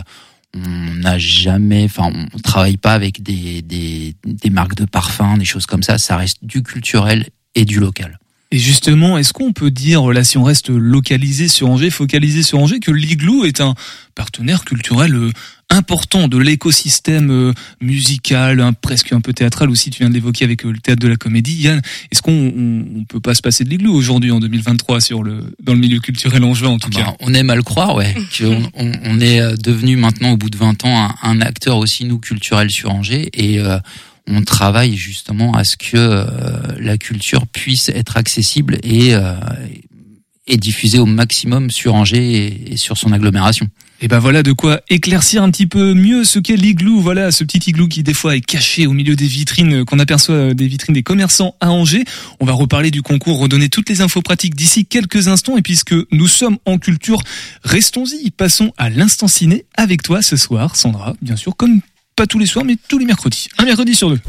on 0.55 0.95
n'a 0.97 1.19
jamais, 1.19 1.85
enfin, 1.85 2.11
on 2.35 2.39
travaille 2.39 2.77
pas 2.77 2.93
avec 2.93 3.23
des, 3.23 3.63
des, 3.63 4.15
des 4.25 4.51
marques 4.51 4.75
de 4.75 4.85
parfum, 4.85 5.39
des 5.39 5.45
choses 5.45 5.67
comme 5.67 5.83
ça. 5.83 5.97
Ça 5.99 6.17
reste 6.17 6.39
du 6.43 6.63
culturel 6.63 7.27
et 7.55 7.65
du 7.65 7.81
local. 7.81 8.19
Et 8.53 8.59
justement, 8.59 9.17
est-ce 9.17 9.33
qu'on 9.33 9.53
peut 9.53 9.71
dire, 9.71 10.09
là, 10.09 10.25
si 10.25 10.37
on 10.37 10.43
reste 10.43 10.71
localisé 10.71 11.47
sur 11.47 11.69
Angers, 11.71 11.91
focalisé 11.91 12.43
sur 12.43 12.59
Angers, 12.59 12.81
que 12.81 12.91
l'Igloo 12.91 13.45
est 13.45 13.61
un 13.61 13.77
partenaire 14.17 14.65
culturel 14.65 15.15
euh, 15.15 15.31
important 15.69 16.27
de 16.27 16.37
l'écosystème 16.37 17.31
euh, 17.31 17.53
musical, 17.81 18.61
hein, 18.61 18.73
presque 18.73 19.13
un 19.13 19.21
peu 19.21 19.33
théâtral 19.33 19.71
aussi, 19.71 19.91
tu 19.91 20.01
viens 20.01 20.09
de 20.09 20.15
l'évoquer 20.15 20.45
avec 20.45 20.65
euh, 20.65 20.73
le 20.73 20.79
théâtre 20.81 21.01
de 21.01 21.07
la 21.07 21.15
comédie. 21.15 21.55
Yann, 21.63 21.81
est-ce 22.11 22.23
qu'on 22.23 22.33
on, 22.33 23.01
on 23.01 23.05
peut 23.05 23.21
pas 23.21 23.35
se 23.37 23.41
passer 23.41 23.63
de 23.63 23.69
l'Igloo 23.71 23.95
aujourd'hui, 23.95 24.33
en 24.33 24.41
2023, 24.41 25.01
sur 25.01 25.23
le, 25.23 25.55
dans 25.63 25.75
le 25.75 25.79
milieu 25.79 26.01
culturel 26.01 26.43
angevin, 26.43 26.71
en 26.71 26.79
tout 26.81 26.91
Ben, 26.91 27.05
cas? 27.05 27.15
on 27.21 27.33
aime 27.35 27.51
à 27.51 27.55
le 27.55 27.63
croire, 27.63 27.95
ouais. 27.95 28.17
on, 28.75 28.93
on 29.05 29.21
est 29.21 29.41
devenu 29.63 29.95
maintenant, 29.97 30.33
au 30.33 30.37
bout 30.37 30.51
de 30.51 30.57
20 30.59 30.85
ans, 30.87 30.99
un, 30.99 31.15
un 31.23 31.41
acteur 31.41 31.77
aussi, 31.77 32.05
nous, 32.05 32.19
culturel 32.19 32.69
sur 32.73 32.91
Angers. 32.91 33.31
Et 33.33 33.61
euh, 33.61 33.79
on 34.31 34.43
travaille 34.43 34.97
justement 34.97 35.53
à 35.55 35.65
ce 35.65 35.77
que 35.77 35.97
euh, 35.97 36.25
la 36.79 36.99
culture 36.99 37.47
puisse 37.47 37.89
être 37.89 38.17
accessible 38.17 38.79
et, 38.83 39.15
euh, 39.15 39.35
diffusée 40.57 40.99
au 40.99 41.07
maximum 41.07 41.71
sur 41.71 41.95
Angers 41.95 42.47
et, 42.47 42.73
et 42.73 42.77
sur 42.77 42.97
son 42.97 43.13
agglomération. 43.13 43.69
Et 44.03 44.09
ben 44.09 44.19
voilà 44.19 44.43
de 44.43 44.53
quoi 44.53 44.81
éclaircir 44.89 45.43
un 45.43 45.51
petit 45.51 45.67
peu 45.67 45.93
mieux 45.93 46.25
ce 46.25 46.39
qu'est 46.39 46.57
l'igloo. 46.57 47.01
Voilà, 47.01 47.31
ce 47.31 47.45
petit 47.45 47.59
igloo 47.69 47.87
qui 47.87 48.03
des 48.03 48.15
fois 48.15 48.35
est 48.35 48.41
caché 48.41 48.87
au 48.87 48.95
milieu 48.95 49.15
des 49.15 49.27
vitrines 49.27 49.81
euh, 49.81 49.85
qu'on 49.85 49.99
aperçoit 49.99 50.37
euh, 50.37 50.55
des 50.55 50.69
vitrines 50.69 50.95
des 50.95 51.03
commerçants 51.03 51.55
à 51.61 51.71
Angers. 51.71 52.05
On 52.41 52.47
va 52.47 52.55
reparler 52.55 52.91
du 52.91 53.03
concours, 53.03 53.39
redonner 53.39 53.69
toutes 53.69 53.91
les 53.91 54.01
infos 54.01 54.23
pratiques 54.23 54.55
d'ici 54.55 54.87
quelques 54.87 55.29
instants. 55.29 55.59
Et 55.59 55.63
puisque 55.63 55.95
nous 56.13 56.29
sommes 56.29 56.57
en 56.65 56.79
culture, 56.79 57.23
restons-y. 57.63 58.31
Passons 58.31 58.73
à 58.79 58.89
l'instant 58.89 59.29
ciné 59.29 59.67
avec 59.77 60.01
toi 60.01 60.23
ce 60.23 60.39
soir, 60.39 60.77
Sandra. 60.77 61.15
Bien 61.21 61.37
sûr, 61.37 61.55
comme 61.55 61.83
pas 62.21 62.27
tous 62.27 62.39
les 62.39 62.45
soirs, 62.45 62.67
mais 62.67 62.77
tous 62.87 62.99
les 62.99 63.07
mercredis. 63.07 63.49
Un 63.57 63.65
mercredi 63.65 63.95
sur 63.95 64.11
deux. 64.11 64.21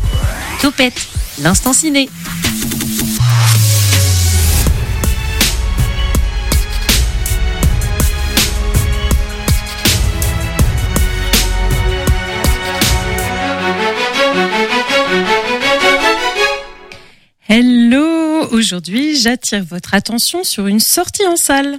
Topette, 0.62 1.10
l'instant 1.42 1.74
ciné. 1.74 2.08
Hello 17.50 18.22
Aujourd'hui, 18.52 19.16
j'attire 19.16 19.64
votre 19.64 19.94
attention 19.94 20.44
sur 20.44 20.68
une 20.68 20.80
sortie 20.80 21.26
en 21.26 21.36
salle. 21.36 21.78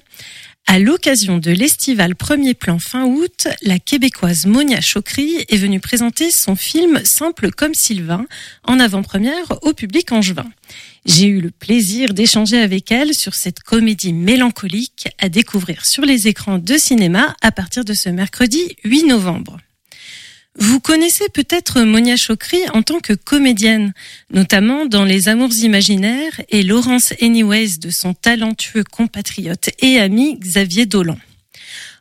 À 0.72 0.78
l'occasion 0.78 1.36
de 1.36 1.50
l'estival 1.50 2.14
Premier 2.14 2.54
Plan 2.54 2.78
fin 2.78 3.04
août, 3.04 3.46
la 3.60 3.78
québécoise 3.78 4.46
Monia 4.46 4.80
Chokri 4.80 5.44
est 5.50 5.58
venue 5.58 5.80
présenter 5.80 6.30
son 6.30 6.56
film 6.56 6.98
Simple 7.04 7.50
comme 7.50 7.74
Sylvain 7.74 8.24
en 8.64 8.80
avant-première 8.80 9.52
au 9.60 9.74
public 9.74 10.12
angevin. 10.12 10.46
J'ai 11.04 11.26
eu 11.26 11.42
le 11.42 11.50
plaisir 11.50 12.14
d'échanger 12.14 12.58
avec 12.58 12.90
elle 12.90 13.12
sur 13.12 13.34
cette 13.34 13.60
comédie 13.60 14.14
mélancolique 14.14 15.08
à 15.18 15.28
découvrir 15.28 15.84
sur 15.84 16.06
les 16.06 16.26
écrans 16.26 16.58
de 16.58 16.78
cinéma 16.78 17.36
à 17.42 17.52
partir 17.52 17.84
de 17.84 17.92
ce 17.92 18.08
mercredi 18.08 18.74
8 18.84 19.04
novembre. 19.04 19.58
Vous 20.58 20.80
connaissez 20.80 21.30
peut-être 21.30 21.80
Monia 21.80 22.16
Chokri 22.16 22.58
en 22.74 22.82
tant 22.82 23.00
que 23.00 23.14
comédienne, 23.14 23.94
notamment 24.30 24.84
dans 24.84 25.04
Les 25.04 25.30
Amours 25.30 25.56
imaginaires 25.62 26.42
et 26.50 26.62
Laurence 26.62 27.14
Anyways 27.22 27.78
de 27.78 27.88
son 27.88 28.12
talentueux 28.12 28.84
compatriote 28.84 29.70
et 29.80 29.98
ami 29.98 30.38
Xavier 30.38 30.84
Dolan. 30.84 31.16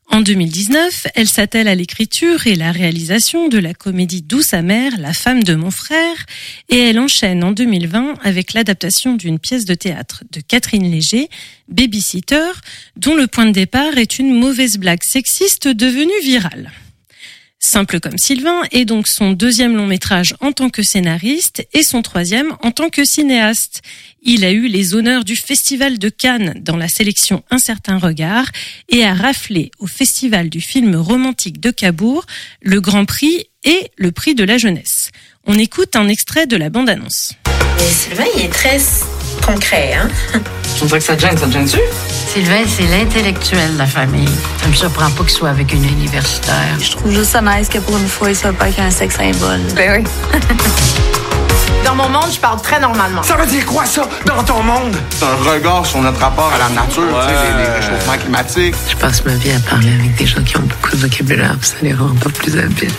En 0.10 0.20
2019, 0.20 1.08
elle 1.15 1.29
s'attelle 1.29 1.70
à 1.70 1.75
l'écriture 1.75 2.46
et 2.46 2.55
la 2.55 2.74
réalisation 2.74 3.48
de 3.48 3.57
la 3.57 3.74
comédie 3.74 4.22
Douce 4.22 4.53
amère, 4.53 5.00
La 5.00 5.14
femme 5.14 5.42
de 5.42 5.55
mon 5.55 5.72
frère, 5.72 6.25
et 6.68 6.77
elle 6.77 7.00
enchaîne 7.00 7.46
en 7.46 7.53
2020 7.53 8.16
avec 8.22 8.51
l'adaptation 8.51 9.16
d'une 9.16 9.40
pièce 9.40 9.64
de 9.64 9.75
théâtre 9.75 10.25
de 10.33 10.42
Catherine 10.42 10.92
Léger, 10.92 11.29
Babysitter, 11.70 12.51
dont 12.98 13.16
le 13.16 13.27
point 13.27 13.46
de 13.46 13.51
départ 13.51 13.98
est 13.98 14.20
une 14.20 14.37
mauvaise 14.37 14.77
blague 14.77 15.03
sexiste 15.03 15.70
devenue 15.70 16.11
virale. 16.22 16.70
Simple 17.63 18.00
comme 18.00 18.17
Sylvain 18.17 18.63
est 18.71 18.85
donc 18.85 19.07
son 19.07 19.33
deuxième 19.33 19.77
long 19.77 19.85
métrage 19.85 20.33
en 20.41 20.51
tant 20.51 20.71
que 20.71 20.81
scénariste 20.81 21.65
et 21.74 21.83
son 21.83 22.01
troisième 22.01 22.53
en 22.63 22.71
tant 22.71 22.89
que 22.89 23.05
cinéaste. 23.05 23.83
Il 24.24 24.43
a 24.43 24.51
eu 24.51 24.67
les 24.67 24.95
honneurs 24.95 25.24
du 25.24 25.35
Festival 25.35 26.00
de 26.00 26.09
Cannes 26.09 26.55
dans 26.59 26.75
la 26.75 26.87
sélection 26.87 27.43
Un 27.51 27.59
certain 27.59 28.00
regard 28.00 28.47
et 28.89 29.05
a 29.05 29.13
raflé 29.13 29.69
au 29.77 29.85
Festival 29.85 30.50
du 30.50 30.59
film 30.59 30.95
romantique 30.95 31.59
de 31.59 31.69
Cabourg 31.69 32.25
le 32.61 32.81
Grand 32.81 33.05
Prix 33.05 33.45
et 33.63 33.91
le 33.95 34.11
Prix 34.11 34.33
de 34.33 34.43
la 34.43 34.57
jeunesse. 34.57 35.11
On 35.45 35.57
écoute 35.57 35.95
un 35.95 36.07
extrait 36.07 36.47
de 36.47 36.57
la 36.57 36.71
bande-annonce. 36.71 37.33
Sylvain, 37.77 38.25
est 38.39 38.51
très 38.51 38.79
concret, 39.46 39.94
hein? 39.94 40.09
Je 40.77 40.85
dirais 40.85 41.00
que 41.00 41.05
ça 41.05 41.15
te 41.15 41.22
gêne, 41.22 41.37
ça 41.37 41.46
te 41.46 41.51
gêne-tu? 41.51 41.79
Sylvain, 42.33 42.63
c'est 42.67 42.87
l'intellectuel 42.87 43.74
de 43.74 43.77
la 43.77 43.85
famille. 43.85 44.29
Ça 44.61 44.67
me 44.67 44.74
surprend 44.74 45.09
pas 45.11 45.24
qu'il 45.24 45.31
soit 45.31 45.50
avec 45.50 45.74
une 45.74 45.85
universitaire. 45.85 46.77
Je 46.79 46.91
trouve 46.91 47.11
juste 47.11 47.31
ça 47.31 47.41
nice 47.41 47.67
que 47.70 47.79
pour 47.79 47.98
une 47.98 48.07
fois, 48.07 48.29
il 48.29 48.35
soit 48.35 48.53
pas 48.53 48.70
qu'un 48.70 48.89
sexe 48.89 49.15
symbole. 49.17 49.59
Ben 49.75 50.03
oui. 50.03 50.39
Dans 51.85 51.96
mon 51.96 52.09
monde, 52.09 52.31
je 52.31 52.39
parle 52.39 52.61
très 52.61 52.79
normalement. 52.79 53.24
Ça 53.24 53.35
veut 53.35 53.48
dire 53.48 53.65
quoi, 53.65 53.85
ça, 53.85 54.07
dans 54.25 54.44
ton 54.44 54.61
monde? 54.61 54.96
C'est 55.09 55.25
un 55.25 55.51
regard 55.51 55.85
sur 55.85 56.00
notre 56.00 56.20
rapport 56.20 56.51
à 56.53 56.57
la 56.59 56.70
nature, 56.70 57.03
tu 57.03 57.33
sais, 57.33 57.57
les, 57.57 57.63
les 57.63 57.70
réchauffements 57.70 58.17
climatiques. 58.17 58.75
Je 58.87 58.96
passe 58.96 59.25
ma 59.25 59.33
vie 59.33 59.51
à 59.51 59.59
parler 59.59 59.91
avec 59.94 60.15
des 60.15 60.25
gens 60.27 60.44
qui 60.44 60.57
ont 60.57 60.61
beaucoup 60.61 60.91
de 60.91 61.01
vocabulaire, 61.01 61.55
puis 61.59 61.70
ça 61.70 61.75
les 61.81 61.94
rend 61.94 62.13
pas 62.24 62.29
plus 62.29 62.57
habiles. 62.57 62.91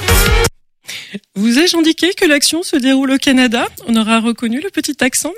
Vous 1.35 1.59
ai-je 1.59 1.77
indiqué 1.77 2.13
que 2.15 2.25
l'action 2.27 2.63
se 2.63 2.77
déroule 2.77 3.13
au 3.13 3.19
Canada? 3.19 3.67
On 3.87 3.97
aura 3.97 4.21
reconnu 4.21 4.61
le 4.61 4.71
petit 4.71 4.97
accent. 5.03 5.33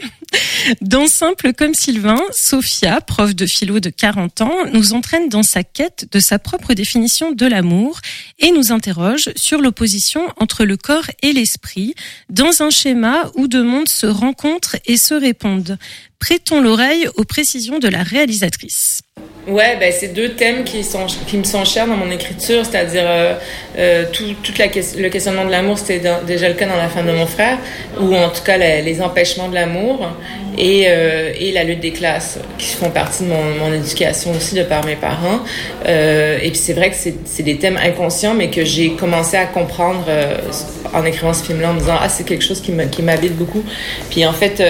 Dans 0.81 1.07
Simple 1.07 1.53
comme 1.53 1.75
Sylvain, 1.75 2.21
Sophia, 2.33 3.01
prof 3.01 3.35
de 3.35 3.47
philo 3.47 3.81
de 3.81 3.91
40 3.91 4.41
ans, 4.41 4.57
nous 4.73 4.95
entraîne 4.95 5.29
dans 5.29 5.43
sa 5.43 5.63
quête 5.63 6.09
de 6.11 6.21
sa 6.21 6.39
propre 6.39 6.75
définition 6.75 7.33
de 7.33 7.47
l'amour 7.47 8.01
et 8.39 8.51
nous 8.51 8.73
interroge 8.73 9.31
sur 9.37 9.61
l'opposition 9.61 10.23
entre 10.37 10.65
le 10.65 10.77
corps 10.77 11.11
et 11.23 11.33
l'esprit 11.33 11.95
dans 12.31 12.63
un 12.63 12.71
schéma 12.71 13.31
où 13.35 13.49
deux 13.49 13.65
mondes 13.65 13.89
se 13.89 14.07
rencontrent 14.07 14.77
et 14.87 14.97
se 14.97 15.15
répondent. 15.15 15.79
Prêtons 16.25 16.63
l'oreille 16.63 17.07
aux 17.19 17.25
précisions 17.25 17.79
de 17.79 17.87
la 17.87 18.03
réalisatrice. 18.03 19.03
Ouais, 19.47 19.77
ben 19.79 19.93
c'est 19.93 20.15
deux 20.15 20.31
thèmes 20.31 20.65
qui 20.65 20.79
me 20.79 21.45
sont 21.45 21.65
chers 21.67 21.87
dans 21.87 21.99
mon 21.99 22.11
écriture, 22.11 22.65
c'est-à-dire 22.65 23.05
euh, 23.05 23.35
euh, 23.77 24.05
tout 24.11 24.25
le 24.25 25.09
questionnement 25.11 25.45
de 25.45 25.51
l'amour, 25.51 25.79
c'était 25.79 26.01
déjà 26.27 26.49
le 26.49 26.55
cas 26.55 26.65
dans 26.65 26.79
la 26.79 26.89
femme 26.89 27.09
de 27.09 27.13
mon 27.13 27.27
frère, 27.27 27.59
ou 28.01 28.15
en 28.15 28.31
tout 28.31 28.43
cas 28.43 28.57
les, 28.57 29.03
empêchements 29.03 29.51
de 29.51 29.55
l'amour 29.55 30.17
et 30.57 30.85
euh, 30.89 31.31
et 31.39 31.53
la 31.53 31.63
lutte 31.63 31.81
des 31.81 31.93
classes 31.93 32.39
qui 32.57 32.75
font 32.75 32.89
partie 32.89 33.25
de 33.25 33.29
mon, 33.29 33.75
éducation 33.75 34.31
aussi 34.31 34.55
de 34.55 34.63
par 34.63 34.83
mes 34.87 34.97
parents. 34.97 35.41
Et 35.87 36.49
puis 36.49 36.59
c'est 36.59 36.73
vrai 36.73 36.89
que 36.89 36.97
c'est 36.97 37.43
des 37.43 37.59
thèmes 37.59 37.77
inconscients, 37.77 38.33
mais 38.33 38.49
que 38.49 38.65
j'ai 38.65 38.93
commencé 38.93 39.37
à 39.37 39.45
comprendre 39.45 40.07
en 40.95 41.05
écrivant 41.05 41.35
ce 41.35 41.45
film-là, 41.45 41.69
en 41.69 41.75
me 41.75 41.81
disant 41.81 41.99
ah 42.01 42.09
c'est 42.09 42.25
quelque 42.25 42.45
chose 42.45 42.63
qui 42.63 43.03
m'habite 43.03 43.37
beaucoup. 43.37 43.63
Puis 44.09 44.25
en 44.25 44.33
fait 44.33 44.63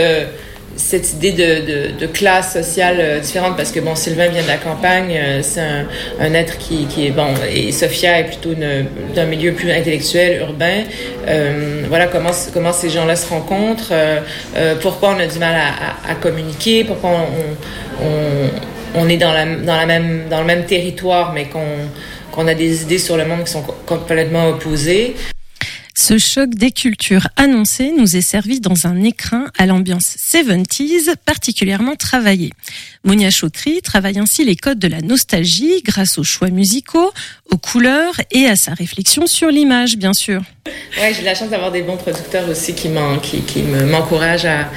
cette 0.76 1.12
idée 1.12 1.32
de, 1.32 1.60
de, 1.94 1.98
de 2.00 2.06
classe 2.06 2.52
sociale 2.52 2.96
euh, 2.98 3.18
différente 3.20 3.56
parce 3.56 3.70
que 3.72 3.80
bon 3.80 3.94
Sylvain 3.94 4.28
vient 4.28 4.42
de 4.42 4.48
la 4.48 4.56
campagne 4.56 5.16
euh, 5.16 5.40
c'est 5.42 5.60
un, 5.60 5.86
un 6.20 6.34
être 6.34 6.58
qui, 6.58 6.86
qui 6.86 7.06
est 7.06 7.10
bon 7.10 7.28
et 7.52 7.70
Sophia 7.72 8.18
est 8.20 8.24
plutôt 8.24 8.54
d'un 9.14 9.24
milieu 9.26 9.52
plus 9.52 9.70
intellectuel 9.70 10.40
urbain. 10.40 10.82
Euh, 11.28 11.82
voilà 11.88 12.06
comment 12.06 12.30
comment 12.52 12.72
ces 12.72 12.90
gens-là 12.90 13.16
se 13.16 13.28
rencontrent 13.28 13.92
euh, 13.92 14.20
euh, 14.56 14.74
pourquoi 14.80 15.14
on 15.16 15.20
a 15.20 15.26
du 15.26 15.38
mal 15.38 15.54
à, 15.54 16.08
à, 16.08 16.12
à 16.12 16.14
communiquer 16.16 16.84
pourquoi 16.84 17.10
on, 17.10 18.04
on, 18.04 19.00
on 19.02 19.08
est 19.08 19.16
dans 19.16 19.32
la 19.32 19.44
dans 19.46 19.76
la 19.76 19.86
même 19.86 20.24
dans 20.30 20.40
le 20.40 20.46
même 20.46 20.64
territoire 20.64 21.32
mais 21.32 21.44
qu'on 21.46 21.60
qu'on 22.32 22.48
a 22.48 22.54
des 22.54 22.82
idées 22.82 22.98
sur 22.98 23.16
le 23.16 23.24
monde 23.24 23.44
qui 23.44 23.52
sont 23.52 23.62
co- 23.62 23.76
complètement 23.86 24.48
opposées 24.48 25.14
Ce 25.96 26.18
choc 26.18 26.50
des 26.50 26.72
cultures 26.72 27.28
annoncé 27.36 27.92
nous 27.96 28.16
est 28.16 28.20
servi 28.20 28.58
dans 28.58 28.88
un 28.88 29.04
écrin 29.04 29.46
à 29.56 29.64
l'ambiance 29.64 30.16
70s 30.18 31.14
particulièrement 31.24 31.94
travaillé. 31.94 32.50
Monia 33.04 33.30
Chokri 33.30 33.80
travaille 33.80 34.18
ainsi 34.18 34.44
les 34.44 34.56
codes 34.56 34.80
de 34.80 34.88
la 34.88 35.00
nostalgie 35.02 35.82
grâce 35.84 36.18
aux 36.18 36.24
choix 36.24 36.48
musicaux, 36.50 37.12
aux 37.52 37.58
couleurs 37.58 38.14
et 38.32 38.46
à 38.46 38.56
sa 38.56 38.74
réflexion 38.74 39.28
sur 39.28 39.50
l'image, 39.50 39.96
bien 39.96 40.14
sûr. 40.14 40.42
Ouais, 40.98 41.12
j'ai 41.14 41.22
la 41.22 41.36
chance 41.36 41.50
d'avoir 41.50 41.70
des 41.70 41.82
bons 41.82 41.96
producteurs 41.98 42.48
aussi 42.48 42.74
qui, 42.74 42.88
m'en- 42.88 43.18
qui, 43.18 43.42
qui 43.42 43.62
me- 43.62 43.84
m'encouragent 43.86 44.46
à, 44.46 44.68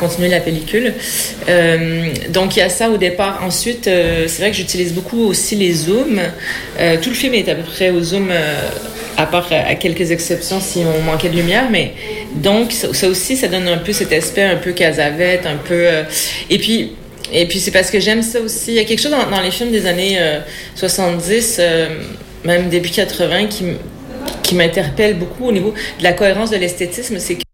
continuer 0.00 0.28
la 0.28 0.40
pellicule. 0.40 0.94
Euh, 1.50 2.08
donc 2.30 2.56
il 2.56 2.60
y 2.60 2.62
a 2.62 2.70
ça 2.70 2.88
au 2.90 2.96
départ. 2.96 3.42
Ensuite, 3.44 3.86
euh, 3.86 4.26
c'est 4.28 4.38
vrai 4.40 4.50
que 4.50 4.56
j'utilise 4.56 4.94
beaucoup 4.94 5.24
aussi 5.24 5.56
les 5.56 5.74
zooms. 5.74 6.22
Euh, 6.80 6.96
tout 7.02 7.10
le 7.10 7.14
film 7.16 7.34
est 7.34 7.48
à 7.50 7.54
peu 7.54 7.64
près 7.64 7.90
au 7.90 8.02
zoom, 8.02 8.30
à 9.16 9.26
part 9.26 9.48
à 9.50 9.74
quelques 9.74 10.05
exceptions 10.12 10.60
si 10.60 10.82
on 10.84 11.02
manquait 11.02 11.28
de 11.28 11.36
lumière. 11.36 11.68
Mais 11.70 11.92
donc 12.34 12.72
ça, 12.72 13.08
aussi, 13.08 13.36
ça 13.36 13.48
donne 13.48 13.68
un 13.68 13.78
peu 13.78 13.92
cet 13.92 14.12
aspect 14.12 14.42
un 14.42 14.56
peu 14.56 14.72
casavette, 14.72 15.46
un 15.46 15.56
peu. 15.56 15.74
euh, 15.74 16.02
et 16.50 16.58
puis. 16.58 16.92
Et 17.32 17.46
puis 17.46 17.58
c'est 17.58 17.72
parce 17.72 17.90
que 17.90 17.98
j'aime 17.98 18.22
ça 18.22 18.38
aussi. 18.40 18.70
Il 18.70 18.74
y 18.74 18.78
a 18.78 18.84
quelque 18.84 19.00
chose 19.00 19.10
dans, 19.10 19.40
les 19.40 19.50
films 19.50 19.72
des 19.72 19.86
années 19.86 20.16
euh, 20.20 20.38
70, 20.76 21.56
euh, 21.58 21.88
même 22.44 22.68
début 22.68 22.88
80, 22.88 23.46
qui, 23.46 23.64
qui 24.44 24.54
m'interpelle 24.54 25.16
beaucoup 25.18 25.46
au 25.48 25.52
niveau 25.52 25.74
de 25.98 26.04
la 26.04 26.12
cohérence 26.12 26.50
de 26.50 26.56
l'esthétisme. 26.56 27.18
C'est 27.18 27.34
que 27.34 27.45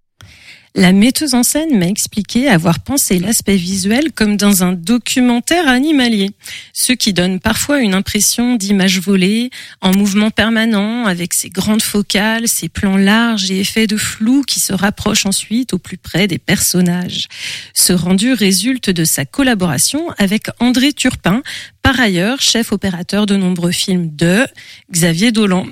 La 0.74 0.92
metteuse 0.92 1.34
en 1.34 1.42
scène 1.42 1.78
m'a 1.78 1.86
expliqué 1.86 2.48
avoir 2.48 2.80
pensé 2.80 3.18
l'aspect 3.18 3.56
visuel 3.56 4.10
comme 4.10 4.38
dans 4.38 4.64
un 4.64 4.72
documentaire 4.72 5.68
animalier, 5.68 6.30
ce 6.72 6.94
qui 6.94 7.12
donne 7.12 7.40
parfois 7.40 7.80
une 7.80 7.92
impression 7.92 8.56
d'image 8.56 8.98
volée, 8.98 9.50
en 9.82 9.94
mouvement 9.94 10.30
permanent, 10.30 11.04
avec 11.04 11.34
ses 11.34 11.50
grandes 11.50 11.82
focales, 11.82 12.48
ses 12.48 12.70
plans 12.70 12.96
larges 12.96 13.50
et 13.50 13.60
effets 13.60 13.86
de 13.86 13.98
flou 13.98 14.44
qui 14.44 14.60
se 14.60 14.72
rapprochent 14.72 15.26
ensuite 15.26 15.74
au 15.74 15.78
plus 15.78 15.98
près 15.98 16.26
des 16.26 16.38
personnages. 16.38 17.28
Ce 17.74 17.92
rendu 17.92 18.32
résulte 18.32 18.88
de 18.88 19.04
sa 19.04 19.26
collaboration 19.26 20.08
avec 20.16 20.46
André 20.58 20.94
Turpin, 20.94 21.42
par 21.82 22.00
ailleurs 22.00 22.40
chef 22.40 22.72
opérateur 22.72 23.26
de 23.26 23.36
nombreux 23.36 23.72
films 23.72 24.16
de 24.16 24.46
Xavier 24.90 25.32
Dolan. 25.32 25.66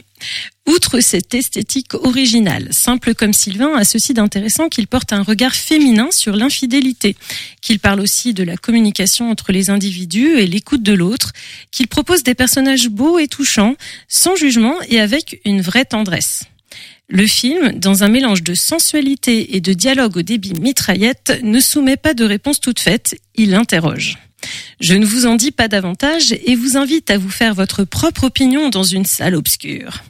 Outre 0.67 1.01
cette 1.01 1.35
esthétique 1.35 1.95
originale, 1.95 2.69
simple 2.71 3.15
comme 3.15 3.33
Sylvain 3.33 3.75
a 3.75 3.85
ceci 3.85 4.15
d'intéressant 4.15 4.69
qu'il 4.69 4.87
porte 4.87 5.13
un 5.13 5.23
regard 5.23 5.55
féminin 5.55 6.09
sur 6.13 6.37
l'infidélité, 6.37 7.17
qu'il 7.61 7.81
parle 7.81 8.01
aussi 8.01 8.35
de 8.35 8.45
la 8.45 8.57
communication 8.57 9.31
entre 9.31 9.53
les 9.53 9.71
individus 9.71 10.39
et 10.39 10.47
l'écoute 10.47 10.83
de 10.83 10.93
l'autre, 10.93 11.33
qu'il 11.73 11.89
propose 11.89 12.23
des 12.23 12.35
personnages 12.35 12.89
beaux 12.89 13.19
et 13.19 13.27
touchants, 13.27 13.75
sans 14.07 14.37
jugement 14.37 14.77
et 14.89 15.01
avec 15.01 15.41
une 15.45 15.61
vraie 15.61 15.85
tendresse. 15.85 16.45
Le 17.09 17.27
film, 17.27 17.73
dans 17.73 18.05
un 18.05 18.09
mélange 18.09 18.45
de 18.45 18.55
sensualité 18.55 19.57
et 19.57 19.61
de 19.61 19.73
dialogue 19.73 20.19
au 20.19 20.23
débit 20.23 20.53
mitraillette, 20.55 21.41
ne 21.43 21.59
soumet 21.59 21.97
pas 21.97 22.15
de 22.15 22.25
réponse 22.25 22.61
toute 22.61 22.79
faite, 22.79 23.17
il 23.35 23.55
interroge. 23.55 24.19
Je 24.81 24.95
ne 24.95 25.05
vous 25.05 25.27
en 25.27 25.35
dis 25.35 25.51
pas 25.51 25.69
davantage 25.69 26.33
et 26.33 26.55
vous 26.55 26.77
invite 26.77 27.11
à 27.11 27.19
vous 27.19 27.31
faire 27.31 27.55
votre 27.55 27.85
propre 27.85 28.25
opinion 28.25 28.71
dans 28.71 28.83
une 28.83 29.05
salle 29.05 29.35
obscure. 29.35 30.03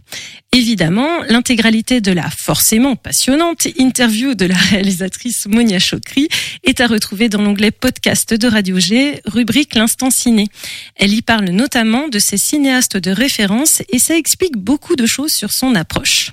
Évidemment, 0.53 1.23
l'intégralité 1.29 2.01
de 2.01 2.11
la 2.11 2.29
forcément 2.29 2.97
passionnante 2.97 3.67
interview 3.79 4.35
de 4.35 4.47
la 4.47 4.57
réalisatrice 4.57 5.47
Monia 5.47 5.79
Chokri 5.79 6.29
est 6.65 6.81
à 6.81 6.89
retrouver 6.89 7.29
dans 7.29 7.41
l'onglet 7.41 7.71
podcast 7.71 8.35
de 8.35 8.49
Radio 8.49 8.81
G, 8.81 9.21
rubrique 9.27 9.77
L'instant 9.77 10.11
ciné. 10.11 10.49
Elle 10.97 11.15
y 11.15 11.23
parle 11.23 11.51
notamment 11.51 12.09
de 12.09 12.19
ses 12.19 12.37
cinéastes 12.37 12.97
de 12.97 13.13
référence 13.13 13.83
et 13.93 14.01
ça 14.01 14.17
explique 14.17 14.57
beaucoup 14.57 14.97
de 14.97 15.07
choses 15.07 15.33
sur 15.33 15.53
son 15.53 15.77
approche. 15.77 16.33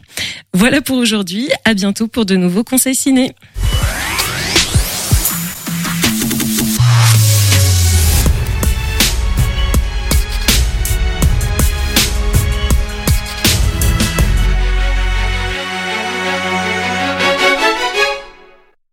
Voilà 0.54 0.82
pour 0.82 0.98
aujourd'hui, 0.98 1.50
à 1.64 1.76
bientôt 1.76 2.08
pour 2.08 2.26
de 2.26 2.36
nouveaux 2.36 2.64
conseils 2.64 2.96
ciné. 2.96 3.36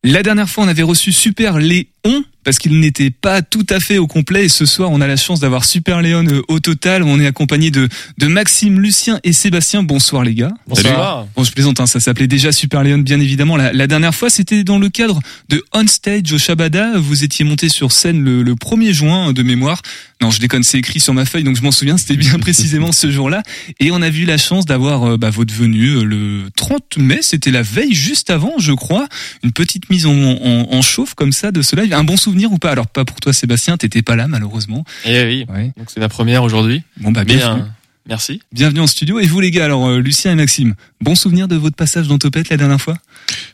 La 0.06 0.22
dernière 0.22 0.50
fois, 0.50 0.64
on 0.64 0.68
avait 0.68 0.82
reçu 0.82 1.12
Super 1.12 1.56
Léon 1.56 2.24
parce 2.44 2.58
qu'il 2.58 2.78
n'était 2.78 3.10
pas 3.10 3.42
tout 3.42 3.66
à 3.70 3.80
fait 3.80 3.98
au 3.98 4.06
complet. 4.06 4.44
Et 4.44 4.48
ce 4.48 4.66
soir, 4.66 4.90
on 4.92 5.00
a 5.00 5.06
la 5.06 5.16
chance 5.16 5.40
d'avoir 5.40 5.64
Super 5.64 6.02
Léon 6.02 6.26
euh, 6.26 6.42
au 6.48 6.60
total. 6.60 7.02
On 7.02 7.18
est 7.18 7.26
accompagné 7.26 7.70
de, 7.70 7.88
de 8.18 8.26
Maxime, 8.26 8.80
Lucien 8.80 9.18
et 9.24 9.32
Sébastien. 9.32 9.82
Bonsoir 9.82 10.22
les 10.22 10.34
gars. 10.34 10.52
Bonsoir. 10.68 11.26
Bon, 11.34 11.42
je 11.42 11.52
plaisante, 11.52 11.80
hein, 11.80 11.86
ça 11.86 12.00
s'appelait 12.00 12.26
déjà 12.26 12.52
Super 12.52 12.82
Léon, 12.82 12.98
bien 12.98 13.18
évidemment. 13.18 13.56
La, 13.56 13.72
la 13.72 13.86
dernière 13.86 14.14
fois, 14.14 14.30
c'était 14.30 14.62
dans 14.62 14.78
le 14.78 14.90
cadre 14.90 15.20
de 15.48 15.64
On 15.72 15.86
Stage 15.86 16.32
au 16.32 16.38
Shabada. 16.38 16.98
Vous 16.98 17.24
étiez 17.24 17.44
monté 17.44 17.68
sur 17.68 17.90
scène 17.90 18.22
le, 18.22 18.42
le 18.42 18.54
1er 18.54 18.92
juin 18.92 19.32
de 19.32 19.42
mémoire. 19.42 19.80
Non, 20.20 20.30
je 20.30 20.40
déconne, 20.40 20.62
c'est 20.62 20.78
écrit 20.78 21.00
sur 21.00 21.12
ma 21.12 21.24
feuille, 21.24 21.44
donc 21.44 21.56
je 21.56 21.62
m'en 21.62 21.72
souviens, 21.72 21.98
c'était 21.98 22.16
bien 22.16 22.38
précisément 22.38 22.92
ce 22.92 23.10
jour-là. 23.10 23.42
Et 23.80 23.90
on 23.90 24.00
a 24.00 24.10
vu 24.10 24.24
la 24.24 24.38
chance 24.38 24.64
d'avoir 24.64 25.04
euh, 25.04 25.16
bah, 25.16 25.30
votre 25.30 25.52
venue 25.52 25.96
euh, 25.96 26.04
le 26.04 26.42
30 26.56 26.98
mai, 26.98 27.18
c'était 27.22 27.50
la 27.50 27.62
veille, 27.62 27.94
juste 27.94 28.30
avant, 28.30 28.52
je 28.58 28.72
crois. 28.72 29.06
Une 29.42 29.52
petite 29.52 29.90
mise 29.90 30.06
en, 30.06 30.14
en, 30.14 30.68
en 30.70 30.82
chauffe 30.82 31.14
comme 31.14 31.32
ça 31.32 31.50
de 31.50 31.62
ce 31.62 31.76
live. 31.76 31.92
Un 31.92 32.04
bon 32.04 32.16
souvenir 32.16 32.33
ou 32.52 32.58
pas? 32.58 32.70
Alors 32.72 32.86
pas 32.86 33.04
pour 33.04 33.20
toi 33.20 33.32
Sébastien, 33.32 33.76
t'étais 33.76 34.02
pas 34.02 34.16
là 34.16 34.26
malheureusement. 34.28 34.84
Eh 35.04 35.24
oui, 35.24 35.46
donc 35.76 35.88
c'est 35.88 36.00
la 36.00 36.08
première 36.08 36.42
aujourd'hui. 36.42 36.82
Bon 36.98 37.12
bah 37.12 37.20
Mais, 37.26 37.36
bienvenue. 37.36 37.62
euh, 37.62 37.66
merci. 38.08 38.40
Bienvenue 38.52 38.80
en 38.80 38.86
studio. 38.86 39.20
Et 39.20 39.26
vous 39.26 39.40
les 39.40 39.50
gars, 39.50 39.64
alors 39.66 39.86
euh, 39.88 40.00
Lucien 40.00 40.32
et 40.32 40.34
Maxime, 40.34 40.74
bon 41.00 41.14
souvenir 41.14 41.48
de 41.48 41.56
votre 41.56 41.76
passage 41.76 42.08
dans 42.08 42.18
Topette 42.18 42.48
la 42.48 42.56
dernière 42.56 42.80
fois? 42.80 42.96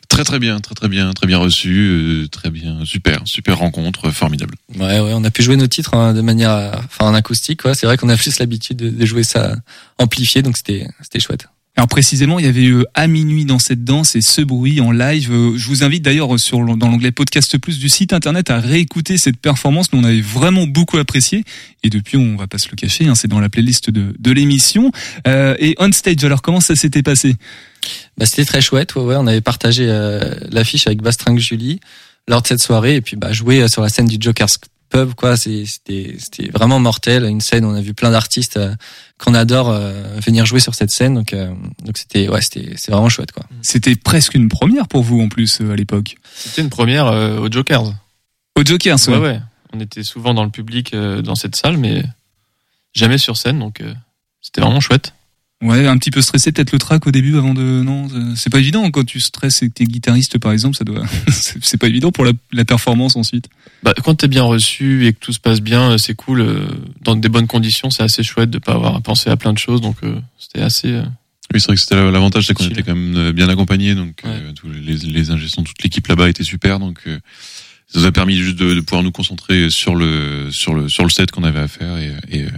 Très 0.09 0.23
très 0.23 0.39
bien, 0.39 0.59
très 0.59 0.75
très 0.75 0.89
bien, 0.89 1.13
très 1.13 1.25
bien 1.27 1.37
reçu, 1.37 1.69
euh, 1.69 2.27
très 2.27 2.49
bien, 2.49 2.83
super, 2.83 3.21
super 3.25 3.57
rencontre, 3.59 4.09
euh, 4.09 4.11
formidable. 4.11 4.55
Ouais, 4.75 4.99
ouais, 4.99 5.13
on 5.13 5.23
a 5.23 5.31
pu 5.31 5.41
jouer 5.43 5.55
nos 5.55 5.67
titres 5.67 5.93
hein, 5.93 6.13
de 6.13 6.21
manière, 6.21 6.73
enfin 6.85 7.05
en 7.05 7.13
acoustique. 7.13 7.63
Ouais, 7.63 7.75
c'est 7.75 7.85
vrai 7.85 7.97
qu'on 7.97 8.09
a 8.09 8.17
plus 8.17 8.39
l'habitude 8.39 8.77
de, 8.77 8.89
de 8.89 9.05
jouer 9.05 9.23
ça 9.23 9.55
amplifié, 9.97 10.41
donc 10.41 10.57
c'était, 10.57 10.87
c'était 11.01 11.19
chouette. 11.19 11.47
Alors 11.77 11.87
précisément, 11.87 12.37
il 12.37 12.45
y 12.45 12.49
avait 12.49 12.65
eu 12.65 12.83
à 12.93 13.07
minuit 13.07 13.45
dans 13.45 13.57
cette 13.57 13.85
danse 13.85 14.15
et 14.15 14.21
ce 14.21 14.41
bruit 14.41 14.81
en 14.81 14.91
live. 14.91 15.31
Euh, 15.31 15.57
Je 15.57 15.67
vous 15.67 15.83
invite 15.83 16.03
d'ailleurs 16.03 16.37
sur 16.37 16.59
dans 16.75 16.89
l'onglet 16.89 17.11
podcast 17.11 17.57
plus 17.57 17.79
du 17.79 17.87
site 17.87 18.11
internet 18.11 18.49
à 18.49 18.59
réécouter 18.59 19.17
cette 19.17 19.37
performance. 19.37 19.91
Nous 19.93 19.99
on 19.99 20.03
avait 20.03 20.21
vraiment 20.21 20.67
beaucoup 20.67 20.97
apprécié 20.97 21.43
et 21.83 21.89
depuis 21.89 22.17
on 22.17 22.35
va 22.35 22.47
pas 22.47 22.57
se 22.57 22.69
le 22.69 22.75
cacher, 22.75 23.07
hein, 23.07 23.15
c'est 23.15 23.29
dans 23.29 23.39
la 23.39 23.47
playlist 23.49 23.89
de, 23.89 24.13
de 24.19 24.31
l'émission. 24.31 24.91
Euh, 25.27 25.55
et 25.59 25.75
on 25.79 25.91
stage, 25.93 26.23
alors 26.25 26.41
comment 26.41 26.59
ça 26.59 26.75
s'était 26.75 27.03
passé? 27.03 27.35
Bah, 28.17 28.25
c'était 28.25 28.45
très 28.45 28.61
chouette. 28.61 28.93
Ouais, 28.95 29.03
ouais, 29.03 29.15
on 29.17 29.25
avait 29.25 29.41
partagé 29.41 29.85
euh, 29.87 30.35
l'affiche 30.51 30.87
avec 30.87 31.01
Bastringue 31.01 31.39
Julie 31.39 31.79
lors 32.27 32.41
de 32.41 32.47
cette 32.47 32.61
soirée 32.61 32.97
et 32.97 33.01
puis 33.01 33.15
bah 33.15 33.31
jouer 33.31 33.67
sur 33.69 33.81
la 33.81 33.89
scène 33.89 34.07
du 34.07 34.17
Joker's 34.19 34.59
Pub, 34.91 35.13
quoi. 35.15 35.37
C'était, 35.37 36.15
c'était 36.19 36.49
vraiment 36.51 36.79
mortel. 36.79 37.23
Une 37.25 37.41
scène 37.41 37.65
où 37.65 37.69
on 37.69 37.73
a 37.75 37.81
vu 37.81 37.93
plein 37.93 38.11
d'artistes 38.11 38.57
euh, 38.57 38.75
qu'on 39.17 39.33
adore 39.33 39.69
euh, 39.69 40.03
venir 40.23 40.45
jouer 40.45 40.59
sur 40.59 40.75
cette 40.75 40.91
scène. 40.91 41.15
Donc, 41.15 41.33
euh, 41.33 41.51
donc 41.83 41.97
c'était, 41.97 42.27
ouais, 42.29 42.41
c'était, 42.41 42.73
c'est 42.75 42.91
vraiment 42.91 43.09
chouette, 43.09 43.31
quoi. 43.31 43.43
C'était 43.61 43.95
presque 43.95 44.35
une 44.35 44.49
première 44.49 44.87
pour 44.87 45.01
vous 45.01 45.19
en 45.21 45.29
plus 45.29 45.61
euh, 45.61 45.71
à 45.71 45.75
l'époque. 45.75 46.17
C'était 46.35 46.61
une 46.61 46.69
première 46.69 47.07
euh, 47.07 47.39
au 47.39 47.49
Jokers. 47.51 47.93
Au 48.55 48.63
Jokers, 48.63 48.97
Ouais, 49.07 49.13
ouais. 49.15 49.19
ouais. 49.19 49.39
On 49.73 49.79
était 49.79 50.03
souvent 50.03 50.33
dans 50.33 50.43
le 50.43 50.49
public 50.51 50.93
euh, 50.93 51.21
dans 51.21 51.35
cette 51.35 51.55
salle, 51.55 51.77
mais 51.77 52.03
jamais 52.93 53.17
sur 53.17 53.37
scène, 53.37 53.57
donc 53.59 53.79
euh, 53.79 53.93
c'était 54.41 54.59
vraiment 54.61 54.81
chouette. 54.81 55.13
Ouais, 55.61 55.85
un 55.85 55.97
petit 55.97 56.09
peu 56.09 56.21
stressé 56.21 56.51
peut-être 56.51 56.71
le 56.71 56.79
track 56.79 57.05
au 57.05 57.11
début 57.11 57.37
avant 57.37 57.53
de 57.53 57.61
non, 57.61 58.07
euh, 58.15 58.33
c'est 58.35 58.49
pas 58.49 58.57
évident 58.59 58.89
quand 58.89 59.03
tu 59.05 59.19
stresses 59.19 59.61
et 59.61 59.67
que 59.69 59.73
t'es 59.73 59.85
guitariste 59.85 60.39
par 60.39 60.51
exemple, 60.51 60.75
ça 60.75 60.83
doit 60.83 61.03
c'est 61.29 61.77
pas 61.77 61.87
évident 61.87 62.11
pour 62.11 62.25
la, 62.25 62.31
la 62.51 62.65
performance 62.65 63.15
ensuite. 63.15 63.47
Bah, 63.83 63.93
quand 64.03 64.15
t'es 64.15 64.27
bien 64.27 64.41
reçu 64.43 65.05
et 65.05 65.13
que 65.13 65.19
tout 65.19 65.33
se 65.33 65.39
passe 65.39 65.61
bien, 65.61 65.91
euh, 65.91 65.97
c'est 65.99 66.15
cool. 66.15 66.41
euh, 66.41 66.65
Dans 67.03 67.15
des 67.15 67.29
bonnes 67.29 67.45
conditions, 67.47 67.91
c'est 67.91 68.01
assez 68.03 68.23
chouette 68.23 68.49
de 68.49 68.57
pas 68.57 68.73
avoir 68.73 68.95
à 68.95 69.01
penser 69.01 69.29
à 69.29 69.37
plein 69.37 69.53
de 69.53 69.59
choses, 69.59 69.81
donc 69.81 69.97
euh, 70.03 70.19
c'était 70.39 70.61
assez. 70.63 70.87
euh, 70.93 71.03
Oui, 71.53 71.59
c'est 71.61 71.67
vrai 71.67 71.75
que 71.75 71.81
c'était 71.81 71.95
la- 71.95 72.09
l'avantage, 72.09 72.47
c'est 72.47 72.53
qu'on 72.55 72.65
était 72.65 72.81
quand 72.81 72.95
même 72.95 73.31
bien 73.31 73.47
accompagnés, 73.47 73.93
donc 73.93 74.19
euh, 74.25 74.53
tous 74.53 74.67
les, 74.71 74.95
les 74.95 75.29
ingé 75.29 75.47
sons, 75.47 75.61
toute 75.63 75.83
l'équipe 75.83 76.07
là-bas 76.07 76.27
était 76.29 76.43
super, 76.43 76.79
donc 76.79 76.99
euh, 77.05 77.19
ça 77.87 77.99
nous 77.99 78.05
a 78.07 78.11
permis 78.11 78.35
juste 78.37 78.57
de, 78.57 78.73
de 78.73 78.79
pouvoir 78.81 79.03
nous 79.03 79.11
concentrer 79.11 79.69
sur 79.69 79.93
le 79.93 80.49
sur 80.51 80.73
le 80.73 80.89
sur 80.89 81.03
le 81.03 81.09
set 81.11 81.29
qu'on 81.29 81.43
avait 81.43 81.59
à 81.59 81.67
faire 81.67 81.97
et, 81.97 82.13
et, 82.29 82.43
euh, 82.45 82.49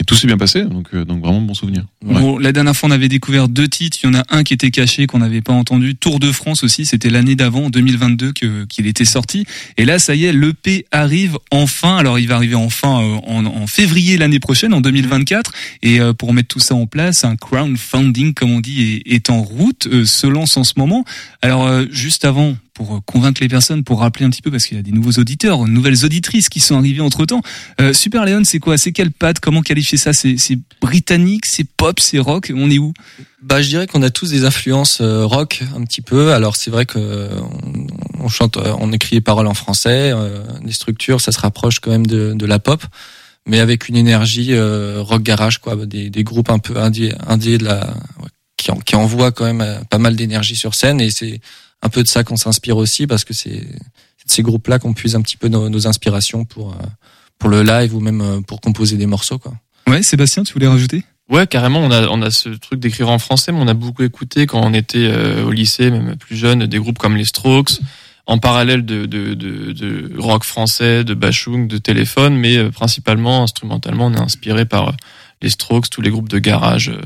et 0.00 0.04
tout 0.04 0.14
s'est 0.14 0.26
bien 0.26 0.38
passé, 0.38 0.64
donc 0.64 0.88
euh, 0.94 1.04
donc 1.04 1.20
vraiment 1.20 1.40
bon 1.40 1.54
souvenir. 1.54 1.84
Bon, 2.02 2.38
la 2.38 2.52
dernière 2.52 2.74
fois 2.74 2.88
on 2.88 2.92
avait 2.92 3.08
découvert 3.08 3.48
deux 3.48 3.68
titres, 3.68 3.98
il 4.02 4.06
y 4.06 4.08
en 4.10 4.18
a 4.18 4.24
un 4.30 4.42
qui 4.42 4.54
était 4.54 4.70
caché 4.70 5.06
qu'on 5.06 5.18
n'avait 5.18 5.42
pas 5.42 5.52
entendu, 5.52 5.94
Tour 5.94 6.18
de 6.18 6.32
France 6.32 6.64
aussi, 6.64 6.86
c'était 6.86 7.10
l'année 7.10 7.36
d'avant, 7.36 7.66
en 7.66 7.70
2022 7.70 8.32
que 8.32 8.64
qu'il 8.64 8.86
était 8.86 9.04
sorti. 9.04 9.44
Et 9.76 9.84
là 9.84 9.98
ça 9.98 10.14
y 10.14 10.24
est, 10.24 10.32
l'EP 10.32 10.86
arrive 10.90 11.36
enfin. 11.50 11.96
Alors 11.96 12.18
il 12.18 12.26
va 12.26 12.36
arriver 12.36 12.54
enfin 12.54 13.02
euh, 13.02 13.18
en, 13.26 13.44
en 13.44 13.66
février 13.66 14.16
l'année 14.16 14.40
prochaine, 14.40 14.72
en 14.72 14.80
2024. 14.80 15.52
Et 15.82 16.00
euh, 16.00 16.12
pour 16.12 16.32
mettre 16.32 16.48
tout 16.48 16.60
ça 16.60 16.74
en 16.74 16.86
place, 16.86 17.24
un 17.24 17.36
crowdfunding 17.36 18.34
comme 18.34 18.52
on 18.52 18.60
dit 18.60 19.02
est, 19.06 19.14
est 19.14 19.30
en 19.30 19.42
route, 19.42 19.86
euh, 19.86 20.04
se 20.04 20.26
lance 20.26 20.56
en 20.56 20.64
ce 20.64 20.74
moment. 20.76 21.04
Alors 21.42 21.66
euh, 21.66 21.86
juste 21.90 22.24
avant 22.24 22.56
pour 22.80 22.96
euh, 22.96 23.00
convaincre 23.04 23.42
les 23.42 23.48
personnes, 23.48 23.84
pour 23.84 24.00
rappeler 24.00 24.24
un 24.24 24.30
petit 24.30 24.40
peu, 24.40 24.50
parce 24.50 24.64
qu'il 24.64 24.78
y 24.78 24.80
a 24.80 24.82
des 24.82 24.90
nouveaux 24.90 25.20
auditeurs, 25.20 25.66
nouvelles 25.66 26.02
auditrices 26.06 26.48
qui 26.48 26.60
sont 26.60 26.78
arrivées 26.78 27.02
entre 27.02 27.26
temps. 27.26 27.42
Euh, 27.78 27.92
Super 27.92 28.24
Leon, 28.24 28.40
c'est 28.44 28.58
quoi? 28.58 28.78
C'est 28.78 28.92
quelle 28.92 29.10
patte? 29.10 29.38
Comment 29.38 29.60
qualifier 29.60 29.98
ça? 29.98 30.14
C'est 30.14 30.58
britannique, 30.80 31.44
c'est 31.44 31.64
pop, 31.64 32.00
c'est 32.00 32.18
rock? 32.18 32.50
On 32.56 32.70
est 32.70 32.78
où? 32.78 32.94
Bah, 33.42 33.60
je 33.60 33.68
dirais 33.68 33.86
qu'on 33.86 34.00
a 34.02 34.08
tous 34.08 34.30
des 34.30 34.46
influences 34.46 35.02
euh, 35.02 35.26
rock 35.26 35.62
un 35.76 35.84
petit 35.84 36.00
peu. 36.00 36.32
Alors 36.32 36.56
c'est 36.56 36.70
vrai 36.70 36.86
que 36.86 36.98
euh, 36.98 37.28
on, 38.18 38.24
on 38.24 38.28
chante, 38.28 38.56
euh, 38.56 38.72
on 38.78 38.92
écrit 38.92 39.16
les 39.16 39.20
paroles 39.20 39.46
en 39.46 39.54
français, 39.54 40.12
euh, 40.14 40.42
les 40.64 40.72
structures, 40.72 41.20
ça 41.20 41.32
se 41.32 41.40
rapproche 41.40 41.80
quand 41.80 41.90
même 41.90 42.06
de, 42.06 42.32
de 42.34 42.46
la 42.46 42.58
pop, 42.58 42.82
mais 43.46 43.60
avec 43.60 43.90
une 43.90 43.96
énergie 43.96 44.54
euh, 44.54 45.02
rock 45.02 45.22
garage, 45.22 45.58
quoi, 45.58 45.76
des, 45.84 46.08
des 46.08 46.24
groupes 46.24 46.48
un 46.48 46.58
peu 46.58 46.78
indés, 46.78 47.12
indés 47.26 47.58
de 47.58 47.64
la, 47.64 47.94
qui, 48.56 48.70
en- 48.70 48.78
qui 48.78 48.96
envoient 48.96 49.32
quand 49.32 49.44
même 49.44 49.60
euh, 49.60 49.80
pas 49.90 49.98
mal 49.98 50.16
d'énergie 50.16 50.56
sur 50.56 50.74
scène, 50.74 51.00
et 51.00 51.10
c'est 51.10 51.40
un 51.82 51.88
peu 51.88 52.02
de 52.02 52.08
ça 52.08 52.24
qu'on 52.24 52.36
s'inspire 52.36 52.76
aussi, 52.76 53.06
parce 53.06 53.24
que 53.24 53.34
c'est 53.34 53.66
c'est 54.18 54.26
de 54.26 54.30
ces 54.30 54.42
groupes-là 54.42 54.78
qu'on 54.78 54.92
puise 54.92 55.16
un 55.16 55.22
petit 55.22 55.36
peu 55.36 55.48
nos, 55.48 55.68
nos 55.68 55.86
inspirations 55.86 56.44
pour 56.44 56.72
euh, 56.72 56.86
pour 57.38 57.48
le 57.48 57.62
live 57.62 57.94
ou 57.94 58.00
même 58.00 58.20
euh, 58.20 58.40
pour 58.40 58.60
composer 58.60 58.96
des 58.96 59.06
morceaux, 59.06 59.38
quoi. 59.38 59.54
Ouais, 59.88 60.02
Sébastien, 60.02 60.42
tu 60.42 60.52
voulais 60.52 60.68
rajouter? 60.68 61.04
Ouais, 61.30 61.46
carrément, 61.46 61.80
on 61.80 61.90
a, 61.90 62.08
on 62.08 62.22
a 62.22 62.30
ce 62.30 62.48
truc 62.48 62.80
d'écrire 62.80 63.08
en 63.08 63.18
français, 63.18 63.52
mais 63.52 63.58
on 63.60 63.68
a 63.68 63.74
beaucoup 63.74 64.02
écouté 64.02 64.46
quand 64.46 64.60
on 64.60 64.74
était 64.74 65.08
euh, 65.10 65.44
au 65.44 65.52
lycée, 65.52 65.90
même 65.90 66.16
plus 66.16 66.36
jeune, 66.36 66.66
des 66.66 66.78
groupes 66.78 66.98
comme 66.98 67.16
les 67.16 67.24
Strokes, 67.24 67.80
en 68.26 68.38
parallèle 68.38 68.84
de, 68.84 69.06
de, 69.06 69.34
de, 69.34 69.72
de 69.72 70.12
rock 70.18 70.44
français, 70.44 71.02
de 71.02 71.14
Bachung, 71.14 71.66
de 71.66 71.78
téléphone, 71.78 72.36
mais 72.36 72.56
euh, 72.56 72.70
principalement, 72.70 73.42
instrumentalement, 73.44 74.06
on 74.06 74.14
est 74.14 74.20
inspiré 74.20 74.64
par 74.64 74.88
euh, 74.88 74.92
les 75.40 75.50
Strokes, 75.50 75.88
tous 75.88 76.02
les 76.02 76.10
groupes 76.10 76.28
de 76.28 76.38
garage, 76.38 76.90
euh, 76.90 77.00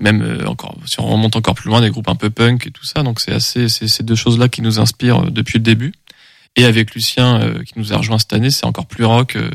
même 0.00 0.22
euh, 0.22 0.46
encore, 0.46 0.76
si 0.86 1.00
on 1.00 1.06
remonte 1.06 1.36
encore 1.36 1.54
plus 1.54 1.68
loin, 1.68 1.80
des 1.80 1.90
groupes 1.90 2.08
un 2.08 2.14
peu 2.14 2.30
punk 2.30 2.66
et 2.66 2.70
tout 2.70 2.84
ça, 2.84 3.02
donc 3.02 3.20
c'est 3.20 3.32
assez, 3.32 3.68
c'est 3.68 3.88
ces 3.88 4.02
deux 4.02 4.16
choses-là 4.16 4.48
qui 4.48 4.62
nous 4.62 4.80
inspirent 4.80 5.26
euh, 5.26 5.30
depuis 5.30 5.58
le 5.58 5.64
début. 5.64 5.92
Et 6.56 6.64
avec 6.64 6.94
Lucien, 6.94 7.40
euh, 7.40 7.62
qui 7.62 7.74
nous 7.76 7.92
a 7.92 7.96
rejoint 7.96 8.18
cette 8.18 8.32
année, 8.32 8.50
c'est 8.50 8.66
encore 8.66 8.86
plus 8.86 9.04
rock, 9.04 9.36
euh, 9.36 9.50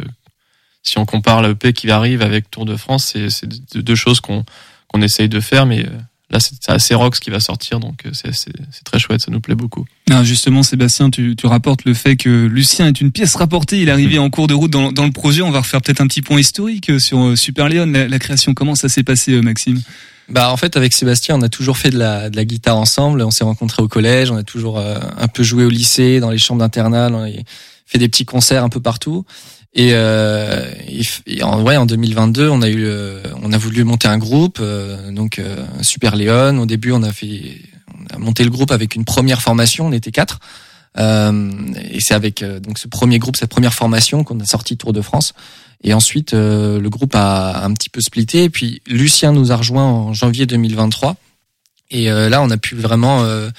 si 0.83 0.97
on 0.97 1.05
compare 1.05 1.41
l'EP 1.41 1.73
qui 1.73 1.91
arrive 1.91 2.21
avec 2.21 2.49
Tour 2.49 2.65
de 2.65 2.75
France, 2.75 3.15
c'est 3.29 3.77
deux 3.77 3.95
choses 3.95 4.19
qu'on 4.21 4.45
qu'on 4.89 5.01
essaye 5.01 5.29
de 5.29 5.39
faire, 5.39 5.65
mais 5.65 5.85
euh, 5.85 5.89
là 6.31 6.39
c'est 6.39 6.67
assez 6.67 6.95
rock 6.95 7.15
ce 7.15 7.21
qui 7.21 7.29
va 7.29 7.39
sortir, 7.39 7.79
donc 7.79 8.05
euh, 8.05 8.11
c'est 8.13 8.83
très 8.83 8.97
chouette, 8.99 9.21
ça 9.21 9.31
nous 9.31 9.39
plaît 9.39 9.55
beaucoup. 9.55 9.85
Non, 10.09 10.23
justement, 10.23 10.63
Sébastien, 10.63 11.11
tu, 11.11 11.35
tu 11.35 11.45
rapportes 11.45 11.85
le 11.85 11.93
fait 11.93 12.15
que 12.15 12.47
Lucien 12.47 12.87
est 12.87 12.99
une 12.99 13.11
pièce 13.11 13.35
rapportée. 13.35 13.79
Il 13.81 13.89
est 13.89 13.91
arrivé 13.91 14.17
en 14.17 14.31
cours 14.31 14.47
de 14.47 14.55
route 14.55 14.71
dans, 14.71 14.91
dans 14.91 15.05
le 15.05 15.11
projet. 15.11 15.43
On 15.43 15.51
va 15.51 15.59
refaire 15.59 15.81
peut-être 15.81 16.01
un 16.01 16.07
petit 16.07 16.23
point 16.23 16.39
historique 16.39 16.99
sur 16.99 17.37
Super 17.37 17.69
Leon, 17.69 17.85
la, 17.85 18.19
création. 18.19 18.55
Comment 18.55 18.73
ça 18.73 18.89
s'est 18.89 19.03
passé, 19.03 19.39
Maxime? 19.41 19.79
Bah 20.29 20.51
en 20.51 20.57
fait 20.57 20.77
avec 20.77 20.93
Sébastien 20.93 21.37
on 21.37 21.41
a 21.41 21.49
toujours 21.49 21.77
fait 21.77 21.89
de 21.89 21.97
la, 21.97 22.29
de 22.29 22.35
la 22.35 22.45
guitare 22.45 22.77
ensemble, 22.77 23.21
on 23.21 23.31
s'est 23.31 23.43
rencontrés 23.43 23.81
au 23.81 23.87
collège, 23.87 24.29
on 24.29 24.37
a 24.37 24.43
toujours 24.43 24.77
euh, 24.77 24.99
un 25.17 25.27
peu 25.27 25.41
joué 25.41 25.65
au 25.65 25.69
lycée, 25.69 26.19
dans 26.19 26.29
les 26.29 26.37
chambres 26.37 26.59
d'internat, 26.59 27.09
on 27.11 27.23
a 27.23 27.29
fait 27.85 27.97
des 27.97 28.07
petits 28.07 28.25
concerts 28.25 28.63
un 28.63 28.69
peu 28.69 28.79
partout. 28.79 29.25
Et, 29.73 29.91
euh, 29.93 30.65
et 31.27 31.43
en, 31.43 31.61
ouais, 31.61 31.77
en 31.77 31.85
2022, 31.85 32.49
on 32.49 32.61
a 32.61 32.69
eu, 32.69 32.85
euh, 32.85 33.21
on 33.41 33.53
a 33.53 33.57
voulu 33.57 33.83
monter 33.83 34.07
un 34.07 34.17
groupe, 34.17 34.57
euh, 34.61 35.11
donc 35.11 35.37
euh, 35.39 35.65
Super 35.81 36.15
Léon. 36.15 36.57
Au 36.57 36.65
début, 36.65 36.91
on 36.91 37.03
a 37.03 37.11
fait, 37.11 37.61
on 37.93 38.15
a 38.15 38.17
monté 38.17 38.43
le 38.43 38.49
groupe 38.49 38.71
avec 38.71 38.95
une 38.95 39.05
première 39.05 39.41
formation, 39.41 39.87
on 39.87 39.91
était 39.91 40.11
quatre. 40.11 40.39
Euh, 40.97 41.51
et 41.91 41.99
c'est 41.99 42.15
avec 42.15 42.43
donc 42.43 42.79
ce 42.79 42.87
premier 42.87 43.19
groupe, 43.19 43.35
cette 43.35 43.51
première 43.51 43.75
formation 43.75 44.23
qu'on 44.23 44.39
a 44.39 44.45
sorti 44.45 44.75
Tour 44.75 44.91
de 44.91 45.01
France. 45.01 45.33
Et 45.83 45.93
ensuite, 45.93 46.33
euh, 46.33 46.79
le 46.79 46.89
groupe 46.89 47.15
a 47.15 47.63
un 47.63 47.73
petit 47.73 47.89
peu 47.89 48.01
splitté. 48.01 48.43
Et 48.43 48.49
puis 48.49 48.81
Lucien 48.87 49.31
nous 49.31 49.51
a 49.51 49.55
rejoint 49.55 49.85
en 49.85 50.13
janvier 50.13 50.45
2023. 50.45 51.15
Et 51.91 52.11
euh, 52.11 52.29
là, 52.29 52.41
on 52.41 52.49
a 52.49 52.57
pu 52.57 52.75
vraiment, 52.75 53.23
euh, 53.23 53.49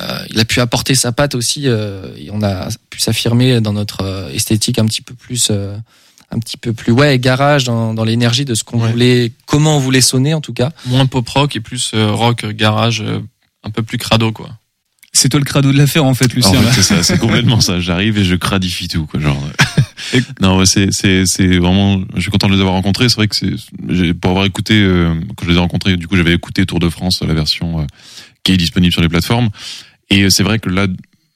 euh, 0.00 0.18
il 0.30 0.40
a 0.40 0.44
pu 0.44 0.60
apporter 0.60 0.94
sa 0.94 1.12
patte 1.12 1.34
aussi. 1.34 1.62
euh, 1.68 2.08
et 2.16 2.30
on 2.32 2.42
a 2.42 2.68
pu 2.90 3.00
s'affirmer 3.00 3.60
dans 3.60 3.72
notre 3.72 4.02
euh, 4.02 4.30
esthétique 4.32 4.78
un 4.78 4.86
petit 4.86 5.02
peu 5.02 5.14
plus, 5.14 5.48
euh, 5.50 5.76
un 6.30 6.38
petit 6.38 6.56
peu 6.56 6.72
plus 6.72 6.92
ouais 6.92 7.18
garage 7.18 7.64
dans, 7.64 7.94
dans 7.94 8.04
l'énergie 8.04 8.44
de 8.44 8.54
ce 8.54 8.64
qu'on 8.64 8.78
voulait, 8.78 9.32
comment 9.46 9.76
on 9.76 9.80
voulait 9.80 10.00
sonner 10.00 10.34
en 10.34 10.40
tout 10.40 10.52
cas. 10.54 10.70
Moins 10.86 11.06
pop 11.06 11.28
rock 11.28 11.54
et 11.54 11.60
plus 11.60 11.92
euh, 11.94 12.10
rock 12.10 12.46
garage, 12.46 13.02
euh, 13.02 13.20
un 13.62 13.70
peu 13.70 13.82
plus 13.82 13.98
crado 13.98 14.32
quoi. 14.32 14.50
C'est 15.14 15.30
toi 15.30 15.40
le 15.40 15.46
crado 15.46 15.72
de 15.72 15.78
l'affaire, 15.78 16.04
en 16.04 16.12
fait, 16.14 16.32
Lucien. 16.34 16.58
En 16.58 16.62
fait, 16.62 16.82
c'est 16.82 16.94
ça, 16.94 17.02
c'est 17.02 17.18
complètement 17.18 17.60
ça. 17.62 17.80
J'arrive 17.80 18.18
et 18.18 18.24
je 18.24 18.34
cradifie 18.36 18.88
tout, 18.88 19.06
quoi, 19.06 19.18
genre. 19.18 19.42
Non, 20.40 20.64
c'est, 20.64 20.92
c'est, 20.92 21.24
c'est 21.26 21.58
vraiment, 21.58 22.02
je 22.14 22.20
suis 22.20 22.30
content 22.30 22.48
de 22.48 22.54
les 22.54 22.60
avoir 22.60 22.74
rencontrés. 22.74 23.08
C'est 23.08 23.16
vrai 23.16 23.28
que 23.28 23.36
c'est, 23.36 24.14
pour 24.14 24.30
avoir 24.30 24.44
écouté, 24.46 24.74
euh, 24.74 25.14
quand 25.36 25.44
je 25.44 25.50
les 25.50 25.56
ai 25.56 25.60
rencontrés, 25.60 25.96
du 25.96 26.06
coup, 26.06 26.16
j'avais 26.16 26.34
écouté 26.34 26.66
Tour 26.66 26.78
de 26.78 26.88
France, 26.88 27.22
la 27.22 27.34
version 27.34 27.80
euh, 27.80 27.84
qui 28.44 28.52
est 28.52 28.56
disponible 28.56 28.92
sur 28.92 29.02
les 29.02 29.08
plateformes. 29.08 29.50
Et 30.10 30.22
euh, 30.22 30.30
c'est 30.30 30.42
vrai 30.42 30.58
que 30.58 30.68
là, 30.68 30.86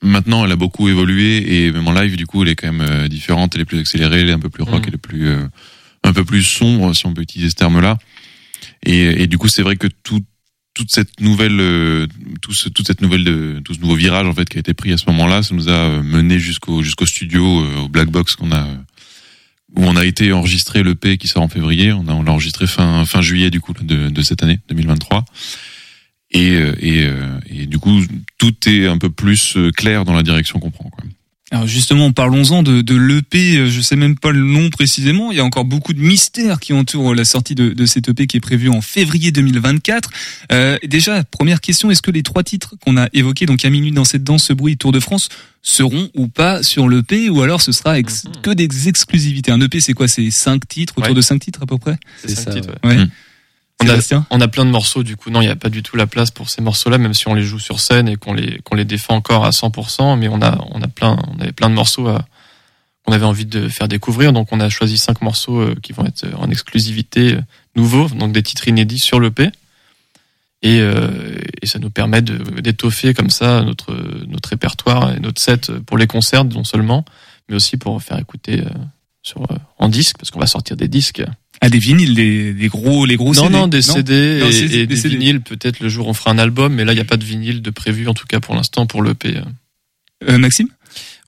maintenant, 0.03 0.45
elle 0.45 0.53
a 0.53 0.57
beaucoup 0.57 0.89
évolué 0.89 1.67
et 1.67 1.73
même 1.73 1.87
en 1.87 1.93
live, 1.93 2.17
du 2.17 2.27
coup, 2.27 2.43
elle 2.43 2.51
est 2.51 2.57
quand 2.57 2.73
même 2.73 2.87
euh, 2.89 3.09
différente. 3.09 3.55
Elle 3.55 3.63
est 3.63 3.67
plus 3.67 3.81
accélérée, 3.81 4.21
elle 4.21 4.31
est 4.31 4.33
un 4.33 4.39
peu 4.39 4.51
plus 4.51 4.65
rock, 4.65 4.85
elle 4.87 4.95
est 4.95 4.99
plus, 4.99 5.29
euh, 5.29 5.47
un 6.05 6.13
peu 6.13 6.25
plus 6.25 6.43
sombre, 6.43 6.95
si 6.95 7.07
on 7.07 7.15
peut 7.15 7.23
utiliser 7.23 7.51
ce 7.51 7.57
terme-là. 7.57 7.99
Et, 8.85 9.23
et 9.23 9.27
du 9.27 9.39
coup, 9.39 9.49
c'est 9.49 9.63
vrai 9.63 9.77
que 9.77 9.89
tout, 10.03 10.23
toute 10.75 10.91
cette 10.91 11.21
nouvelle, 11.21 11.61
euh, 11.61 12.07
tout 12.41 12.55
ce, 12.55 12.69
toute 12.69 12.87
cette 12.87 13.03
nouvelle, 13.03 13.25
de, 13.25 13.61
tout 13.65 13.75
ce 13.75 13.81
nouveau 13.81 13.95
virage 13.95 14.27
en 14.27 14.35
fait 14.35 14.49
qui 14.49 14.57
a 14.57 14.61
été 14.61 14.75
pris 14.75 14.93
à 14.93 14.97
ce 14.97 15.05
moment-là, 15.09 15.43
ça 15.43 15.55
nous 15.55 15.69
a 15.69 15.73
euh, 15.73 16.03
mené 16.03 16.39
jusqu'au 16.39 16.83
jusqu'au 16.83 17.07
studio, 17.07 17.63
euh, 17.63 17.81
au 17.81 17.89
Black 17.89 18.11
Box 18.11 18.37
qu'on 18.37 18.53
a, 18.53 18.67
où 19.75 19.85
on 19.85 19.97
a 19.97 20.05
été 20.05 20.33
enregistré 20.33 20.83
le 20.83 20.95
P 20.95 21.19
qui 21.19 21.29
sort 21.29 21.43
en 21.43 21.49
février. 21.49 21.93
On 21.93 22.09
a, 22.09 22.13
on 22.13 22.23
l'a 22.23 22.33
enregistré 22.33 22.67
fin 22.67 23.05
fin 23.05 23.21
juillet 23.21 23.51
du 23.51 23.61
coup 23.61 23.75
de, 23.75 24.09
de 24.09 24.23
cette 24.23 24.43
année 24.43 24.61
2023. 24.69 25.25
Et, 26.33 26.53
euh, 26.53 26.75
et, 26.79 27.05
euh, 27.05 27.39
et 27.47 27.67
du 27.67 27.79
coup, 27.79 28.01
tout 28.39 28.55
est 28.67 28.87
un 28.87 28.99
peu 28.99 29.11
plus 29.11 29.57
clair 29.77 30.05
dans 30.05 30.15
la 30.15 30.23
direction 30.23 30.59
qu'on 30.59 30.71
prend. 30.71 30.89
Quoi. 30.89 31.05
Alors 31.53 31.67
justement, 31.67 32.13
parlons-en 32.13 32.63
de, 32.63 32.81
de 32.81 32.97
l'EP. 32.97 33.59
euh, 33.59 33.71
Je 33.71 33.81
sais 33.83 33.95
même 33.95 34.19
pas 34.19 34.31
le 34.33 34.41
nom 34.41 34.71
précisément. 34.71 35.31
Il 35.31 35.37
y 35.37 35.41
a 35.41 35.45
encore 35.45 35.67
beaucoup 35.67 35.93
de 35.93 36.01
mystères 36.01 36.59
qui 36.61 36.73
entourent 36.73 37.15
la 37.15 37.27
sortie 37.27 37.55
de, 37.55 37.69
de 37.75 37.85
cet 37.87 38.09
EP 38.09 38.27
qui 38.27 38.39
est 38.39 38.41
prévu 38.41 38.71
en 38.71 38.81
février 38.81 39.33
2024. 39.33 40.09
Euh, 40.51 40.79
déjà, 40.83 41.23
première 41.25 41.61
question 41.61 41.91
est-ce 41.91 42.01
que 42.01 42.11
les 42.11 42.23
trois 42.23 42.43
titres 42.43 42.75
qu'on 42.81 42.97
a 42.97 43.07
évoqués, 43.13 43.45
donc 43.45 43.63
à 43.67 43.71
minute 43.71 43.95
dans 43.95 44.05
cette 44.07 44.25
danse, 44.25 44.45
ce 44.45 44.55
bruit, 44.55 44.79
Tour 44.79 44.93
de 44.93 45.01
France, 45.01 45.29
seront 45.61 46.09
ou 46.15 46.27
pas 46.27 46.63
sur 46.63 46.89
l'EP 46.89 47.29
ou 47.29 47.43
alors 47.43 47.61
ce 47.61 47.71
sera 47.73 47.99
ex- 47.99 48.25
que 48.43 48.51
des 48.51 48.89
exclusivités? 48.89 49.53
Un 49.53 49.61
EP, 49.61 49.79
c'est 49.81 49.93
quoi? 49.93 50.09
C'est 50.09 50.31
cinq 50.31 50.67
titres, 50.67 50.95
autour 50.97 51.11
Ouais. 51.11 51.15
de 51.15 51.21
cinq 51.21 51.39
titres 51.41 51.63
à 51.63 51.67
peu 51.67 51.77
près? 51.77 51.99
C'est 52.25 52.35
cinq 52.35 52.53
titres, 52.55 52.71
Ouais. 52.83 52.97
ouais. 52.97 53.07
On 53.83 53.87
a, 53.87 53.91
Sébastien 53.91 54.27
on 54.31 54.41
a 54.41 54.49
plein 54.49 54.65
de 54.65 54.71
morceaux, 54.71 55.03
du 55.03 55.17
coup, 55.17 55.31
non, 55.31 55.41
il 55.41 55.47
n'y 55.47 55.51
a 55.53 55.57
pas 55.57 55.69
du 55.69 55.83
tout 55.83 55.97
la 55.97 56.07
place 56.07 56.31
pour 56.31 56.49
ces 56.51 56.63
morceaux-là, 56.63 56.99
même 56.99 57.15
si 57.15 57.29
on 57.29 57.35
les 57.35 57.43
joue 57.43 57.59
sur 57.59 57.81
scène 57.81 58.09
et 58.09 58.17
qu'on 58.17 58.33
les, 58.35 58.59
qu'on 58.65 58.75
les 58.77 58.85
défend 58.85 59.15
encore 59.17 59.45
à 59.45 59.51
100%, 59.51 60.19
mais 60.19 60.29
on 60.29 60.41
a, 60.43 60.59
on 60.71 60.81
a 60.83 60.89
plein, 60.89 61.17
on 61.37 61.41
avait 61.41 61.53
plein 61.53 61.69
de 61.71 61.75
morceaux 61.75 62.09
à- 62.09 62.25
qu'on 63.05 63.13
avait 63.13 63.25
envie 63.27 63.47
de 63.47 63.69
faire 63.69 63.89
découvrir, 63.89 64.33
donc 64.33 64.49
on 64.53 64.61
a 64.61 64.69
choisi 64.69 64.97
cinq 64.97 65.23
morceaux 65.23 65.61
euh, 65.61 65.75
qui 65.83 65.93
vont 65.93 66.05
être 66.07 66.25
en 66.39 66.49
exclusivité 66.51 67.35
euh, 67.35 67.41
nouveaux, 67.75 68.09
donc 68.09 68.33
des 68.33 68.43
titres 68.45 68.69
inédits 68.69 69.01
sur 69.01 69.19
l'EP. 69.19 69.51
Et, 70.65 70.79
euh, 70.81 71.35
et 71.61 71.67
ça 71.67 71.81
nous 71.81 71.91
permet 71.91 72.23
d'étoffer 72.23 73.15
comme 73.15 73.31
ça 73.31 73.63
notre, 73.63 73.93
notre 74.29 74.51
répertoire 74.51 75.13
et 75.13 75.19
notre 75.19 75.43
set 75.43 75.73
pour 75.81 75.99
les 75.99 76.07
concerts, 76.07 76.45
non 76.45 76.63
seulement, 76.63 77.05
mais 77.49 77.57
aussi 77.57 77.77
pour 77.77 78.01
faire 78.01 78.21
écouter 78.21 78.61
euh, 78.61 78.71
sur, 79.23 79.43
euh, 79.51 79.57
en 79.79 79.89
disque, 79.89 80.17
parce 80.19 80.31
qu'on 80.31 80.39
va 80.39 80.47
sortir 80.47 80.77
des 80.77 80.87
disques. 80.87 81.25
Ah, 81.65 81.71
des 81.71 81.79
vinyles, 81.79 82.15
des, 82.15 82.53
des 82.53 82.69
gros, 82.69 83.07
les 83.07 83.17
gros 83.17 83.35
Non, 83.35 83.43
CD 83.45 83.51
non, 83.57 83.67
des 83.69 83.83
CD 83.83 84.41
Non, 84.41 84.51
et, 84.51 84.69
des 84.69 84.87
des 84.87 84.97
CD. 84.97 85.17
vinyles. 85.17 85.41
Peut-être 85.41 85.79
le 85.79 85.89
jour 85.89 86.09
on 86.09 86.13
fera 86.13 86.33
un 86.33 86.39
album, 86.39 86.75
mais 86.75 86.85
là 86.85 86.93
il 86.93 86.97
n'y 86.97 87.01
a 87.01 87.05
pas 87.05 87.17
de 87.17 87.25
vinyle 87.25 87.63
de 87.63 87.71
prévu, 87.71 88.09
en 88.09 88.15
tout 88.15 88.27
cas 88.27 88.41
pour 88.41 88.55
l'instant 88.55 88.85
pour 88.87 89.03
l'EP. 89.03 89.39
Euh, 90.29 90.39
Maxime? 90.39 90.69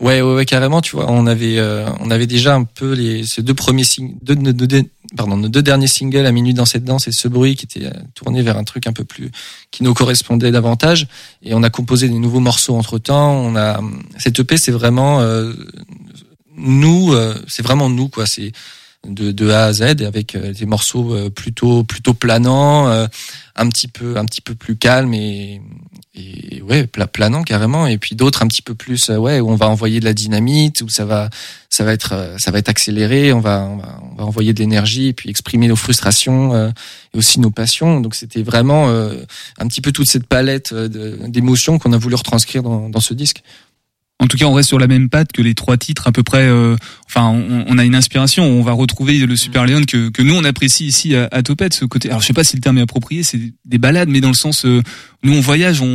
Ouais, 0.01 0.21
ouais, 0.23 0.35
ouais, 0.35 0.45
carrément. 0.45 0.81
Tu 0.81 0.97
vois, 0.97 1.11
on 1.11 1.27
avait, 1.27 1.59
euh, 1.59 1.89
on 2.01 2.11
avait 2.11 2.27
déjà 2.27 2.55
un 2.55 2.65
peu 2.65 2.95
les 2.95 3.25
ces 3.25 3.43
deux 3.43 3.55
premiers 3.55 3.85
singles, 3.85 4.17
deux, 4.23 4.35
nos 4.35 4.53
deux, 4.53 4.83
pardon, 5.17 5.37
nos 5.37 5.49
deux 5.49 5.63
derniers 5.63 5.87
singles, 5.87 6.27
à 6.27 6.33
minute 6.33 6.57
dans 6.57 6.65
cette 6.65 6.85
danse 6.85 7.07
et 7.07 7.13
ce 7.13 7.29
bruit, 7.29 7.55
qui 7.55 7.67
était 7.67 7.87
euh, 7.87 7.93
tourné 8.15 8.43
vers 8.43 8.59
un 8.59 8.65
truc 8.65 8.89
un 8.89 8.93
peu 8.93 9.05
plus 9.05 9.31
qui 9.71 9.85
nous 9.85 9.95
correspondait 9.95 10.51
davantage. 10.51 11.07
Et 11.45 11.55
on 11.55 11.63
a 11.63 11.71
composé 11.71 12.09
des 12.09 12.19
nouveaux 12.19 12.41
morceaux 12.41 12.75
entre 12.75 12.99
temps. 12.99 13.33
On 13.35 13.55
a 13.55 13.81
cette 14.19 14.41
EP, 14.41 14.57
c'est 14.57 14.73
vraiment 14.73 15.21
euh, 15.21 15.53
nous, 16.57 17.13
euh, 17.13 17.35
c'est 17.47 17.63
vraiment 17.63 17.89
nous, 17.89 18.09
quoi. 18.09 18.27
C'est 18.27 18.51
de, 19.07 19.33
de 19.33 19.51
A 19.51 19.67
à 19.67 19.73
Z 19.73 19.83
avec 20.03 20.35
euh, 20.35 20.53
des 20.53 20.67
morceaux 20.67 21.15
euh, 21.15 21.31
plutôt 21.31 21.85
plutôt 21.85 22.15
planants, 22.15 22.89
euh, 22.89 23.07
un 23.57 23.69
petit 23.69 23.89
peu 23.89 24.17
un 24.17 24.25
petit 24.25 24.41
peu 24.41 24.55
plus 24.55 24.77
calmes 24.77 25.15
et 25.15 25.61
et 26.17 26.63
ouais 26.63 26.87
pla- 26.87 27.07
planant 27.07 27.43
carrément. 27.43 27.87
Et 27.87 27.99
puis 27.99 28.15
d'autres 28.15 28.43
un 28.43 28.47
petit 28.47 28.63
peu 28.63 28.75
plus 28.75 29.09
ouais 29.09 29.41
où 29.41 29.51
on 29.51 29.57
va 29.57 29.69
envoyer 29.69 30.01
de 30.01 30.05
la 30.05 30.13
dynamite 30.13 30.81
où 30.83 30.89
ça 30.89 31.05
va 31.05 31.29
ça 31.71 31.85
va 31.85 31.93
être 31.93 32.35
ça 32.39 32.51
va 32.51 32.59
être 32.59 32.69
accéléré 32.69 33.33
on 33.33 33.41
va 33.41 33.63
on 33.63 33.77
va, 33.77 34.01
on 34.13 34.15
va 34.17 34.25
envoyer 34.25 34.53
de 34.53 34.61
l'énergie 34.61 35.09
et 35.09 35.13
puis 35.13 35.29
exprimer 35.29 35.67
nos 35.69 35.77
frustrations 35.77 36.55
euh, 36.55 36.71
et 37.15 37.19
aussi 37.19 37.41
nos 37.41 37.51
passions. 37.51 38.01
Donc 38.01 38.15
c'était 38.15 38.43
vraiment 38.43 38.89
euh, 38.89 39.15
un 39.59 39.67
petit 39.67 39.81
peu 39.81 39.93
toute 39.93 40.09
cette 40.09 40.27
palette 40.27 40.73
d'émotions 40.75 41.79
qu'on 41.79 41.93
a 41.93 41.99
voulu 41.99 42.15
retranscrire 42.15 42.63
dans, 42.63 42.89
dans 42.89 43.01
ce 43.01 43.15
disque 43.15 43.43
En 44.21 44.29
tout 44.29 44.37
cas, 44.37 44.47
on 44.47 44.55
reste 44.55 44.69
sur 44.69 44.79
la 44.79 44.87
même 44.87 45.11
patte 45.11 45.33
que 45.33 45.43
les 45.43 45.55
trois 45.55 45.77
titres 45.77 46.07
à 46.07 46.13
peu 46.13 46.23
près. 46.23 46.47
euh, 46.47 46.77
enfin, 47.07 47.27
on, 47.29 47.65
on 47.67 47.79
a 47.79 47.85
une 47.85 47.97
inspiration. 47.97 48.45
On 48.45 48.63
va 48.63 48.71
retrouver 48.73 49.19
le 49.19 49.37
Super 49.37 49.67
Leon 49.67 49.83
que, 49.83 50.09
que 50.09 50.23
nous 50.23 50.35
on 50.35 50.45
apprécie 50.45 50.87
ici 50.87 51.17
à, 51.17 51.29
à 51.33 51.43
Topette. 51.43 51.75
Ce 51.75 51.85
côté. 51.85 52.09
Alors, 52.09 52.23
je 52.23 52.29
sais 52.29 52.33
pas 52.33 52.45
si 52.45 52.55
le 52.57 52.63
terme 52.63 52.79
est 52.79 52.83
approprié. 52.83 53.25
C'est 53.25 53.41
des 53.65 53.79
balades, 53.79 54.09
mais 54.09 54.21
dans 54.21 54.29
le 54.29 54.35
sens, 54.35 54.65
euh, 54.67 54.81
nous 55.25 55.33
on 55.35 55.41
voyage, 55.41 55.81
on, 55.81 55.87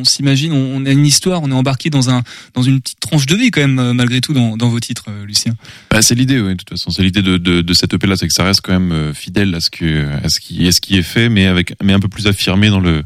on 0.00 0.04
s'imagine, 0.04 0.52
on, 0.52 0.76
on 0.82 0.86
a 0.86 0.90
une 0.90 1.04
histoire, 1.06 1.42
on 1.42 1.50
est 1.50 1.54
embarqué 1.54 1.90
dans 1.90 2.08
un 2.08 2.22
dans 2.54 2.62
une 2.62 2.80
petite 2.80 3.00
tranche 3.00 3.26
de 3.26 3.36
vie 3.36 3.50
quand 3.50 3.60
même 3.60 3.78
euh, 3.78 3.92
malgré 3.92 4.22
tout 4.22 4.32
dans, 4.32 4.56
dans 4.56 4.70
vos 4.70 4.80
titres, 4.80 5.04
euh, 5.08 5.26
Lucien. 5.26 5.54
Bah, 5.90 6.00
c'est 6.00 6.14
l'idée, 6.14 6.40
oui, 6.40 6.52
de 6.52 6.54
toute 6.54 6.70
façon. 6.70 6.90
C'est 6.90 7.02
l'idée 7.02 7.22
de, 7.22 7.36
de, 7.36 7.60
de 7.60 7.74
cette 7.74 7.92
EP 7.92 8.06
là, 8.06 8.16
c'est 8.16 8.26
que 8.26 8.34
ça 8.34 8.44
reste 8.44 8.62
quand 8.62 8.72
même 8.72 8.92
euh, 8.92 9.12
fidèle 9.14 9.54
à 9.54 9.60
ce 9.60 9.68
que, 9.70 10.06
à 10.24 10.30
ce 10.30 10.40
qui, 10.40 10.66
à 10.66 10.72
ce 10.72 10.80
qui 10.80 10.96
est 10.96 11.02
fait, 11.02 11.28
mais 11.28 11.46
avec, 11.46 11.74
mais 11.84 11.92
un 11.92 12.00
peu 12.00 12.08
plus 12.08 12.26
affirmé 12.26 12.70
dans 12.70 12.80
le, 12.80 13.04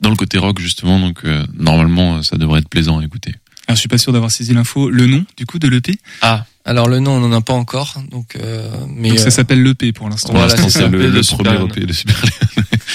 dans 0.00 0.10
le 0.10 0.16
côté 0.16 0.36
rock, 0.36 0.60
justement. 0.60 1.00
Donc, 1.00 1.20
euh, 1.24 1.42
normalement, 1.58 2.22
ça 2.22 2.36
devrait 2.36 2.60
être 2.60 2.68
plaisant 2.68 2.98
à 2.98 3.04
écouter. 3.04 3.32
Alors, 3.66 3.76
je 3.76 3.80
suis 3.80 3.88
pas 3.88 3.98
sûr 3.98 4.12
d'avoir 4.12 4.30
saisi 4.30 4.52
l'info. 4.52 4.90
Le 4.90 5.06
nom, 5.06 5.24
du 5.36 5.46
coup, 5.46 5.58
de 5.58 5.68
l'EP 5.68 5.98
Ah, 6.20 6.44
alors 6.66 6.88
le 6.88 6.98
nom, 7.00 7.12
on 7.12 7.20
n'en 7.20 7.32
a 7.36 7.40
pas 7.40 7.52
encore, 7.52 8.02
donc. 8.10 8.36
Euh, 8.36 8.68
mais 8.88 9.10
Donc 9.10 9.18
ça 9.18 9.26
euh, 9.26 9.30
s'appelle 9.30 9.62
l'EP 9.62 9.92
pour 9.92 10.08
l'instant. 10.08 10.32
Voilà, 10.32 10.54
Pour 10.54 10.64
l'instant, 10.64 10.70
c'est 10.80 10.84
ça. 10.84 10.88
le, 10.88 11.02
EP 11.04 11.12
le 11.12 11.36
premier 11.36 11.64
EP 11.64 11.86
de 11.86 11.92
Super. 11.92 12.22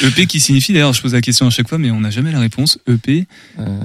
EP 0.04 0.26
qui 0.28 0.40
signifie, 0.40 0.74
d'ailleurs, 0.74 0.94
je 0.94 1.02
pose 1.02 1.14
la 1.14 1.22
question 1.22 1.48
à 1.48 1.50
chaque 1.50 1.68
fois, 1.68 1.78
mais 1.78 1.92
on 1.92 2.00
n'a 2.02 2.10
jamais 2.10 2.32
la 2.32 2.40
réponse. 2.40 2.80
EP. 2.88 3.28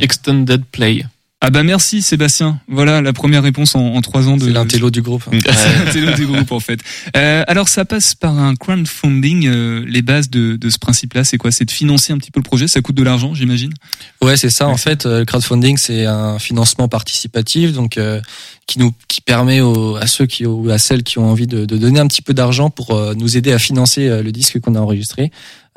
Extended 0.01 0.65
Play. 0.65 1.05
Ah 1.47 1.51
bah 1.51 1.63
merci 1.63 2.01
Sébastien. 2.01 2.59
Voilà 2.69 3.03
la 3.03 3.13
première 3.13 3.43
réponse 3.43 3.75
en, 3.75 3.81
en 3.81 4.01
trois 4.01 4.29
ans 4.29 4.39
de. 4.39 4.45
C'est 4.47 4.51
l'intello 4.51 4.91
du 4.91 5.03
groupe. 5.03 5.25
C'est 5.31 5.85
l'intello 5.85 6.13
du 6.13 6.25
groupe 6.27 6.51
en 6.53 6.59
fait. 6.59 6.81
Euh, 7.19 7.45
alors 7.47 7.69
ça 7.69 7.85
passe 7.85 8.15
par 8.15 8.39
un 8.39 8.55
crowdfunding. 8.55 9.47
euh, 9.47 9.85
les 9.87 10.01
bases 10.01 10.31
de, 10.31 10.57
de 10.57 10.71
ce 10.71 10.79
principe-là, 10.79 11.23
c'est 11.23 11.37
quoi? 11.37 11.51
C'est 11.51 11.67
de 11.67 11.71
financer 11.71 12.15
un 12.15 12.17
petit 12.17 12.31
peu 12.31 12.41
le 12.41 12.45
projet? 12.45 12.67
Ça 12.67 12.81
coûte 12.81 12.95
de 12.95 13.03
l'argent, 13.03 13.35
j'imagine? 13.35 13.75
Ouais, 14.23 14.39
c'est 14.39 14.49
ça. 14.49 14.69
En 14.69 14.79
fait, 14.79 15.05
euh, 15.05 15.19
le 15.19 15.25
crowdfunding, 15.27 15.77
c'est 15.77 16.07
un 16.07 16.39
financement 16.39 16.89
participatif, 16.89 17.73
donc 17.73 17.99
euh, 17.99 18.23
qui 18.67 18.79
nous 18.79 18.95
qui 19.09 19.21
permet 19.21 19.61
aux, 19.61 19.97
à 19.97 20.07
ceux 20.07 20.25
qui 20.25 20.47
ou 20.47 20.71
à 20.71 20.79
celles 20.79 21.03
qui 21.03 21.19
ont 21.19 21.29
envie 21.29 21.47
de, 21.47 21.67
de 21.67 21.77
donner 21.77 22.01
un 22.01 22.07
petit 22.07 22.23
peu 22.23 22.33
d'argent 22.33 22.71
pour 22.71 22.93
euh, 22.93 23.13
nous 23.15 23.37
aider 23.37 23.53
à 23.53 23.59
financer 23.59 24.09
euh, 24.09 24.23
le 24.23 24.33
disque 24.33 24.61
qu'on 24.61 24.77
a 24.77 24.81
enregistré, 24.81 25.31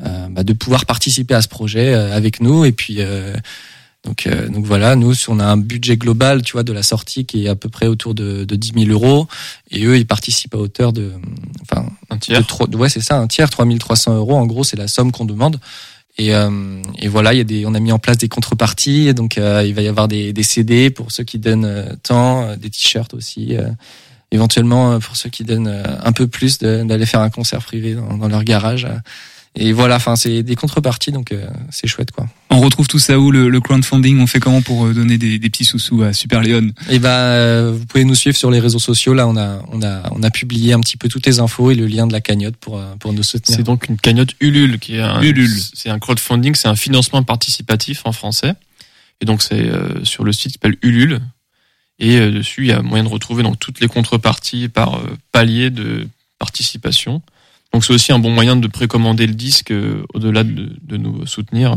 euh, 0.05 0.27
bah, 0.31 0.45
de 0.45 0.53
pouvoir 0.53 0.85
participer 0.85 1.33
à 1.33 1.41
ce 1.41 1.49
projet 1.49 1.93
euh, 1.93 2.15
avec 2.15 2.39
nous. 2.39 2.63
Et 2.63 2.71
puis 2.71 2.97
euh, 2.99 3.35
donc 4.07 4.25
euh, 4.25 4.47
donc 4.47 4.65
voilà, 4.65 4.95
nous 4.95 5.13
on 5.27 5.39
a 5.39 5.45
un 5.45 5.57
budget 5.57 5.97
global, 5.97 6.41
tu 6.41 6.53
vois, 6.53 6.63
de 6.63 6.71
la 6.73 6.81
sortie 6.83 7.25
qui 7.25 7.45
est 7.45 7.49
à 7.49 7.55
peu 7.55 7.67
près 7.69 7.87
autour 7.87 8.15
de, 8.15 8.45
de 8.45 8.55
10 8.55 8.85
000 8.85 8.91
euros, 8.91 9.27
et 9.69 9.83
eux 9.85 9.97
ils 9.97 10.07
participent 10.07 10.55
à 10.55 10.57
hauteur 10.57 10.93
de 10.93 11.11
enfin 11.61 11.85
Un 12.09 12.17
tiers. 12.17 12.39
de 12.41 12.45
trois- 12.47 12.69
ouais 12.75 12.89
c'est 12.89 13.01
ça, 13.01 13.17
un 13.17 13.27
tiers, 13.27 13.49
3300 13.49 14.15
euros. 14.15 14.35
En 14.35 14.45
gros, 14.45 14.63
c'est 14.63 14.77
la 14.77 14.87
somme 14.87 15.11
qu'on 15.11 15.25
demande. 15.25 15.59
Et, 16.19 16.33
euh, 16.33 16.81
et 16.97 17.07
voilà, 17.09 17.33
il 17.33 17.37
y 17.37 17.41
a 17.41 17.43
des, 17.43 17.65
on 17.67 17.75
a 17.75 17.79
mis 17.79 17.91
en 17.91 17.99
place 17.99 18.17
des 18.17 18.27
contreparties. 18.29 19.13
Donc, 19.13 19.37
euh, 19.37 19.63
il 19.63 19.75
va 19.75 19.83
y 19.83 19.87
avoir 19.87 20.07
des, 20.07 20.33
des 20.33 20.41
CD 20.41 20.89
pour 20.89 21.11
ceux 21.11 21.23
qui 21.23 21.37
donnent 21.37 21.65
euh, 21.65 21.93
tant, 22.01 22.43
euh, 22.43 22.55
des 22.55 22.71
t-shirts 22.71 23.13
aussi. 23.13 23.55
euh, 23.55 23.69
éventuellement, 24.31 24.99
pour 24.99 25.15
ceux 25.15 25.29
qui 25.29 25.43
donnent 25.43 25.71
un 26.03 26.11
peu 26.11 26.27
plus, 26.27 26.57
d'aller 26.59 27.05
faire 27.05 27.21
un 27.21 27.29
concert 27.29 27.61
privé 27.63 27.93
dans, 27.93 28.17
dans 28.17 28.27
leur 28.27 28.43
garage. 28.43 28.87
Et 29.59 29.73
voilà, 29.73 29.95
enfin, 29.95 30.15
c'est 30.15 30.43
des 30.43 30.55
contreparties, 30.55 31.11
donc 31.11 31.31
euh, 31.31 31.47
c'est 31.71 31.87
chouette, 31.87 32.11
quoi. 32.11 32.27
On 32.49 32.61
retrouve 32.61 32.87
tout 32.87 32.99
ça 32.99 33.19
où 33.19 33.31
le, 33.31 33.49
le 33.49 33.59
crowdfunding 33.59 34.19
On 34.19 34.27
fait 34.27 34.39
comment 34.39 34.61
pour 34.61 34.85
euh, 34.85 34.93
donner 34.93 35.17
des, 35.17 35.39
des 35.39 35.49
petits 35.49 35.65
sous-sous 35.65 36.03
à 36.03 36.13
Super 36.13 36.41
Leon 36.41 36.69
Et 36.89 36.99
ben, 36.99 37.09
euh, 37.09 37.73
vous 37.77 37.85
pouvez 37.85 38.05
nous 38.05 38.15
suivre 38.15 38.37
sur 38.37 38.51
les 38.51 38.59
réseaux 38.59 38.79
sociaux. 38.79 39.13
Là, 39.13 39.27
on 39.27 39.35
a, 39.35 39.61
on 39.71 39.81
a, 39.81 40.09
on 40.11 40.23
a 40.23 40.29
publié 40.29 40.73
un 40.73 40.79
petit 40.79 40.95
peu 40.95 41.09
toutes 41.09 41.25
les 41.25 41.39
infos 41.39 41.71
et 41.71 41.75
le 41.75 41.87
lien 41.87 42.07
de 42.07 42.13
la 42.13 42.21
cagnotte 42.21 42.55
pour, 42.57 42.79
pour 42.99 43.13
nous 43.13 43.23
soutenir. 43.23 43.57
C'est 43.57 43.63
donc 43.63 43.89
une 43.89 43.97
cagnotte 43.97 44.31
Ulule 44.39 44.79
qui 44.79 44.95
est 44.95 45.01
un, 45.01 45.21
Ulule. 45.21 45.49
c'est 45.73 45.89
un 45.89 45.99
crowdfunding, 45.99 46.55
c'est 46.55 46.67
un 46.67 46.75
financement 46.75 47.23
participatif 47.23 48.01
en 48.05 48.11
français. 48.11 48.53
Et 49.21 49.25
donc 49.25 49.41
c'est 49.41 49.69
euh, 49.69 50.03
sur 50.03 50.23
le 50.23 50.31
site 50.31 50.47
qui 50.47 50.53
s'appelle 50.53 50.77
Ulule. 50.81 51.21
Et 51.99 52.17
euh, 52.17 52.31
dessus, 52.31 52.61
il 52.63 52.67
y 52.67 52.71
a 52.71 52.81
moyen 52.81 53.03
de 53.03 53.09
retrouver 53.09 53.43
donc 53.43 53.59
toutes 53.59 53.79
les 53.79 53.87
contreparties 53.87 54.69
par 54.69 54.95
euh, 54.95 55.17
palier 55.31 55.69
de 55.69 56.07
participation. 56.37 57.21
Donc 57.77 57.85
c'est 57.85 57.93
aussi 57.93 58.11
un 58.11 58.17
bon 58.17 58.31
moyen 58.31 58.55
de 58.55 58.65
précommander 58.67 59.27
le 59.27 59.35
disque 59.35 59.69
euh, 59.69 60.03
au-delà 60.15 60.43
de, 60.43 60.75
de 60.81 60.97
nous 60.97 61.27
soutenir 61.27 61.73
euh, 61.73 61.75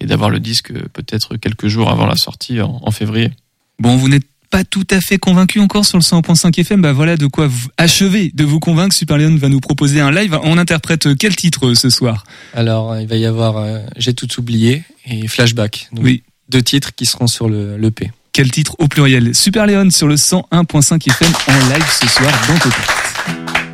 et 0.00 0.06
d'avoir 0.06 0.28
le 0.28 0.38
disque 0.38 0.70
euh, 0.70 0.82
peut-être 0.92 1.38
quelques 1.38 1.66
jours 1.68 1.88
avant 1.88 2.04
la 2.04 2.16
sortie 2.16 2.60
en, 2.60 2.78
en 2.82 2.90
février. 2.90 3.30
Bon, 3.78 3.96
vous 3.96 4.10
n'êtes 4.10 4.26
pas 4.50 4.64
tout 4.64 4.86
à 4.90 5.00
fait 5.00 5.16
convaincu 5.16 5.60
encore 5.60 5.86
sur 5.86 5.96
le 5.96 6.02
100.5 6.02 6.60
FM. 6.60 6.82
Bah 6.82 6.92
voilà 6.92 7.16
de 7.16 7.26
quoi 7.26 7.46
vous 7.46 7.68
achever 7.78 8.30
de 8.34 8.44
vous 8.44 8.60
convaincre. 8.60 8.94
Super 8.94 9.16
Leon 9.16 9.34
va 9.36 9.48
nous 9.48 9.60
proposer 9.60 9.98
un 10.02 10.10
live. 10.10 10.38
On 10.42 10.58
interprète 10.58 11.16
quel 11.16 11.34
titre 11.34 11.72
ce 11.72 11.88
soir? 11.88 12.24
Alors, 12.52 12.98
il 12.98 13.06
va 13.06 13.16
y 13.16 13.24
avoir 13.24 13.56
euh, 13.56 13.78
J'ai 13.96 14.12
tout 14.12 14.28
oublié 14.38 14.82
et 15.06 15.26
Flashback. 15.26 15.88
Donc, 15.94 16.04
Oui. 16.04 16.22
Deux 16.50 16.60
titres 16.60 16.94
qui 16.94 17.06
seront 17.06 17.28
sur 17.28 17.48
le 17.48 17.78
l'EP. 17.78 18.12
Quel 18.34 18.50
titre 18.50 18.76
au 18.78 18.88
pluriel? 18.88 19.34
Super 19.34 19.66
Leon 19.66 19.88
sur 19.88 20.06
le 20.06 20.16
101.5 20.16 21.08
FM 21.10 21.32
en 21.48 21.68
live 21.72 21.86
ce 21.98 22.06
soir 22.08 22.30
dans 22.46 22.58
Topette. 22.58 23.67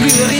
plus 0.00 0.24
rien. 0.24 0.39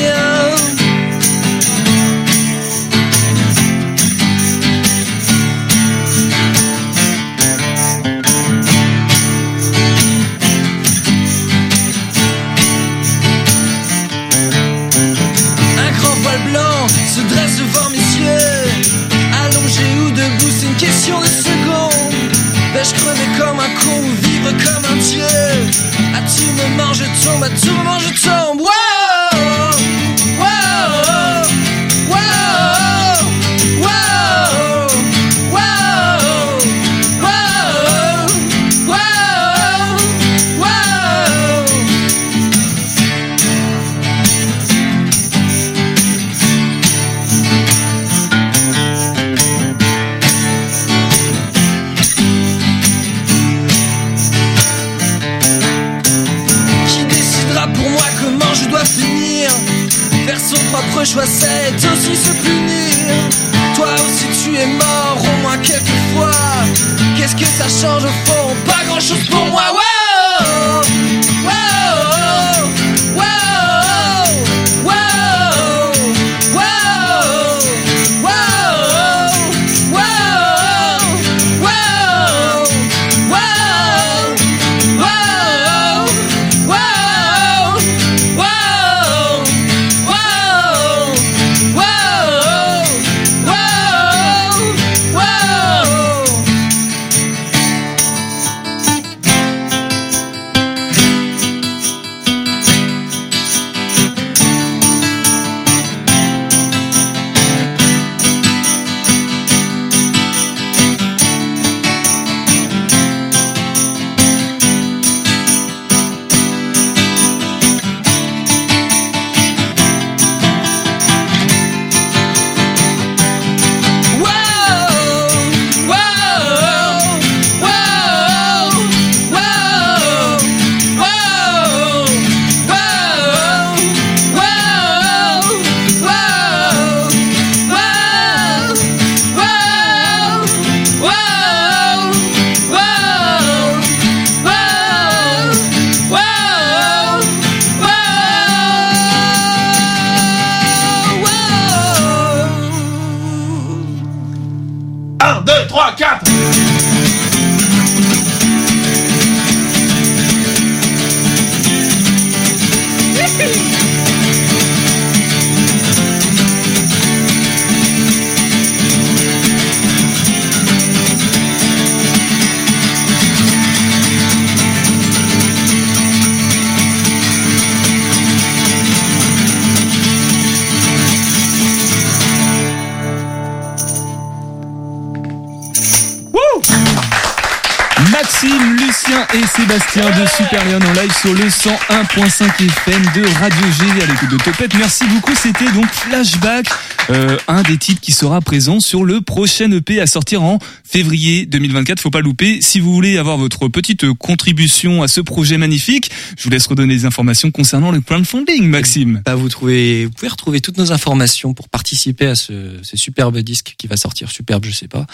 Lucien 188.91 189.25
et 189.35 189.47
Sébastien 189.47 190.05
de 190.11 190.27
Super 190.27 190.65
Lyon 190.65 190.81
en 190.85 191.01
live 191.01 191.13
sur 191.13 191.33
le 191.33 191.45
101.5 191.45 192.67
FM 192.67 193.03
de 193.15 193.39
Radio 193.39 193.71
G 193.71 193.85
à 194.03 194.07
l'écoute 194.07 194.31
de 194.31 194.37
Topette. 194.37 194.75
Merci 194.75 195.05
beaucoup. 195.07 195.33
C'était 195.33 195.71
donc 195.71 195.87
Flashback, 195.93 196.67
euh, 197.11 197.37
un 197.49 197.63
des 197.63 197.77
titres 197.77 198.01
qui 198.01 198.13
sera 198.13 198.41
présent 198.41 198.81
sur 198.81 199.05
le 199.05 199.21
prochain 199.21 199.71
EP 199.73 200.01
à 200.01 200.07
sortir 200.07 200.43
en 200.43 200.59
février 200.85 201.47
2024. 201.47 202.01
Faut 202.01 202.11
pas 202.11 202.21
louper. 202.21 202.61
Si 202.63 202.81
vous 202.81 202.93
voulez 202.93 203.19
avoir 203.19 203.37
votre 203.37 203.69
petite 203.69 204.13
contribution 204.15 205.03
à 205.03 205.09
ce 205.09 205.21
projet 205.21 205.59
magnifique, 205.59 206.11
je 206.39 206.45
vous 206.45 206.51
laisse 206.51 206.67
redonner 206.67 206.95
les 206.95 207.05
informations 207.05 207.51
concernant 207.51 207.91
le 207.91 208.01
crowdfunding, 208.01 208.65
Maxime. 208.69 209.23
Bah, 209.25 209.35
vous 209.35 209.49
trouvez, 209.49 210.07
vous 210.07 210.13
pouvez 210.13 210.29
retrouver 210.29 210.61
toutes 210.61 210.79
nos 210.79 210.93
informations 210.93 211.55
pour 211.55 211.69
participer 211.69 212.27
à 212.27 212.35
ce, 212.35 212.79
ce 212.83 212.97
superbe 212.97 213.39
disque 213.39 213.75
qui 213.77 213.87
va 213.87 213.97
sortir. 213.97 214.31
Superbe, 214.31 214.65
je 214.67 214.73
sais 214.73 214.89
pas, 214.89 215.07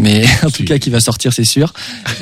mais 0.00 0.24
en 0.44 0.50
tout 0.50 0.64
cas 0.64 0.78
qui 0.78 0.90
va 0.90 1.00
sortir, 1.00 1.32
c'est 1.32 1.44
sûr. 1.44 1.72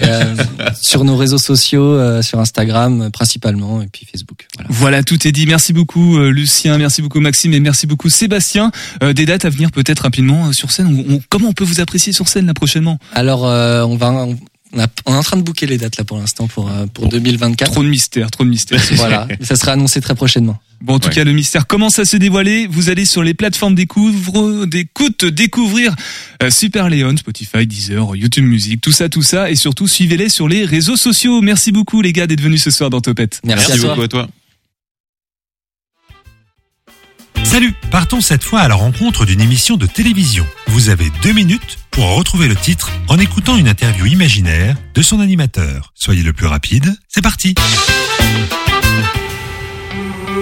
Euh, 0.03 0.35
sur 0.81 1.05
nos 1.05 1.17
réseaux 1.17 1.39
sociaux, 1.39 1.85
euh, 1.85 2.23
sur 2.23 2.41
Instagram 2.41 3.11
principalement, 3.13 3.83
et 3.83 3.87
puis 3.87 4.07
Facebook. 4.11 4.47
Voilà. 4.55 4.69
Voilà, 4.71 5.03
tout 5.03 5.27
est 5.27 5.33
dit. 5.33 5.47
Merci 5.47 5.73
beaucoup 5.73 6.19
euh, 6.19 6.31
Lucien, 6.31 6.79
merci 6.79 7.03
beaucoup 7.03 7.21
Maxime 7.21 7.53
et 7.53 7.61
merci 7.61 7.87
beaucoup 7.87 8.09
Sébastien. 8.09 8.71
Euh, 9.03 9.13
des 9.17 9.27
dates 9.27 9.45
à 9.45 9.51
venir 9.51 9.73
peut-être 9.73 10.01
rapidement 10.05 10.47
euh, 10.47 10.53
sur 10.53 10.71
scène. 10.71 11.05
On- 11.09 11.15
on- 11.17 11.21
comment 11.29 11.49
on 11.49 11.53
peut 11.53 11.65
vous 11.65 11.81
apprécier 11.81 12.13
sur 12.13 12.29
scène 12.29 12.47
là 12.47 12.55
prochainement 12.55 12.99
Alors, 13.13 13.45
euh, 13.47 13.83
on 13.83 13.97
va, 13.97 14.13
on, 14.13 14.39
on 14.73 14.79
a- 14.81 14.87
on 15.07 15.15
est 15.15 15.17
en 15.17 15.23
train 15.23 15.37
de 15.37 15.43
booker 15.43 15.67
les 15.67 15.79
dates 15.79 15.97
là 15.97 16.05
pour 16.05 16.19
l'instant 16.19 16.47
pour 16.47 16.71
euh, 16.71 16.87
pour 16.87 17.09
2024. 17.09 17.73
Trop 17.73 17.83
de 17.83 17.89
mystère, 17.89 18.31
trop 18.31 18.45
de 18.45 18.49
mystère. 18.51 18.81
voilà, 18.93 19.27
ça 19.41 19.57
sera 19.57 19.73
annoncé 19.73 20.01
très 20.01 20.15
prochainement. 20.15 20.59
Bon, 20.83 20.95
en 20.97 20.99
tout 20.99 21.09
cas, 21.09 21.25
le 21.25 21.33
mystère 21.33 21.67
commence 21.67 21.99
à 21.99 22.05
se 22.05 22.19
dévoiler. 22.19 22.67
Vous 22.71 22.91
allez 22.91 23.07
sur 23.07 23.23
les 23.23 23.33
plateformes 23.33 23.75
découvre, 23.75 24.67
d'écoute, 24.67 25.25
découvrir 25.25 25.95
euh, 26.43 26.51
Super 26.51 26.91
Léon, 26.91 27.17
Spotify, 27.17 27.67
Deezer, 27.67 28.15
YouTube 28.15 28.45
Music, 28.45 28.81
tout 28.83 28.93
ça, 28.93 29.09
tout 29.09 29.23
ça. 29.23 29.51
Et 29.51 29.55
surtout, 29.57 29.89
suivez-les 29.89 30.29
sur 30.29 30.49
les 30.49 30.67
réseaux 30.67 30.97
sociaux. 30.97 31.41
Merci 31.41 31.73
beaucoup, 31.73 32.03
les 32.03 32.13
gars, 32.13 32.27
d'être 32.27 32.43
venus 32.43 32.63
ce 32.63 32.71
soir 32.71 32.91
dans 32.91 33.01
Topette. 33.01 33.41
Merci, 33.45 33.73
à 33.73 33.77
toi. 33.79 33.89
beaucoup 33.89 34.03
à 34.03 34.09
toi. 34.09 34.29
Salut, 37.47 37.73
partons 37.93 38.21
cette 38.21 38.43
fois 38.43 38.59
à 38.59 38.69
la 38.69 38.75
rencontre 38.75 39.25
d'une 39.25 39.41
émission 39.41 39.77
de 39.77 39.87
télévision. 39.87 40.45
Vous 40.67 40.89
avez 40.89 41.11
deux 41.23 41.33
minutes 41.33 41.79
pour 41.93 42.17
retrouver 42.17 42.49
le 42.49 42.57
titre 42.57 42.91
en 43.07 43.21
écoutant 43.21 43.57
une 43.57 43.69
interview 43.69 44.05
imaginaire 44.05 44.77
de 44.95 45.01
son 45.01 45.21
animateur. 45.21 45.93
Soyez 45.95 46.25
le 46.25 46.33
plus 46.33 46.47
rapide, 46.47 46.99
c'est 47.09 47.23
parti 47.23 47.55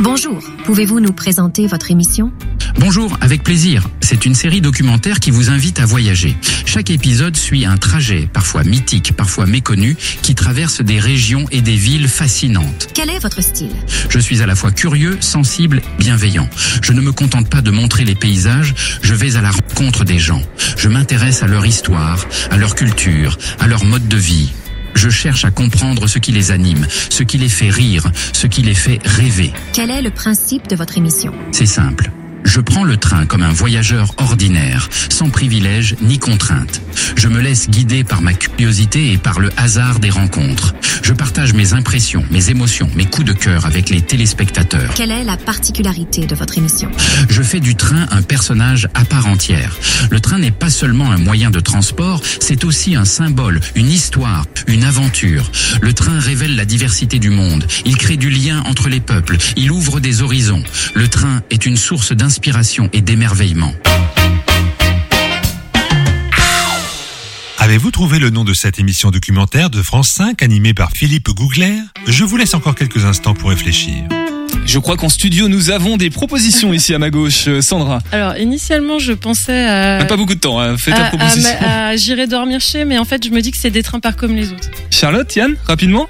Bonjour, 0.01 0.43
pouvez-vous 0.65 1.01
nous 1.01 1.13
présenter 1.13 1.67
votre 1.67 1.91
émission? 1.91 2.33
Bonjour, 2.79 3.17
avec 3.21 3.45
plaisir. 3.45 3.87
C'est 4.01 4.27
une 4.27 4.35
série 4.35 4.61
documentaire 4.61 5.21
qui 5.21 5.31
vous 5.31 5.51
invite 5.51 5.79
à 5.79 5.87
voyager. 5.87 6.37
Chaque 6.67 6.91
épisode 6.91 7.37
suit 7.37 7.65
un 7.65 7.77
trajet, 7.77 8.29
parfois 8.33 8.65
mythique, 8.65 9.13
parfois 9.17 9.47
méconnu, 9.47 9.97
qui 10.23 10.35
traverse 10.35 10.81
des 10.81 10.99
régions 10.99 11.47
et 11.53 11.61
des 11.61 11.77
villes 11.77 12.09
fascinantes. 12.09 12.89
Quel 12.95 13.11
est 13.11 13.21
votre 13.21 13.43
style? 13.43 13.75
Je 14.09 14.19
suis 14.19 14.43
à 14.43 14.47
la 14.47 14.57
fois 14.57 14.73
curieux, 14.73 15.17
sensible, 15.21 15.81
bienveillant. 15.99 16.49
Je 16.83 16.93
ne 16.93 17.01
me 17.01 17.13
contente 17.13 17.49
pas 17.49 17.63
de 17.63 17.71
montrer 17.71 18.05
les 18.05 18.17
paysages, 18.17 18.75
je 19.03 19.15
vais 19.15 19.37
à 19.37 19.43
la 19.43 19.53
rencontre 19.53 20.05
des 20.05 20.19
gens. 20.19 20.43
Je 20.77 20.89
m'intéresse 20.89 21.43
à 21.43 21.47
leur 21.47 21.65
histoire, 21.65 22.27
à 22.51 22.57
leur 22.57 22.75
culture, 22.75 23.39
à 23.61 23.69
leur 23.69 23.85
mode 23.85 24.09
de 24.09 24.17
vie. 24.17 24.51
Je 24.95 25.09
cherche 25.09 25.45
à 25.45 25.51
comprendre 25.51 26.07
ce 26.07 26.19
qui 26.19 26.33
les 26.33 26.51
anime, 26.51 26.87
ce 27.11 27.23
qui 27.23 27.39
les 27.39 27.49
fait 27.49 27.71
rire, 27.71 28.11
ce 28.33 28.47
qui 28.47 28.63
les 28.63 28.75
fait 28.75 29.01
rêver. 29.05 29.53
Quel 29.73 29.91
est 29.91 30.03
le 30.03 30.11
principe 30.11 30.69
de 30.69 30.77
votre 30.77 30.97
émission? 30.99 31.33
C'est 31.53 31.67
simple. 31.67 32.11
Je 32.45 32.61
prends 32.61 32.85
le 32.85 32.99
train 32.99 33.25
comme 33.27 33.43
un 33.43 33.53
voyageur 33.53 34.15
ordinaire, 34.19 34.89
sans 35.09 35.31
privilèges 35.31 35.97
ni 36.03 36.19
contraintes. 36.19 36.83
Je 37.17 37.29
me 37.29 37.41
laisse 37.41 37.71
guider 37.71 38.05
par 38.05 38.21
ma 38.21 38.35
curiosité 38.35 39.13
et 39.13 39.19
par 39.19 39.41
le 39.41 39.51
hasard 39.57 39.99
des 39.99 40.11
rencontres. 40.11 40.75
Je 41.03 41.13
partage 41.13 41.55
mes 41.55 41.73
impressions, 41.73 42.25
mes 42.31 42.51
émotions, 42.51 42.89
mes 42.95 43.07
coups 43.07 43.27
de 43.27 43.33
cœur 43.33 43.67
avec 43.67 43.89
les 43.89 44.03
téléspectateurs. 44.03 44.93
Quelle 44.95 45.11
est 45.11 45.25
la 45.25 45.37
particularité 45.37 46.27
de 46.27 46.35
votre 46.35 46.59
émission? 46.59 46.91
Je 47.29 47.43
fais 47.43 47.61
du 47.61 47.77
train 47.77 48.07
un 48.11 48.23
personnage 48.23 48.89
à 48.95 49.05
part 49.05 49.27
entière. 49.27 49.77
Le 50.11 50.21
train 50.21 50.39
n'est 50.39 50.51
pas 50.51 50.71
seulement 50.71 51.11
un 51.11 51.19
moyen 51.19 51.51
de 51.51 51.61
transport, 51.61 52.21
c'est 52.41 52.65
aussi 52.65 52.95
un 52.95 53.05
symbole, 53.05 53.61
une 53.75 53.89
histoire, 53.89 54.45
une 54.67 54.85
aventure. 54.85 55.51
Le 55.81 55.93
train 55.93 56.19
révèle 56.19 56.57
la 56.57 56.67
diversité 56.67 57.19
du 57.19 57.31
monde. 57.31 57.67
Il 57.85 57.97
crée 57.97 58.17
du 58.17 58.31
lien 58.31 58.63
entre 58.67 58.89
les 58.89 59.01
peuples. 59.01 59.39
Il 59.57 59.73
ouvre 59.73 59.99
des 59.99 60.23
horizons. 60.23 60.63
Le 60.95 61.09
train 61.09 61.43
est 61.51 61.67
une 61.67 61.77
source 61.77 62.13
d'inspiration 62.13 62.34
et 62.93 63.01
d'émerveillement. 63.01 63.73
Avez-vous 67.59 67.91
trouvé 67.91 68.19
le 68.19 68.31
nom 68.31 68.45
de 68.45 68.53
cette 68.53 68.79
émission 68.79 69.11
documentaire 69.11 69.71
de 69.71 69.81
France 69.83 70.09
5 70.09 70.43
animée 70.43 70.75
par 70.75 70.91
Philippe 70.91 71.29
Gougler? 71.31 71.77
Je 72.07 72.25
vous 72.25 72.37
laisse 72.37 72.55
encore 72.55 72.75
quelques 72.75 73.05
instants 73.05 73.35
pour 73.35 73.51
réfléchir. 73.51 73.95
Je 74.67 74.79
crois 74.79 74.97
qu'en 74.97 75.09
studio, 75.09 75.49
nous 75.49 75.71
avons 75.71 75.97
des 75.97 76.11
propositions 76.11 76.73
ici 76.73 76.93
à 76.95 76.99
ma 76.99 77.11
gauche. 77.11 77.45
Euh, 77.49 77.61
Sandra, 77.61 78.01
Alors, 78.13 78.37
initialement, 78.37 78.99
je 78.99 79.13
pensais 79.13 79.67
à. 79.67 79.99
Même 79.99 80.07
pas 80.07 80.17
beaucoup 80.17 80.35
de 80.35 80.41
temps. 80.41 80.59
hein. 80.61 80.77
Fais 80.77 80.91
ta 80.91 81.05
à- 81.05 81.07
à 81.07 81.09
proposition. 81.11 81.51
à 81.61 81.97
J'irai 81.97 82.27
dormir 82.27 82.61
chez, 82.61 82.85
mais 82.85 82.99
en 82.99 83.05
fait, 83.05 83.25
je 83.25 83.31
me 83.31 83.41
dis 83.41 83.51
que 83.51 83.59
c'est 83.59 83.71
des 83.71 83.83
trains 83.83 84.01
pas 84.01 84.13
comme 84.13 84.35
les 84.35 84.51
autres. 84.53 84.71
Charlotte, 84.91 85.35
Yann, 85.37 85.55
rapidement? 85.67 86.09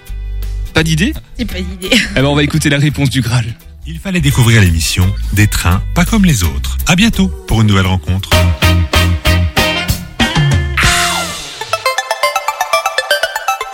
Pas 0.72 0.82
d'idée? 0.82 1.12
C'est 1.38 1.44
pas 1.44 1.60
d'idée. 1.60 1.94
Eh 2.12 2.14
ben, 2.20 2.24
on 2.26 2.34
va 2.34 2.42
écouter 2.42 2.68
la 2.70 2.78
réponse 2.78 3.10
du 3.10 3.20
Graal. 3.20 3.44
Il 3.86 3.98
fallait 3.98 4.22
découvrir 4.22 4.62
l'émission 4.62 5.04
Des 5.34 5.46
trains 5.46 5.82
pas 5.94 6.06
comme 6.06 6.24
les 6.24 6.42
autres. 6.42 6.78
À 6.86 6.96
bientôt 6.96 7.28
pour 7.46 7.60
une 7.60 7.66
nouvelle 7.66 7.86
rencontre. 7.86 8.30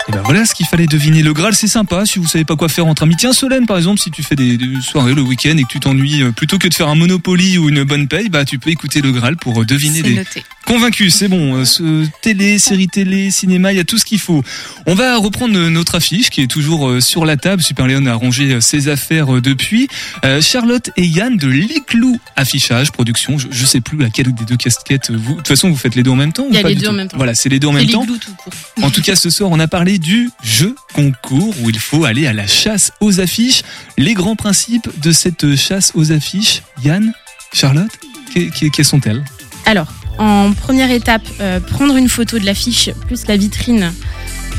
Et 0.09 0.11
ben 0.11 0.21
voilà 0.25 0.45
ce 0.45 0.53
qu'il 0.53 0.65
fallait 0.65 0.87
deviner. 0.87 1.23
Le 1.23 1.31
Graal, 1.31 1.53
c'est 1.53 1.67
sympa. 1.67 2.05
Si 2.05 2.19
vous 2.19 2.27
savez 2.27 2.43
pas 2.43 2.57
quoi 2.57 2.67
faire 2.67 2.87
entre 2.87 3.03
amis, 3.03 3.15
tiens 3.15 3.31
Solène 3.31 3.65
par 3.65 3.77
exemple, 3.77 4.01
si 4.01 4.11
tu 4.11 4.21
fais 4.23 4.35
des, 4.35 4.57
des 4.57 4.81
soirées 4.81 5.13
le 5.13 5.21
week-end 5.21 5.55
et 5.57 5.63
que 5.63 5.69
tu 5.69 5.79
t'ennuies, 5.79 6.23
euh, 6.23 6.31
plutôt 6.31 6.57
que 6.57 6.67
de 6.67 6.73
faire 6.73 6.89
un 6.89 6.95
Monopoly 6.95 7.57
ou 7.57 7.69
une 7.69 7.83
bonne 7.83 8.09
paye, 8.09 8.27
bah 8.27 8.43
tu 8.43 8.59
peux 8.59 8.71
écouter 8.71 9.01
le 9.01 9.11
Graal 9.13 9.37
pour 9.37 9.61
euh, 9.61 9.65
deviner 9.65 10.01
des. 10.01 10.15
noté. 10.15 10.43
Convaincu, 10.71 11.09
c'est 11.09 11.27
bon. 11.27 11.55
euh, 11.57 11.65
ce- 11.65 12.07
télé, 12.21 12.57
série 12.57 12.87
télé, 12.87 13.29
cinéma, 13.29 13.73
il 13.73 13.75
y 13.75 13.79
a 13.81 13.83
tout 13.83 13.97
ce 13.97 14.05
qu'il 14.05 14.19
faut. 14.19 14.41
On 14.87 14.95
va 14.95 15.17
reprendre 15.17 15.53
notre 15.67 15.95
affiche 15.95 16.29
qui 16.29 16.39
est 16.41 16.47
toujours 16.47 16.87
euh, 16.87 17.01
sur 17.01 17.25
la 17.25 17.35
table. 17.35 17.61
Super 17.61 17.87
Léon 17.87 18.05
a 18.05 18.13
rangé 18.13 18.53
euh, 18.53 18.61
ses 18.61 18.87
affaires 18.87 19.41
depuis. 19.41 19.89
Euh, 20.23 20.39
Charlotte 20.39 20.89
et 20.95 21.05
Yann 21.05 21.35
de 21.35 21.49
Liclou 21.49 22.17
Affichage 22.37 22.93
Production. 22.93 23.37
Je, 23.37 23.47
je 23.51 23.65
sais 23.65 23.81
plus 23.81 23.97
laquelle 23.97 24.33
des 24.33 24.45
deux 24.45 24.55
casquettes. 24.55 25.11
Vous, 25.11 25.31
de 25.33 25.37
toute 25.39 25.49
façon, 25.49 25.69
vous 25.69 25.75
faites 25.75 25.95
les 25.95 26.03
deux 26.03 26.11
en 26.11 26.15
même 26.15 26.31
temps 26.31 26.45
Il 26.49 26.53
y 26.53 26.57
ou 26.57 26.59
a 26.59 26.63
pas 26.63 26.69
les 26.69 26.75
deux 26.75 26.87
en 26.87 26.91
tout 26.91 26.95
même 26.95 27.07
temps. 27.09 27.17
Voilà, 27.17 27.35
c'est 27.35 27.49
les 27.49 27.59
deux 27.59 27.67
en 27.67 27.73
même 27.73 27.87
temps. 27.87 28.05
tout 28.05 28.17
court. 28.41 28.53
En 28.81 28.91
tout 28.91 29.01
cas, 29.01 29.17
ce 29.17 29.29
soir, 29.29 29.49
on 29.51 29.59
a 29.59 29.67
parlé 29.67 29.97
du 29.99 30.29
jeu 30.41 30.73
concours 30.93 31.53
où 31.61 31.69
il 31.69 31.79
faut 31.79 32.05
aller 32.05 32.27
à 32.27 32.31
la 32.33 32.47
chasse 32.47 32.93
aux 33.01 33.19
affiches. 33.19 33.63
Les 33.97 34.13
grands 34.13 34.37
principes 34.37 34.87
de 35.01 35.11
cette 35.11 35.53
chasse 35.57 35.91
aux 35.95 36.13
affiches, 36.13 36.61
Yann, 36.81 37.11
Charlotte, 37.51 37.91
que- 38.33 38.49
que- 38.57 38.67
quelles 38.69 38.85
sont-elles? 38.85 39.21
Alors, 39.65 39.87
en 40.21 40.53
première 40.53 40.91
étape, 40.91 41.27
euh, 41.39 41.59
prendre 41.59 41.95
une 41.97 42.07
photo 42.07 42.37
de 42.37 42.45
l'affiche 42.45 42.91
plus 43.07 43.25
la 43.27 43.37
vitrine 43.37 43.91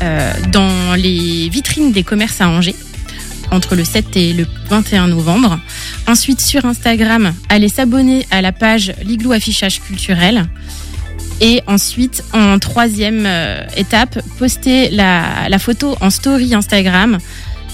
euh, 0.01 0.33
dans 0.51 0.93
les 0.95 1.47
vitrines 1.47 1.93
des 1.93 2.03
commerces 2.03 2.41
à 2.41 2.49
Angers 2.49 2.75
entre 3.49 3.75
le 3.75 3.85
7 3.85 4.17
et 4.17 4.33
le 4.33 4.45
21 4.69 5.07
novembre. 5.07 5.57
Ensuite, 6.05 6.41
sur 6.41 6.65
Instagram, 6.65 7.33
aller 7.47 7.69
s'abonner 7.69 8.27
à 8.29 8.41
la 8.41 8.51
page 8.51 8.93
Liglou 9.03 9.31
Affichage 9.31 9.79
Culturel. 9.79 10.45
Et 11.39 11.61
ensuite, 11.67 12.25
en 12.33 12.59
troisième 12.59 13.23
euh, 13.25 13.63
étape, 13.77 14.19
poster 14.39 14.89
la, 14.89 15.47
la 15.47 15.59
photo 15.59 15.95
en 16.01 16.09
story 16.09 16.53
Instagram 16.53 17.19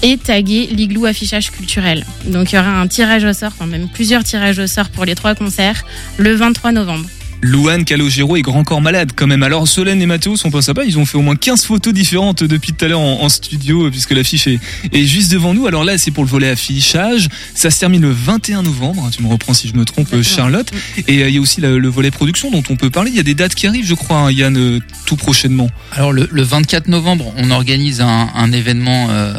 et 0.02 0.16
taguer 0.16 0.68
Liglou 0.68 1.06
Affichage 1.06 1.50
Culturel. 1.50 2.06
Donc 2.26 2.52
il 2.52 2.56
y 2.56 2.58
aura 2.58 2.70
un 2.70 2.86
tirage 2.86 3.24
au 3.24 3.32
sort, 3.32 3.50
enfin 3.52 3.66
même 3.66 3.88
plusieurs 3.88 4.22
tirages 4.22 4.60
au 4.60 4.68
sort 4.68 4.90
pour 4.90 5.04
les 5.04 5.16
trois 5.16 5.34
concerts 5.34 5.84
le 6.18 6.34
23 6.36 6.70
novembre. 6.70 7.06
Louane, 7.42 7.84
Calogero 7.84 8.36
et 8.36 8.42
Grand 8.42 8.64
Corps 8.64 8.80
Malade 8.80 9.12
quand 9.16 9.26
même. 9.26 9.42
Alors 9.42 9.66
Solène 9.66 10.00
et 10.02 10.06
Mathéo 10.06 10.36
sont 10.36 10.50
pas 10.50 10.62
sympas, 10.62 10.84
ils 10.84 10.98
ont 10.98 11.06
fait 11.06 11.16
au 11.18 11.22
moins 11.22 11.36
15 11.36 11.64
photos 11.64 11.92
différentes 11.94 12.44
depuis 12.44 12.72
tout 12.72 12.84
à 12.84 12.88
l'heure 12.88 13.00
en, 13.00 13.22
en 13.22 13.28
studio 13.28 13.86
euh, 13.86 13.90
puisque 13.90 14.10
l'affiche 14.12 14.46
est, 14.46 14.60
est 14.92 15.04
juste 15.06 15.32
devant 15.32 15.54
nous. 15.54 15.66
Alors 15.66 15.84
là 15.84 15.96
c'est 15.98 16.10
pour 16.10 16.24
le 16.24 16.28
volet 16.30 16.48
affichage, 16.50 17.28
ça 17.54 17.70
se 17.70 17.78
termine 17.80 18.02
le 18.02 18.10
21 18.10 18.62
novembre, 18.62 19.08
tu 19.14 19.22
me 19.22 19.28
reprends 19.28 19.54
si 19.54 19.68
je 19.68 19.74
me 19.74 19.84
trompe 19.84 20.12
euh, 20.12 20.22
Charlotte. 20.22 20.70
Et 21.08 21.22
euh, 21.22 21.28
il 21.28 21.34
y 21.34 21.38
a 21.38 21.40
aussi 21.40 21.60
la- 21.60 21.70
le 21.70 21.88
volet 21.88 22.10
production 22.10 22.50
dont 22.50 22.62
on 22.68 22.76
peut 22.76 22.90
parler, 22.90 23.10
il 23.10 23.16
y 23.16 23.20
a 23.20 23.24
des 23.24 23.34
dates 23.34 23.54
qui 23.54 23.66
arrivent 23.66 23.86
je 23.86 23.94
crois 23.94 24.18
hein, 24.18 24.30
Yann 24.32 24.56
euh, 24.56 24.78
tout 25.06 25.16
prochainement. 25.16 25.68
Alors 25.92 26.12
le, 26.12 26.28
le 26.30 26.42
24 26.42 26.88
novembre, 26.88 27.32
on 27.36 27.50
organise 27.50 28.00
un, 28.00 28.28
un 28.34 28.52
événement 28.52 29.08
euh, 29.10 29.32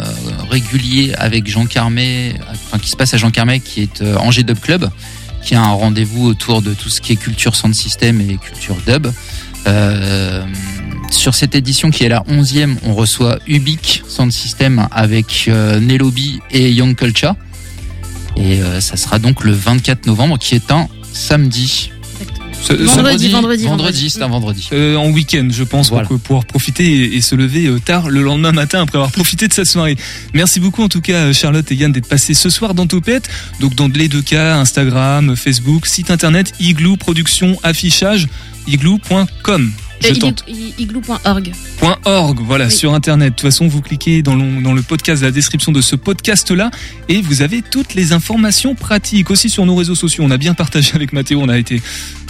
régulier 0.49 1.13
avec 1.17 1.47
Jean 1.49 1.65
Carmet, 1.65 2.33
enfin 2.65 2.79
qui 2.79 2.89
se 2.89 2.95
passe 2.95 3.13
à 3.13 3.17
Jean 3.17 3.31
Carmet, 3.31 3.59
qui 3.59 3.81
est 3.81 4.01
euh, 4.01 4.15
Angers 4.17 4.43
Dub 4.43 4.59
Club, 4.59 4.89
qui 5.43 5.55
a 5.55 5.61
un 5.61 5.73
rendez-vous 5.73 6.27
autour 6.27 6.61
de 6.61 6.73
tout 6.73 6.89
ce 6.89 7.01
qui 7.01 7.13
est 7.13 7.15
culture 7.15 7.55
sound 7.55 7.73
system 7.73 8.21
et 8.21 8.37
culture 8.37 8.77
dub. 8.85 9.07
Euh, 9.67 10.43
sur 11.11 11.35
cette 11.35 11.55
édition 11.55 11.91
qui 11.91 12.03
est 12.03 12.09
la 12.09 12.21
11e, 12.21 12.77
on 12.83 12.93
reçoit 12.93 13.37
Ubique 13.47 14.03
Sound 14.07 14.31
System 14.31 14.87
avec 14.91 15.45
euh, 15.47 15.79
Nelobi 15.79 16.39
et 16.51 16.71
Young 16.71 16.95
Culture. 16.95 17.35
Et 18.37 18.61
euh, 18.61 18.79
ça 18.79 18.95
sera 18.97 19.19
donc 19.19 19.43
le 19.43 19.51
24 19.51 20.07
novembre, 20.07 20.39
qui 20.39 20.55
est 20.55 20.71
un 20.71 20.87
samedi. 21.11 21.91
Ce- 22.61 22.73
Vendredi, 22.73 23.29
vendredi, 23.29 23.29
vendredi. 23.29 23.65
Vendredi, 23.65 24.09
c'est 24.09 24.21
un 24.21 24.27
vendredi. 24.27 24.69
Euh, 24.71 24.95
en 24.95 25.09
week-end, 25.09 25.47
je 25.51 25.63
pense, 25.63 25.89
pour 25.89 26.19
pouvoir 26.19 26.45
profiter 26.45 26.85
et, 26.85 27.15
et 27.15 27.21
se 27.21 27.33
lever 27.35 27.65
euh, 27.67 27.79
tard 27.79 28.09
le 28.09 28.21
lendemain 28.21 28.51
matin 28.51 28.81
après 28.81 28.97
avoir 28.97 29.11
profité 29.11 29.47
de 29.47 29.53
sa 29.53 29.65
soirée. 29.65 29.97
Merci 30.35 30.59
beaucoup 30.59 30.83
en 30.83 30.87
tout 30.87 31.01
cas 31.01 31.13
euh, 31.27 31.33
Charlotte 31.33 31.69
et 31.71 31.75
Yann 31.75 31.91
d'être 31.91 32.07
passés 32.07 32.33
ce 32.35 32.49
soir 32.51 32.73
dans 32.75 32.85
Topette. 32.85 33.29
Donc 33.59 33.73
dans 33.75 33.87
les 33.87 34.07
deux 34.07 34.21
cas, 34.21 34.57
Instagram, 34.57 35.35
Facebook, 35.35 35.87
site 35.87 36.11
internet, 36.11 36.53
Igloo 36.59 36.97
Production 36.97 37.57
Affichage, 37.63 38.27
igloo.com. 38.67 39.71
Je 40.03 40.13
tente. 40.15 40.43
iglu- 40.47 40.73
Igloo.org. 40.79 41.51
.org, 42.05 42.39
voilà, 42.43 42.65
Oui. 42.65 42.71
sur 42.71 42.93
internet. 42.95 43.33
De 43.33 43.35
toute 43.35 43.41
façon, 43.41 43.67
vous 43.67 43.81
cliquez 43.81 44.23
dans 44.23 44.33
le, 44.35 44.59
dans 44.63 44.73
le 44.73 44.81
podcast, 44.81 45.21
la 45.21 45.29
description 45.29 45.71
de 45.71 45.79
ce 45.79 45.95
podcast-là, 45.95 46.71
et 47.07 47.21
vous 47.21 47.43
avez 47.43 47.61
toutes 47.61 47.93
les 47.93 48.11
informations 48.11 48.73
pratiques. 48.73 49.29
Aussi 49.29 49.47
sur 49.51 49.63
nos 49.67 49.75
réseaux 49.75 49.93
sociaux, 49.93 50.23
on 50.25 50.31
a 50.31 50.37
bien 50.37 50.55
partagé 50.55 50.93
avec 50.95 51.13
Mathéo, 51.13 51.39
on 51.43 51.49
a 51.49 51.57
été, 51.59 51.83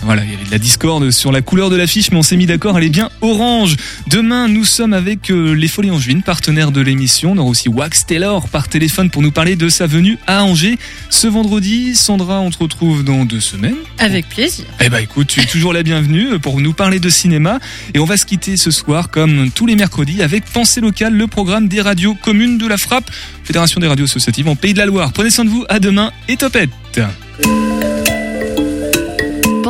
voilà, 0.04 0.24
il 0.24 0.32
y 0.32 0.34
avait 0.34 0.46
de 0.46 0.52
la 0.52 0.58
discorde 0.58 1.12
sur 1.12 1.32
la 1.32 1.42
couleur 1.42 1.70
de 1.70 1.76
l'affiche, 1.76 2.12
mais 2.12 2.18
on 2.18 2.24
s'est 2.24 2.38
mis 2.38 2.46
d'accord, 2.46 2.78
elle 2.78 2.86
est 2.86 2.90
bien 2.90 3.10
orange. 3.22 3.76
Demain, 4.08 4.48
nous 4.48 4.66
sommes 4.66 4.94
avec 4.94 5.30
euh, 5.30 5.54
les 5.54 5.68
Folies 5.68 5.92
Angevines, 5.92 6.24
partenaires 6.24 6.72
de 6.72 6.82
l'émission. 6.82 7.34
On 7.34 7.38
aura 7.38 7.50
aussi 7.50 7.70
Wax 7.70 8.06
Taylor 8.06 8.50
par 8.50 8.68
téléphone 8.68 9.10
pour 9.10 9.22
nous 9.22 9.32
parler 9.32 9.56
de 9.56 9.70
sa 9.70 9.86
venue 9.86 10.18
à 10.28 10.44
Angers. 10.44 10.78
Ce 11.10 11.28
vendredi, 11.28 11.96
Sandra, 11.96 12.40
on 12.40 12.50
te 12.50 12.58
retrouve 12.58 13.04
dans 13.04 13.26
deux 13.26 13.40
semaines. 13.40 13.76
Avec 14.00 14.28
plaisir. 14.30 14.66
Eh 14.80 14.90
ben 14.90 15.00
écoute, 15.00 15.28
tu 15.28 15.40
es 15.40 15.46
toujours 15.46 15.74
la 15.74 15.84
bienvenue 15.84 16.40
pour 16.40 16.60
nous 16.60 16.74
parler 16.74 17.00
de 17.00 17.10
cinéma 17.10 17.60
et 17.94 18.00
on 18.00 18.06
va 18.06 18.18
se 18.18 18.26
quitter 18.26 18.58
ce 18.58 18.72
soir 18.72 19.12
comme 19.12 19.52
tous 19.52 19.66
les 19.66 19.76
mercredis 19.76 20.22
avec 20.24 20.46
Pensée 20.46 20.82
locale, 20.82 21.14
le 21.14 21.28
programme 21.28 21.68
des 21.68 21.82
radios 21.82 22.16
communes 22.16 22.58
de 22.58 22.68
la 22.68 22.78
Frappe, 22.78 23.10
Fédération 23.44 23.80
des 23.80 23.88
radios 23.88 24.06
associatives 24.06 24.48
en 24.48 24.56
Pays 24.56 24.74
de 24.74 24.80
la 24.80 24.86
Loire. 24.86 25.14
Prenez 25.14 25.30
soin 25.30 25.46
de 25.46 25.50
vous, 25.50 25.66
à 25.70 25.80
demain 25.80 26.12
et 26.28 26.38
topette. 26.38 26.70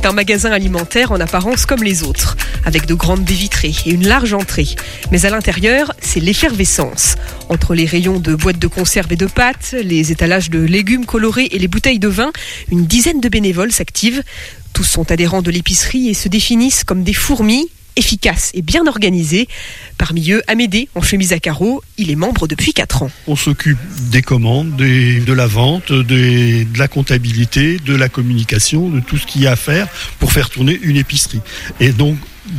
C'est 0.00 0.06
un 0.06 0.12
magasin 0.12 0.52
alimentaire 0.52 1.10
en 1.10 1.18
apparence 1.18 1.66
comme 1.66 1.82
les 1.82 2.04
autres, 2.04 2.36
avec 2.64 2.86
de 2.86 2.94
grandes 2.94 3.24
baies 3.24 3.34
vitrées 3.34 3.74
et 3.84 3.90
une 3.90 4.06
large 4.06 4.32
entrée. 4.32 4.68
Mais 5.10 5.26
à 5.26 5.30
l'intérieur, 5.30 5.92
c'est 6.00 6.20
l'effervescence. 6.20 7.16
Entre 7.48 7.74
les 7.74 7.84
rayons 7.84 8.20
de 8.20 8.36
boîtes 8.36 8.60
de 8.60 8.68
conserve 8.68 9.12
et 9.12 9.16
de 9.16 9.26
pâtes, 9.26 9.74
les 9.82 10.12
étalages 10.12 10.50
de 10.50 10.60
légumes 10.60 11.04
colorés 11.04 11.48
et 11.50 11.58
les 11.58 11.66
bouteilles 11.66 11.98
de 11.98 12.06
vin, 12.06 12.30
une 12.70 12.86
dizaine 12.86 13.20
de 13.20 13.28
bénévoles 13.28 13.72
s'activent. 13.72 14.22
Tous 14.72 14.84
sont 14.84 15.10
adhérents 15.10 15.42
de 15.42 15.50
l'épicerie 15.50 16.08
et 16.08 16.14
se 16.14 16.28
définissent 16.28 16.84
comme 16.84 17.02
des 17.02 17.12
fourmis 17.12 17.68
efficaces 17.98 18.50
et 18.54 18.62
bien 18.62 18.86
organisées. 18.86 19.48
Parmi 19.98 20.30
eux, 20.30 20.42
Amédée, 20.46 20.88
en 20.94 21.02
chemise 21.02 21.32
à 21.32 21.38
carreaux, 21.40 21.82
il 21.98 22.10
est 22.10 22.14
membre 22.16 22.46
depuis 22.46 22.72
4 22.72 23.02
ans. 23.02 23.10
On 23.26 23.36
s'occupe 23.36 23.78
des 24.10 24.22
commandes, 24.22 24.76
des- 24.76 25.20
de 25.20 25.32
la 25.32 25.46
vente, 25.46 25.92
de 25.92 26.64
la 26.78 26.88
comptabilité, 26.88 27.78
de 27.84 27.94
la 27.94 28.08
communication, 28.08 28.88
de 28.88 29.00
tout 29.00 29.18
ce 29.18 29.26
qu'il 29.26 29.42
y 29.42 29.46
a 29.46 29.52
à 29.52 29.56
faire 29.56 29.88
pour 30.20 30.32
faire 30.32 30.48
tourner 30.50 30.78
une 30.82 30.96
épicerie. 30.96 31.40
Et 31.80 31.90
donc, 31.92 32.16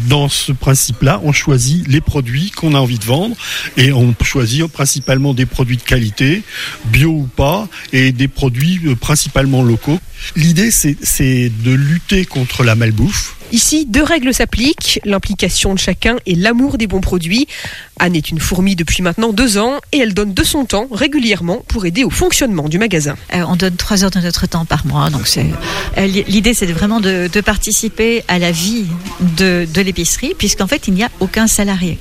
dans 0.08 0.30
ce 0.30 0.52
principe-là, 0.52 1.20
on 1.24 1.32
choisit 1.32 1.88
les 1.88 2.02
produits 2.02 2.52
qu'on 2.52 2.76
a 2.76 2.78
envie 2.80 3.00
de 3.00 3.06
vendre 3.06 3.36
et 3.76 3.92
on 3.92 4.14
choisit 4.24 4.68
principalement 4.68 5.34
des 5.34 5.48
produits 5.48 5.78
de 5.78 5.82
qualité, 5.82 6.44
bio 6.86 7.10
ou 7.10 7.30
pas, 7.36 7.68
et 7.92 8.12
des 8.12 8.28
produits 8.28 8.80
euh, 8.86 8.96
principalement 8.96 9.64
locaux. 9.64 10.00
L'idée, 10.36 10.70
c'est 10.70 11.50
de 11.64 11.72
lutter 11.72 12.26
contre 12.26 12.64
la 12.64 12.76
malbouffe. 12.76 13.36
Ici, 13.52 13.86
deux 13.88 14.04
règles 14.04 14.34
s'appliquent, 14.34 15.00
l'implication 15.06 15.74
de 15.74 15.80
chacun 15.80 16.18
et 16.26 16.36
l'amour 16.36 16.78
des 16.78 16.88
bons 16.88 17.02
produits. 17.02 17.48
Anne 18.00 18.16
est 18.16 18.30
une 18.30 18.40
fourmi 18.40 18.76
depuis 18.76 19.02
maintenant 19.04 19.34
deux 19.34 19.58
ans 19.58 19.80
et 19.92 19.98
elle 19.98 20.14
donne 20.14 20.34
de 20.34 20.44
son 20.44 20.66
temps 20.66 20.88
régulièrement 20.92 21.64
pour 21.68 21.86
aider 21.86 22.04
au 22.04 22.10
fonctionnement 22.10 22.70
du 22.70 22.78
magasin. 22.78 23.16
Euh, 23.34 23.44
on 23.48 23.56
donne 23.56 23.76
trois 23.76 24.04
heures 24.04 24.12
de 24.12 24.20
notre 24.20 24.48
temps 24.48 24.66
par 24.66 24.86
mois. 24.86 25.10
Donc 25.10 25.28
euh, 25.38 26.06
li- 26.06 26.24
l'idée, 26.28 26.54
c'est 26.54 26.68
vraiment 26.68 27.00
de, 27.02 27.28
de 27.32 27.42
participer 27.42 28.24
à 28.28 28.40
la 28.40 28.52
vie 28.52 28.86
de, 29.38 29.68
de 29.74 29.82
l'épicerie, 29.82 30.34
puisqu'en 30.38 30.68
fait, 30.68 30.88
il 30.88 30.94
n'y 30.94 31.04
a 31.04 31.10
aucun 31.20 31.48
salarié. 31.48 31.98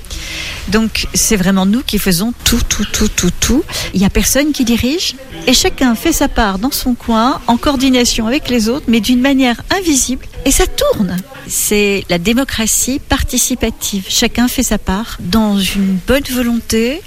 Donc 0.68 1.06
c'est 1.14 1.36
vraiment 1.36 1.66
nous 1.66 1.82
qui 1.82 1.98
faisons 1.98 2.32
tout, 2.44 2.60
tout, 2.68 2.84
tout, 2.92 3.08
tout, 3.08 3.30
tout. 3.40 3.64
Il 3.94 4.00
n'y 4.00 4.06
a 4.06 4.10
personne 4.10 4.52
qui 4.52 4.64
dirige 4.64 5.14
et 5.46 5.54
chacun 5.54 5.94
fait 5.94 6.12
sa 6.12 6.28
part 6.28 6.58
dans 6.58 6.70
son 6.70 6.94
coin, 6.94 7.40
en 7.46 7.56
coordination 7.56 8.26
avec 8.26 8.48
les 8.50 8.68
autres, 8.68 8.84
mais 8.86 9.00
d'une 9.00 9.20
manière 9.20 9.62
invisible. 9.76 10.26
Et 10.48 10.50
ça 10.50 10.64
tourne. 10.66 11.14
C'est 11.46 12.06
la 12.08 12.16
démocratie 12.16 13.00
participative. 13.00 14.06
Chacun 14.08 14.48
fait 14.48 14.62
sa 14.62 14.78
part 14.78 15.18
dans 15.20 15.58
une 15.58 15.98
bonne 16.06 16.22
volonté 16.30 17.02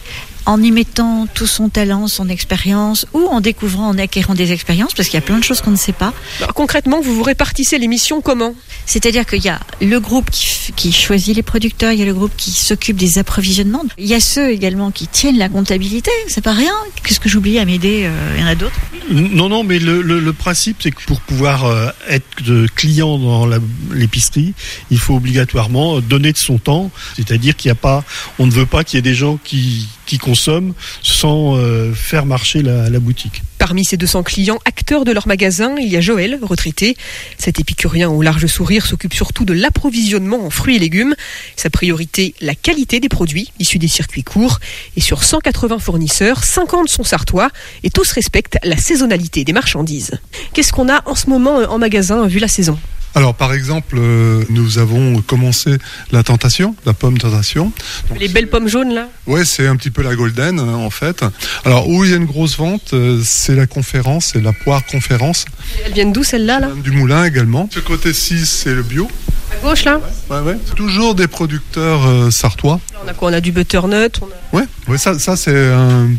en 0.45 0.61
y 0.61 0.71
mettant 0.71 1.27
tout 1.33 1.47
son 1.47 1.69
talent, 1.69 2.07
son 2.07 2.29
expérience, 2.29 3.05
ou 3.13 3.25
en 3.27 3.41
découvrant, 3.41 3.89
en 3.89 3.97
acquérant 3.97 4.33
des 4.33 4.51
expériences, 4.51 4.93
parce 4.93 5.07
qu'il 5.09 5.19
y 5.19 5.23
a 5.23 5.25
plein 5.25 5.37
de 5.37 5.43
choses 5.43 5.61
qu'on 5.61 5.71
ne 5.71 5.75
sait 5.77 5.91
pas. 5.93 6.13
Alors, 6.39 6.53
concrètement, 6.53 7.01
vous 7.01 7.15
vous 7.15 7.23
répartissez 7.23 7.77
les 7.77 7.87
missions 7.87 8.21
comment? 8.21 8.53
C'est-à-dire 8.85 9.25
qu'il 9.25 9.43
y 9.43 9.49
a 9.49 9.59
le 9.81 9.99
groupe 9.99 10.29
qui, 10.75 10.91
choisit 10.91 11.35
les 11.35 11.43
producteurs, 11.43 11.91
il 11.91 11.99
y 11.99 12.01
a 12.01 12.05
le 12.05 12.13
groupe 12.13 12.31
qui 12.37 12.51
s'occupe 12.51 12.97
des 12.97 13.17
approvisionnements, 13.17 13.83
il 13.97 14.07
y 14.07 14.13
a 14.13 14.19
ceux 14.19 14.49
également 14.51 14.91
qui 14.91 15.07
tiennent 15.07 15.37
la 15.37 15.49
comptabilité, 15.49 16.11
c'est 16.27 16.43
pas 16.43 16.53
rien. 16.53 16.73
Qu'est-ce 17.03 17.19
que 17.19 17.29
j'oublie 17.29 17.59
à 17.59 17.65
m'aider 17.65 18.03
euh, 18.05 18.35
Il 18.37 18.41
y 18.41 18.43
en 18.43 18.47
a 18.47 18.55
d'autres? 18.55 18.75
Non, 19.11 19.49
non, 19.49 19.63
mais 19.63 19.79
le, 19.79 20.01
le- 20.01 20.19
le 20.19 20.33
principe, 20.33 20.77
c'est 20.81 20.91
que 20.91 21.01
pour 21.05 21.21
pouvoir 21.21 21.65
euh, 21.65 21.87
être 22.09 22.25
de 22.43 22.67
client 22.75 23.17
dans 23.17 23.45
l'épicerie, 23.91 24.53
il 24.89 24.99
faut 24.99 25.15
obligatoirement 25.15 25.99
donner 26.01 26.31
de 26.33 26.37
son 26.37 26.57
temps. 26.57 26.91
C'est-à-dire 27.15 27.55
qu'il 27.55 27.69
n'y 27.69 27.73
a 27.73 27.75
pas, 27.75 28.03
on 28.39 28.45
ne 28.45 28.51
veut 28.51 28.65
pas 28.65 28.83
qu'il 28.83 28.97
y 28.97 28.99
ait 28.99 29.01
des 29.01 29.15
gens 29.15 29.37
qui, 29.43 29.87
qui 30.11 30.17
consomment 30.17 30.73
sans 31.01 31.55
euh, 31.55 31.93
faire 31.93 32.25
marcher 32.25 32.61
la, 32.61 32.89
la 32.89 32.99
boutique. 32.99 33.43
Parmi 33.59 33.85
ces 33.85 33.95
200 33.95 34.23
clients 34.23 34.59
acteurs 34.65 35.05
de 35.05 35.13
leur 35.13 35.25
magasin, 35.25 35.77
il 35.79 35.87
y 35.87 35.95
a 35.95 36.01
Joël, 36.01 36.37
retraité. 36.41 36.97
Cet 37.37 37.61
épicurien 37.61 38.09
au 38.09 38.21
large 38.21 38.45
sourire 38.47 38.85
s'occupe 38.85 39.13
surtout 39.13 39.45
de 39.45 39.53
l'approvisionnement 39.53 40.45
en 40.45 40.49
fruits 40.49 40.75
et 40.75 40.79
légumes. 40.79 41.15
Sa 41.55 41.69
priorité, 41.69 42.35
la 42.41 42.55
qualité 42.55 42.99
des 42.99 43.07
produits 43.07 43.53
issus 43.57 43.79
des 43.79 43.87
circuits 43.87 44.25
courts. 44.25 44.59
Et 44.97 45.01
sur 45.01 45.23
180 45.23 45.79
fournisseurs, 45.79 46.43
50 46.43 46.89
sont 46.89 47.05
sartois 47.05 47.49
et 47.83 47.89
tous 47.89 48.11
respectent 48.11 48.57
la 48.63 48.75
saisonnalité 48.75 49.45
des 49.45 49.53
marchandises. 49.53 50.19
Qu'est-ce 50.51 50.73
qu'on 50.73 50.89
a 50.89 51.03
en 51.05 51.15
ce 51.15 51.29
moment 51.29 51.59
euh, 51.59 51.67
en 51.67 51.77
magasin 51.77 52.27
vu 52.27 52.39
la 52.39 52.49
saison? 52.49 52.77
Alors, 53.13 53.35
par 53.35 53.53
exemple, 53.53 53.97
euh, 53.99 54.43
nous 54.49 54.77
avons 54.77 55.21
commencé 55.21 55.77
la 56.11 56.23
tentation, 56.23 56.75
la 56.85 56.93
pomme 56.93 57.17
tentation. 57.17 57.71
Les 58.19 58.29
belles 58.29 58.49
pommes 58.49 58.69
jaunes 58.69 58.93
là? 58.93 59.07
Ouais, 59.27 59.43
c'est 59.43 59.67
un 59.67 59.75
petit 59.75 59.91
peu 59.91 60.01
la 60.01 60.15
golden 60.15 60.59
hein, 60.59 60.75
en 60.75 60.89
fait. 60.89 61.23
Alors, 61.65 61.89
où 61.89 62.05
il 62.05 62.11
y 62.11 62.13
a 62.13 62.17
une 62.17 62.25
grosse 62.25 62.57
vente, 62.57 62.93
euh, 62.93 63.21
c'est 63.23 63.55
la 63.55 63.67
conférence, 63.67 64.31
c'est 64.33 64.41
la 64.41 64.53
poire 64.53 64.85
conférence. 64.85 65.45
Elles 65.85 65.93
viennent 65.93 66.13
d'où 66.13 66.23
celles-là 66.23 66.59
là? 66.61 66.69
Du 66.83 66.91
moulin 66.91 67.25
également. 67.25 67.69
Ce 67.73 67.79
côté-ci, 67.81 68.45
c'est 68.45 68.73
le 68.73 68.83
bio. 68.83 69.09
À 69.51 69.67
gauche 69.67 69.83
là? 69.83 69.99
Ouais, 70.29 70.39
ouais. 70.39 70.57
Toujours 70.77 71.13
des 71.13 71.27
producteurs 71.27 72.07
euh, 72.07 72.31
sartois. 72.31 72.79
Là, 72.93 72.99
On 73.03 73.07
a 73.09 73.13
quoi? 73.13 73.29
On 73.29 73.33
a 73.33 73.41
du 73.41 73.51
butternut 73.51 74.09
on 74.21 74.25
a- 74.25 74.57
Ouais, 74.61 74.63
ouais 74.87 74.97
ça, 74.97 75.19
ça 75.19 75.35
c'est 75.35 75.71
un, 75.71 76.09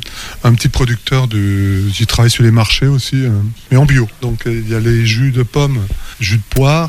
un 0.44 0.54
petit 0.54 0.68
producteur 0.68 1.28
de, 1.28 1.82
qui 1.94 2.06
travaille 2.06 2.30
sur 2.30 2.42
les 2.44 2.50
marchés 2.50 2.86
aussi, 2.86 3.24
euh, 3.24 3.30
mais 3.70 3.78
en 3.78 3.86
bio. 3.86 4.06
Donc 4.20 4.42
il 4.46 4.68
y 4.68 4.74
a 4.74 4.80
les 4.80 5.06
jus 5.06 5.30
de 5.32 5.42
pommes, 5.42 5.78
jus 6.20 6.36
de 6.36 6.42
poire. 6.50 6.81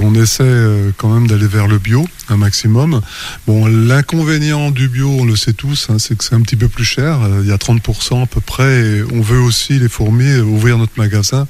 On 0.00 0.14
essaie 0.14 0.42
euh, 0.44 0.90
quand 0.96 1.12
même 1.12 1.26
d'aller 1.26 1.46
vers 1.46 1.66
le 1.66 1.78
bio 1.78 2.06
un 2.28 2.36
maximum. 2.36 3.00
Bon, 3.46 3.66
l'inconvénient 3.66 4.70
du 4.70 4.88
bio, 4.88 5.08
on 5.08 5.24
le 5.24 5.36
sait 5.36 5.52
tous, 5.52 5.88
hein, 5.90 5.98
c'est 5.98 6.16
que 6.16 6.24
c'est 6.24 6.34
un 6.34 6.42
petit 6.42 6.56
peu 6.56 6.68
plus 6.68 6.84
cher. 6.84 7.22
Euh, 7.22 7.40
Il 7.42 7.48
y 7.48 7.52
a 7.52 7.56
30% 7.56 8.22
à 8.22 8.26
peu 8.26 8.40
près. 8.40 9.02
On 9.12 9.20
veut 9.20 9.40
aussi 9.40 9.78
les 9.78 9.88
fourmis 9.88 10.30
euh, 10.30 10.42
ouvrir 10.42 10.78
notre 10.78 10.92
magasin 10.96 11.46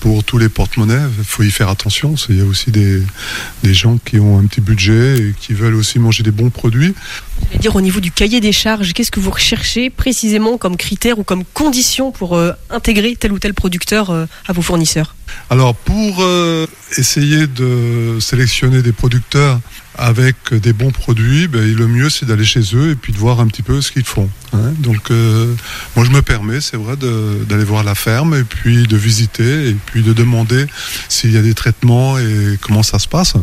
pour 0.00 0.22
tous 0.24 0.38
les 0.38 0.48
porte-monnaies. 0.48 1.06
Il 1.18 1.24
faut 1.24 1.42
y 1.42 1.50
faire 1.50 1.68
attention. 1.68 2.14
qu'il 2.14 2.36
y 2.36 2.40
a 2.40 2.44
aussi 2.44 2.70
des, 2.70 3.02
des 3.62 3.74
gens 3.74 3.98
qui 4.04 4.18
ont 4.18 4.38
un 4.38 4.44
petit 4.44 4.60
budget 4.60 5.18
et 5.18 5.34
qui 5.38 5.54
veulent 5.54 5.74
aussi 5.74 5.98
manger 5.98 6.22
des 6.22 6.30
bons 6.30 6.50
produits. 6.50 6.94
Dire 7.60 7.74
au 7.74 7.80
niveau 7.80 8.00
du 8.00 8.12
cahier 8.12 8.40
des 8.40 8.52
charges, 8.52 8.92
qu'est-ce 8.92 9.10
que 9.10 9.20
vous 9.20 9.30
recherchez 9.30 9.90
précisément 9.90 10.58
comme 10.58 10.76
critère 10.76 11.18
ou 11.18 11.24
comme 11.24 11.44
condition 11.44 12.12
pour 12.12 12.36
euh, 12.36 12.52
intégrer 12.70 13.16
tel 13.16 13.32
ou 13.32 13.38
tel 13.38 13.54
producteur 13.54 14.10
euh, 14.10 14.26
à 14.46 14.52
vos 14.52 14.62
fournisseurs? 14.62 15.16
Alors 15.50 15.74
pour 15.74 16.18
euh, 16.20 16.66
essayer 16.96 17.46
de 17.46 18.18
sélectionner 18.20 18.82
des 18.82 18.92
producteurs 18.92 19.60
avec 19.96 20.54
des 20.54 20.72
bons 20.72 20.92
produits, 20.92 21.48
ben, 21.48 21.74
le 21.74 21.86
mieux 21.88 22.10
c'est 22.10 22.26
d'aller 22.26 22.44
chez 22.44 22.62
eux 22.74 22.90
et 22.90 22.94
puis 22.94 23.12
de 23.12 23.18
voir 23.18 23.40
un 23.40 23.48
petit 23.48 23.62
peu 23.62 23.80
ce 23.80 23.90
qu'ils 23.90 24.04
font. 24.04 24.30
hein. 24.52 24.72
Donc 24.78 25.10
moi 25.10 26.04
je 26.04 26.10
me 26.10 26.22
permets, 26.22 26.60
c'est 26.60 26.76
vrai, 26.76 26.94
d'aller 26.96 27.64
voir 27.64 27.82
la 27.82 27.96
ferme 27.96 28.36
et 28.36 28.44
puis 28.44 28.86
de 28.86 28.96
visiter 28.96 29.68
et 29.68 29.76
puis 29.86 30.02
de 30.02 30.12
demander 30.12 30.66
s'il 31.08 31.32
y 31.32 31.36
a 31.36 31.42
des 31.42 31.54
traitements 31.54 32.16
et 32.18 32.58
comment 32.60 32.84
ça 32.84 33.00
se 33.00 33.08
passe. 33.08 33.34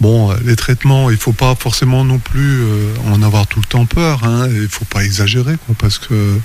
Bon, 0.00 0.32
les 0.44 0.54
traitements, 0.54 1.10
il 1.10 1.16
faut 1.16 1.32
pas 1.32 1.54
forcément 1.56 2.04
non 2.04 2.18
plus 2.18 2.62
euh, 2.62 2.94
en 3.12 3.20
avoir 3.22 3.46
tout 3.48 3.58
le 3.58 3.66
temps 3.66 3.86
peur. 3.86 4.22
Hein, 4.24 4.48
il 4.48 4.68
faut 4.68 4.84
pas 4.84 5.04
exagérer, 5.04 5.56
quoi, 5.66 5.74
parce 5.78 5.98
que 5.98 6.38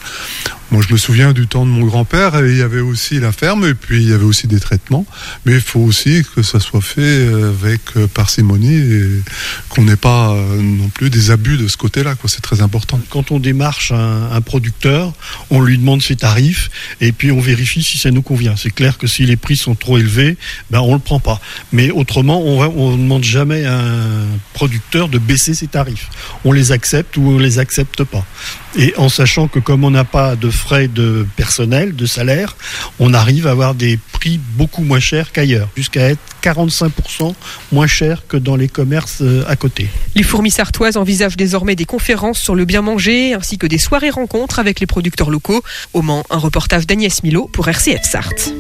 moi, 0.72 0.82
je 0.88 0.91
me 0.91 0.97
souviens 0.97 1.34
du 1.34 1.47
temps 1.47 1.66
de 1.66 1.72
mon 1.72 1.86
grand-père, 1.86 2.34
il 2.45 2.57
y 2.57 2.61
avait 2.61 2.80
aussi 2.80 3.20
la 3.20 3.32
ferme, 3.32 3.66
et 3.66 3.74
puis 3.74 4.01
il 4.01 4.09
y 4.09 4.14
avait 4.14 4.24
aussi 4.24 4.47
des 4.47 4.59
traitements. 4.59 5.05
Mais 5.45 5.53
il 5.53 5.61
faut 5.61 5.80
aussi 5.80 6.24
que 6.36 6.41
ça 6.41 6.59
soit 6.59 6.82
fait 6.82 7.01
euh, 7.01 7.49
avec 7.49 7.82
euh, 7.95 8.07
parcimonie 8.07 8.76
et 8.76 9.22
qu'on 9.70 9.84
n'ait 9.84 9.95
pas 9.95 10.32
euh, 10.32 10.61
non 10.61 10.89
plus 10.89 11.09
des 11.09 11.32
abus 11.32 11.57
de 11.57 11.68
ce 11.68 11.78
côté-là. 11.78 12.16
C'est 12.26 12.41
très 12.41 12.61
important. 12.61 12.99
Quand 13.09 13.32
on 13.32 13.39
démarche 13.39 13.91
un, 13.91 14.41
producteur, 14.41 15.14
on 15.49 15.61
lui 15.61 15.78
demande 15.78 16.01
ses 16.01 16.16
tarifs 16.16 16.72
et 17.01 17.11
puis 17.11 17.32
on 17.32 17.39
vérifie 17.39 17.84
si 17.84 17.97
ça 17.97 18.11
nous 18.11 18.22
convient. 18.22 18.55
C'est 18.55 18.74
clair 18.74 18.97
que 18.97 19.07
si 19.07 19.26
les 19.26 19.36
prix 19.36 19.57
sont 19.57 19.76
trop 19.76 19.97
élevés, 19.97 20.38
ben 20.72 20.80
on 20.80 20.93
le 20.93 20.99
prend 20.99 21.20
pas. 21.20 21.39
Mais 21.72 21.91
autrement, 21.91 22.41
on 22.41 22.91
ne 22.91 22.97
demande 22.97 23.24
jamais 23.24 23.66
à 23.66 23.80
un 23.80 24.26
producteur 24.53 25.09
de 25.09 25.20
baisser 25.20 25.53
ses 25.53 25.68
tarifs. 25.68 26.09
On 26.45 26.51
les 26.51 26.72
accepte 26.72 27.18
ou 27.18 27.30
on 27.30 27.38
les 27.38 27.59
accepte 27.59 28.03
pas. 28.03 28.26
Et 28.76 28.93
en 28.97 29.09
sachant 29.09 29.47
que 29.47 29.59
comme 29.59 29.84
on 29.84 29.91
n'a 29.91 30.03
pas 30.03 30.36
de 30.36 30.49
frais 30.54 30.88
de 30.88 31.26
personnel, 31.36 31.95
de 31.95 32.06
salaire, 32.06 32.56
on 32.99 33.14
arrive 33.14 33.47
à 33.47 33.51
avoir 33.51 33.76
des 33.76 33.99
prix 34.14 34.39
beaucoup 34.56 34.84
moins 34.84 34.99
chers 34.99 35.32
qu'ailleurs, 35.32 35.70
jusqu'à 35.76 36.10
être 36.10 36.20
45% 36.41 37.34
moins 37.72 37.88
cher 37.88 38.24
que 38.28 38.38
dans 38.38 38.56
les 38.56 38.68
commerces 38.68 39.22
euh, 39.22 39.43
à 39.47 39.56
côté. 39.56 39.88
Les 40.16 40.24
fourmis 40.24 40.51
sartoises 40.51 40.97
envisagent 40.97 41.38
désormais 41.38 41.76
des 41.76 41.86
conférences 41.86 42.39
sur 42.39 42.56
le 42.56 42.66
bien 42.66 42.82
manger, 42.82 43.34
ainsi 43.34 43.58
que 43.58 43.68
des 43.68 43.78
soirées 43.78 44.10
rencontres 44.10 44.60
avec 44.60 44.80
les 44.80 44.86
producteurs 44.86 45.30
locaux. 45.30 45.62
Au 45.93 46.01
Mans, 46.01 46.24
un 46.30 46.38
reportage 46.38 46.88
d'Agnès 46.88 47.24
Milo 47.24 47.49
pour 47.51 47.68
RCF 47.68 48.04
Sarthe. 48.04 48.54